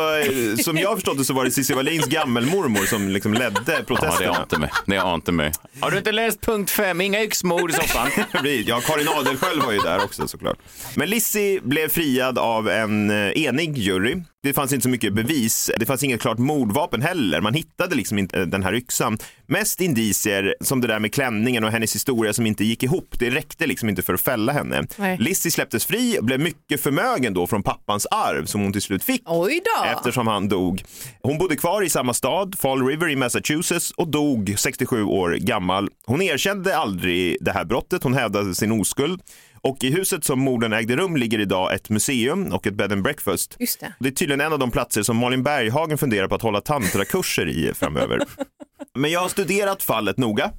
som 0.63 0.79
jag 0.79 0.89
har 0.89 0.97
förstått 0.97 1.19
det 1.19 1.25
så 1.25 1.35
var 1.35 1.45
det 1.45 1.51
Cissi 1.51 1.75
Wallins 1.75 2.07
gammelmormor 2.07 2.85
som 2.87 3.09
liksom 3.09 3.35
ledde 3.35 3.61
Ja, 3.67 3.73
det 3.79 3.85
protesterna. 3.85 4.33
ante 4.33 4.59
mig. 4.59 4.71
Det 4.87 4.97
ante 4.99 5.33
mig. 5.33 5.53
Har 5.81 5.91
du 5.91 5.99
inte 5.99 6.13
läst 6.13 6.41
punkt 6.41 6.71
fem? 6.71 7.01
Inga 7.01 7.23
yxmord 7.25 7.71
i 7.71 7.73
soffan. 7.73 8.09
Ja, 8.67 8.81
Karin 8.81 9.09
Adelsköld 9.09 9.63
var 9.63 9.73
ju 9.73 9.79
där 9.79 10.05
också 10.05 10.29
såklart. 10.29 10.59
Men 10.95 11.11
Lizzie 11.11 11.61
blev 11.61 11.89
friad 11.89 12.39
av 12.39 12.69
en 12.69 13.11
eh, 13.11 13.17
enig 13.45 13.79
jury. 13.79 14.17
Det 14.45 14.53
fanns 14.53 14.73
inte 14.73 14.83
så 14.83 14.89
mycket 14.89 15.13
bevis. 15.13 15.71
Det 15.77 15.87
fanns 15.87 16.03
inget 16.03 16.21
klart 16.21 16.39
mordvapen 16.39 17.03
heller. 17.03 17.41
Man 17.41 17.55
hittade 17.55 17.95
liksom 17.95 18.19
inte 18.19 18.41
eh, 18.41 18.47
den 18.47 18.63
här 18.63 18.75
yxan. 18.75 19.19
Mest 19.47 19.81
indicier 19.81 20.55
som 20.61 20.81
det 20.81 20.87
där 20.89 20.99
med 20.99 21.15
klänningen 21.15 21.65
och 21.65 21.71
hennes 21.71 21.95
historia 21.95 22.33
som 22.33 22.47
inte 22.47 22.65
gick 22.65 22.83
ihop. 22.83 23.19
Det 23.19 23.31
räckte 23.31 23.67
liksom 23.67 23.89
inte 23.89 24.03
för 24.03 24.15
att 24.15 24.21
fälla 24.21 24.53
henne. 24.53 24.87
Nej. 24.97 25.17
Lizzie 25.19 25.51
släpptes 25.53 25.87
fri 25.87 26.19
och 26.19 26.25
blev 26.25 26.41
mycket 26.41 26.81
förmögen 26.81 27.35
då 27.35 27.47
från 27.47 27.63
pappans 27.63 28.07
arv 28.07 28.45
som 28.45 28.61
hon 28.61 28.73
till 28.73 28.83
slut 28.83 29.05
fick. 29.05 29.23
Oj 29.27 29.61
då! 29.65 29.85
Eftersom 29.85 30.27
han 30.27 30.49
dog. 30.49 30.83
Hon 31.23 31.39
bodde 31.39 31.57
kvar 31.57 31.83
i 31.83 31.89
samma 31.89 32.15
stad, 32.15 32.59
Fall 32.59 32.87
River 32.87 33.09
i 33.09 33.17
Massachusetts 33.17 33.91
och 33.91 34.09
dog 34.09 34.55
67 34.57 35.03
år 35.05 35.31
gammal. 35.31 35.89
Hon 36.07 36.23
erkände 36.23 36.77
aldrig 36.77 37.37
det 37.41 37.53
här 37.53 37.65
brottet, 37.65 38.03
hon 38.03 38.15
hävdade 38.15 38.55
sin 38.55 38.73
oskuld. 38.73 39.21
Och 39.65 39.85
i 39.85 39.91
huset 39.91 40.25
som 40.25 40.41
morden 40.41 40.73
ägde 40.73 40.97
rum 40.97 41.17
ligger 41.17 41.39
idag 41.39 41.75
ett 41.75 41.91
museum 41.91 42.53
och 42.53 42.67
ett 42.67 42.75
bed 42.75 42.93
and 42.93 43.03
breakfast. 43.03 43.57
Just 43.59 43.81
det. 43.81 43.95
Det 43.99 44.09
är 44.09 44.13
tydligen 44.13 44.41
en 44.41 44.53
av 44.53 44.59
de 44.59 44.71
platser 44.71 45.03
som 45.03 45.17
Malin 45.17 45.43
Berghagen 45.43 45.99
funderar 45.99 46.29
på 46.29 46.35
att 46.35 46.43
hålla 46.43 46.61
tantrakurser 46.61 47.49
i 47.49 47.75
framöver. 47.75 48.21
Men 48.95 49.11
jag 49.11 49.21
har 49.21 49.29
studerat 49.29 49.83
fallet 49.83 50.17
noga. 50.19 50.51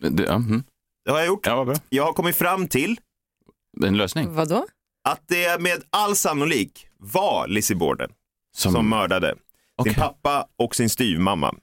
Det, 0.00 0.22
ja, 0.22 0.34
mm. 0.34 0.62
Det 1.04 1.10
har 1.10 1.18
jag 1.18 1.26
gjort. 1.26 1.46
ja, 1.46 1.56
vad 1.56 1.66
bra. 1.66 1.76
Jag 1.88 2.04
har 2.04 2.12
kommit 2.12 2.36
fram 2.36 2.68
till 2.68 2.96
En 3.86 3.96
lösning. 3.96 4.34
Vadå? 4.34 4.66
att 5.08 5.22
det 5.28 5.60
med 5.60 5.82
all 5.90 6.16
sannolik 6.16 6.86
var 6.98 7.48
Lizzie 7.48 7.76
Borden 7.76 8.10
som, 8.56 8.72
Som- 8.72 8.88
mördade 8.88 9.34
Okej. 9.76 9.92
sin 9.94 10.02
pappa 10.02 10.46
och 10.58 10.74
sin 10.76 10.90
styvmamma. 10.90 11.54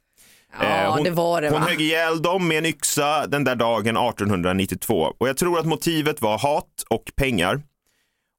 Ja, 0.59 0.65
Eh, 0.65 0.93
hon, 0.93 1.03
det 1.03 1.11
var 1.11 1.41
det 1.41 1.49
Hon 1.49 1.61
va? 1.61 1.67
högg 1.67 1.81
ihjäl 1.81 2.21
dem 2.21 2.47
med 2.47 2.57
en 2.57 2.65
yxa 2.65 3.27
den 3.27 3.43
där 3.43 3.55
dagen 3.55 3.97
1892 3.97 5.13
och 5.17 5.29
jag 5.29 5.37
tror 5.37 5.59
att 5.59 5.65
motivet 5.65 6.21
var 6.21 6.37
hat 6.37 6.83
och 6.89 7.11
pengar. 7.15 7.61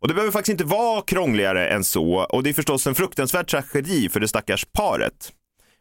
Och 0.02 0.08
det 0.08 0.14
behöver 0.14 0.32
faktiskt 0.32 0.52
inte 0.60 0.64
vara 0.64 1.02
krångligare 1.02 1.68
än 1.68 1.84
så 1.84 2.14
och 2.14 2.42
det 2.42 2.50
är 2.50 2.54
förstås 2.54 2.86
en 2.86 2.94
fruktansvärd 2.94 3.46
tragedi 3.48 4.08
för 4.08 4.20
det 4.20 4.28
stackars 4.28 4.64
paret. 4.72 5.32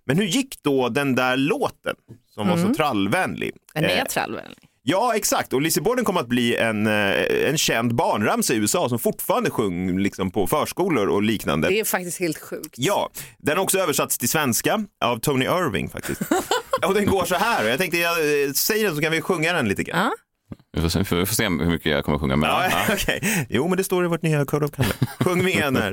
Men 0.05 0.17
hur 0.17 0.25
gick 0.25 0.63
då 0.63 0.89
den 0.89 1.15
där 1.15 1.37
låten 1.37 1.95
som 2.33 2.47
var 2.47 2.57
så 2.57 2.73
trallvänlig? 2.73 3.51
Den 3.73 3.83
är 3.85 3.97
Eh, 3.97 4.03
trallvänlig. 4.03 4.57
Ja, 4.89 5.15
exakt. 5.15 5.53
Och 5.53 5.61
Lizzie 5.61 5.83
Borden 5.83 6.05
kom 6.05 6.17
att 6.17 6.27
bli 6.27 6.55
en, 6.55 6.87
eh, 6.87 7.47
en 7.49 7.57
känd 7.57 7.95
barnramsa 7.95 8.53
i 8.53 8.57
USA 8.57 8.89
som 8.89 8.99
fortfarande 8.99 9.49
sjöng 9.49 9.99
liksom, 9.99 10.31
på 10.31 10.47
förskolor 10.47 11.07
och 11.07 11.23
liknande. 11.23 11.67
Det 11.67 11.79
är 11.79 11.83
faktiskt 11.85 12.19
helt 12.19 12.37
sjukt. 12.37 12.75
Ja, 12.77 13.09
den 13.37 13.57
har 13.57 13.63
också 13.63 13.79
översatts 13.79 14.17
till 14.17 14.29
svenska 14.29 14.83
av 15.05 15.19
Tony 15.19 15.45
Irving 15.45 15.89
faktiskt. 15.89 16.21
och 16.87 16.93
den 16.93 17.05
går 17.05 17.25
så 17.25 17.35
här 17.35 17.65
jag 17.65 17.77
tänkte 17.79 17.97
jag 17.97 18.43
eh, 18.45 18.51
säger 18.51 18.85
den 18.85 18.95
så 18.95 19.01
kan 19.01 19.11
vi 19.11 19.21
sjunga 19.21 19.53
den 19.53 19.67
lite 19.67 19.83
grann. 19.83 19.99
Ja. 20.05 20.11
Vi 20.73 20.81
får, 20.81 20.89
se, 20.89 20.99
vi 20.99 21.25
får 21.25 21.35
se 21.35 21.43
hur 21.43 21.65
mycket 21.65 21.91
jag 21.91 22.05
kommer 22.05 22.15
att 22.15 22.21
sjunga. 22.21 22.35
Men, 22.35 22.49
Ja, 22.49 22.65
ja. 22.69 22.93
okej. 22.93 23.47
Jo, 23.49 23.67
men 23.67 23.77
det 23.77 23.83
står 23.83 24.05
i 24.05 24.07
vårt 24.07 24.21
nya 24.21 24.45
Code 24.45 24.65
of 24.65 24.71
Conduct. 24.71 24.99
Sjung 25.19 25.43
med 25.43 25.73
när, 25.73 25.91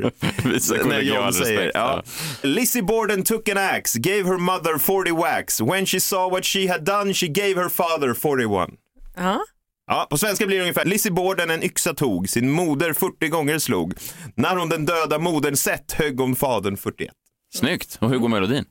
när 0.89 1.01
John 1.01 1.33
säger. 1.33 1.59
respekt, 1.59 1.71
Ja. 1.75 2.03
Lizzie 2.43 2.83
Borden 2.83 3.23
took 3.23 3.49
an 3.49 3.59
axe, 3.59 3.99
gave 3.99 4.23
her 4.25 4.39
mother 4.39 4.79
40 4.79 5.11
whacks. 5.11 5.61
When 5.61 5.87
she 5.87 6.01
saw 6.01 6.31
what 6.31 6.45
she 6.45 6.69
had 6.69 6.85
done 6.85 7.15
she 7.15 7.27
gave 7.27 7.55
her 7.63 7.69
father 7.69 8.15
41. 8.15 8.71
Ja. 9.17 9.41
Ja, 9.87 10.07
på 10.11 10.19
svenska 10.19 10.47
blir 10.47 10.57
det 10.57 10.63
ungefär 10.63 10.85
Lizzie 10.85 11.13
Borden 11.13 11.51
en 11.51 11.63
yxa 11.63 11.95
tog, 11.95 12.29
sin 12.29 12.51
moder 12.51 12.93
40 12.93 13.29
gånger 13.29 13.59
slog. 13.59 13.95
När 14.35 14.57
hon 14.57 14.69
den 14.69 14.87
döda 14.87 15.19
modern 15.19 15.57
sett 15.57 15.93
högg 15.93 16.21
hon 16.21 16.37
fadern 16.37 16.77
41. 16.77 17.13
Snyggt. 17.55 17.99
Och 18.01 18.11
hur 18.11 18.19
går 18.19 18.29
melodin? 18.29 18.65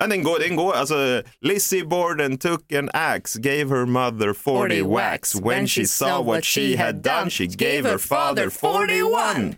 Ja, 0.00 0.06
den 0.06 0.22
går, 0.22 0.38
den 0.38 0.56
går, 0.56 0.74
alltså 0.74 1.22
Lizzie 1.40 1.84
Borden 1.84 2.38
took 2.38 2.72
an 2.72 2.90
axe, 2.92 3.40
gave 3.40 3.68
her 3.76 3.86
mother 3.86 4.32
40 4.32 4.82
whacks. 4.82 5.34
When 5.34 5.66
she 5.68 5.86
saw 5.86 6.24
what 6.24 6.44
she 6.44 6.76
had 6.76 6.94
done 6.94 7.30
she 7.30 7.46
gave 7.46 7.88
her 7.90 7.98
father 7.98 8.50
41. 8.50 9.56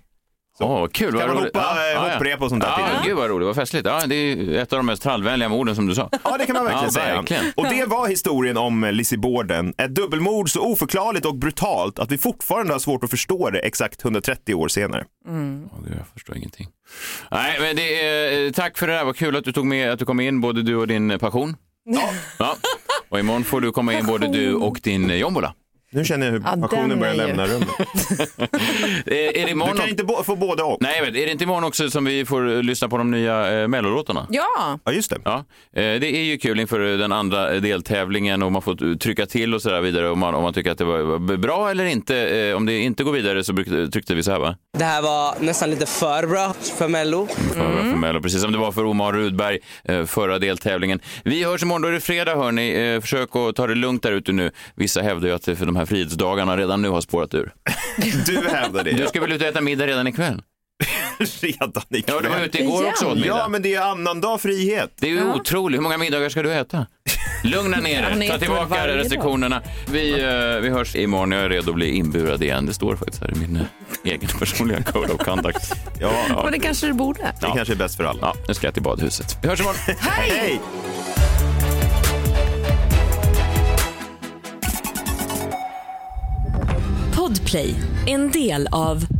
Åh, 0.60 0.86
kul. 0.92 1.18
Kan 1.18 1.28
man 1.28 1.36
roligt. 1.36 1.56
hoppa, 1.56 1.92
eh, 1.94 2.12
hopprepa 2.12 2.44
och 2.44 2.50
sånt 2.50 2.62
där 2.62 2.70
ja? 2.78 2.86
Gud 3.04 3.16
vad 3.16 3.30
roligt, 3.30 3.46
vad 3.46 3.56
festligt. 3.56 3.86
Ja, 3.86 4.02
det 4.06 4.14
är 4.14 4.58
ett 4.58 4.72
av 4.72 4.76
de 4.78 4.86
mest 4.86 5.02
trallvänliga 5.02 5.48
morden 5.48 5.76
som 5.76 5.86
du 5.86 5.94
sa. 5.94 6.08
Ja, 6.24 6.36
det 6.38 6.46
kan 6.46 6.54
man 6.54 6.64
verkligen 6.64 6.84
Ja, 6.84 6.90
säga. 6.90 7.14
verkligen. 7.14 7.44
Och 7.56 7.66
det 7.70 7.84
var 7.84 8.08
historien 8.08 8.56
om 8.56 8.84
Lizzie 8.92 9.18
Borden. 9.18 9.74
Ett 9.78 9.94
dubbelmord 9.94 10.50
så 10.50 10.60
oförklarligt 10.60 11.26
och 11.26 11.34
brutalt 11.34 11.98
att 11.98 12.12
vi 12.12 12.18
fortfarande 12.18 12.72
har 12.74 12.78
svårt 12.78 13.04
att 13.04 13.10
förstå 13.10 13.50
det 13.50 13.58
exakt 13.58 14.04
130 14.04 14.54
år 14.54 14.68
senare. 14.68 15.04
Åh, 15.28 15.34
Gud, 15.34 15.96
jag 15.98 16.06
förstår 16.14 16.36
ingenting. 16.36 16.68
Nej, 17.30 17.56
men 17.60 17.76
det 17.76 18.06
är, 18.06 18.46
eh, 18.46 18.52
tack 18.52 18.78
för 18.78 18.86
det 18.86 18.92
där. 18.92 19.04
Vad 19.04 19.16
kul 19.16 19.36
att 19.36 19.44
du 19.44 19.52
tog 19.52 19.66
med 19.66 19.90
att 19.92 19.98
du 19.98 20.04
kom 20.04 20.20
in, 20.20 20.40
både 20.40 20.62
du 20.62 20.76
och 20.76 20.86
din 20.86 21.18
passion. 21.18 21.56
Ja. 22.38 22.56
Och 23.08 23.18
imorgon 23.20 23.44
får 23.44 23.60
du 23.60 23.72
komma 23.72 23.92
in 23.94 24.06
både 24.06 24.28
du 24.28 24.54
och 24.54 24.80
din 24.82 25.08
jombola. 25.18 25.54
Nu 25.92 26.05
känner 26.05 26.26
jag 26.26 26.33
hur 26.33 26.40
Ja, 26.44 26.57
passionen 26.68 26.98
börjar 27.00 27.14
ju- 27.14 27.18
lämna 27.26 27.46
rummet. 27.46 27.68
Eh, 29.07 29.16
Är 29.16 29.33
det 29.33 29.44
Du 29.44 29.50
imorgon 29.50 29.76
kan 29.76 29.88
inte 29.88 30.05
bo- 30.05 30.22
få 30.22 30.37
båda 30.37 30.64
och. 30.64 30.76
Nej, 30.81 31.00
vet, 31.00 31.09
är 31.09 31.26
det 31.26 31.31
inte 31.33 31.44
imorgon 31.44 31.64
också 31.64 31.90
som 31.90 32.05
vi 32.05 32.24
får 32.24 32.53
eh, 32.57 32.62
lyssna 32.62 32.88
på 32.88 32.98
de 32.98 33.11
nya 33.11 33.61
eh, 33.62 33.68
mellolåtarna? 33.68 34.26
Ja. 34.31 34.79
Ja, 34.85 34.92
just 34.92 35.11
det. 35.11 35.16
Ja, 35.24 35.35
eh, 35.37 35.44
det 35.72 36.16
är 36.16 36.22
ju 36.22 36.38
kul 36.38 36.61
inför 36.61 36.79
den 36.81 37.12
andra 37.12 37.55
eh, 37.55 37.61
deltävlingen 37.61 38.42
och 38.42 38.53
man 38.53 38.62
får 38.62 38.96
trycka 38.98 39.26
till 39.26 39.55
och 39.55 39.62
så 39.62 39.68
där 39.70 39.81
vidare 39.81 40.11
om 40.11 40.18
man, 40.18 40.35
om 40.35 40.42
man 40.42 40.55
tycker 40.55 40.70
att 40.70 40.79
det 40.79 40.85
var 40.85 40.98
var 40.98 41.37
bra 41.37 41.70
eller 41.70 41.85
inte. 41.85 42.16
Eh, 42.16 42.57
Om 42.57 42.66
det 42.66 42.79
inte 42.79 43.05
går 43.05 43.12
vidare 43.12 43.44
så 43.44 43.55
tryckte 43.92 44.14
vi 44.14 44.22
så 44.22 44.31
här 44.33 44.38
va? 44.38 44.57
Det 44.79 44.85
här 44.85 45.03
var 45.03 45.35
nästan 45.40 45.70
lite 45.70 45.87
för 45.87 46.26
bra 46.26 46.55
för 46.79 46.88
Mello. 46.88 47.26
För, 47.26 47.55
för 47.90 47.96
Mello, 47.96 48.20
precis 48.22 48.42
som 48.42 48.53
det 48.53 48.59
var 48.59 48.72
för 48.72 48.85
Omar 48.85 49.12
Rudberg 49.12 49.59
eh, 49.85 50.05
förra 50.05 50.38
deltävlingen. 50.38 51.00
Vi 51.24 51.44
hörs 51.44 51.62
imorgon, 51.62 51.83
då 51.83 51.88
är 51.88 51.92
det 51.92 52.00
fredag 52.00 52.37
hörni. 52.37 52.94
Eh, 52.94 53.00
Försök 53.00 53.37
att 53.37 53.57
ta 53.57 53.66
det 53.66 53.74
lugnt 53.74 54.03
där 54.03 54.12
ute 54.12 54.33
nu. 54.33 54.50
Vissa 54.74 55.03
hävdar 55.03 55.29
ju 55.29 55.35
att 55.35 55.42
det 55.44 55.57
för 55.57 55.66
de 55.66 55.76
här 55.80 55.86
frihetsdagarna 55.86 56.56
redan 56.56 56.82
nu 56.82 56.88
har 56.88 57.00
spårat 57.00 57.34
ur. 57.34 57.52
Du 58.26 58.48
hävdar 58.48 58.84
det. 58.84 58.92
Du 58.92 59.07
ska 59.07 59.20
väl 59.20 59.32
ut 59.32 59.40
och 59.42 59.48
äta 59.48 59.61
middag 59.61 59.86
redan 59.86 60.07
ikväll? 60.07 60.42
redan 61.40 61.72
ikväll. 61.90 62.02
Ja, 62.07 62.20
du 62.22 62.28
var 62.28 62.40
ute 62.40 62.59
igår 62.59 62.86
också 62.88 63.07
åt 63.07 63.14
middag. 63.14 63.26
Ja, 63.26 63.48
men 63.48 63.62
det 63.62 63.74
är 63.74 63.80
annandag 63.80 64.38
frihet. 64.40 64.92
Det 65.00 65.07
är 65.07 65.11
ju 65.11 65.32
otroligt. 65.32 65.78
Hur 65.78 65.82
många 65.82 65.98
middagar 65.98 66.28
ska 66.28 66.42
du 66.42 66.52
äta? 66.52 66.86
Lugna 67.44 67.76
ner 67.76 68.11
dig. 68.16 68.28
Ta 68.28 68.38
tillbaka 68.38 68.88
restriktionerna. 68.88 69.62
Vi, 69.90 70.11
eh, 70.20 70.61
vi 70.62 70.68
hörs 70.68 70.96
imorgon. 70.96 71.32
Jag 71.32 71.44
är 71.44 71.48
redo 71.48 71.70
att 71.70 71.74
bli 71.74 71.90
inburad 71.90 72.42
igen. 72.42 72.66
Det 72.66 72.74
står 72.74 72.96
faktiskt 72.96 73.22
här 73.22 73.30
i 73.30 73.34
min 73.34 73.57
eh, 73.57 73.62
egen 74.05 74.28
personliga 74.38 74.82
code 74.82 75.12
of 75.12 75.20
conduct. 75.24 75.72
Ja, 76.00 76.12
Men 76.42 76.52
det 76.52 76.59
kanske 76.59 76.86
du 76.86 76.92
borde. 76.92 77.34
det 77.40 77.46
kanske 77.55 77.74
är 77.74 77.76
bäst 77.76 77.96
för 77.96 78.05
alla. 78.05 78.20
Ja, 78.22 78.34
nu 78.48 78.55
ska 78.55 78.66
jag 78.66 78.74
till 78.74 78.82
badhuset. 78.82 79.38
Vi 79.42 79.48
hörs 79.48 79.61
imorgon. 79.61 79.96
Hej! 80.00 80.61
Podplay, 87.31 87.74
en 88.07 88.31
del 88.31 88.66
av 88.72 89.19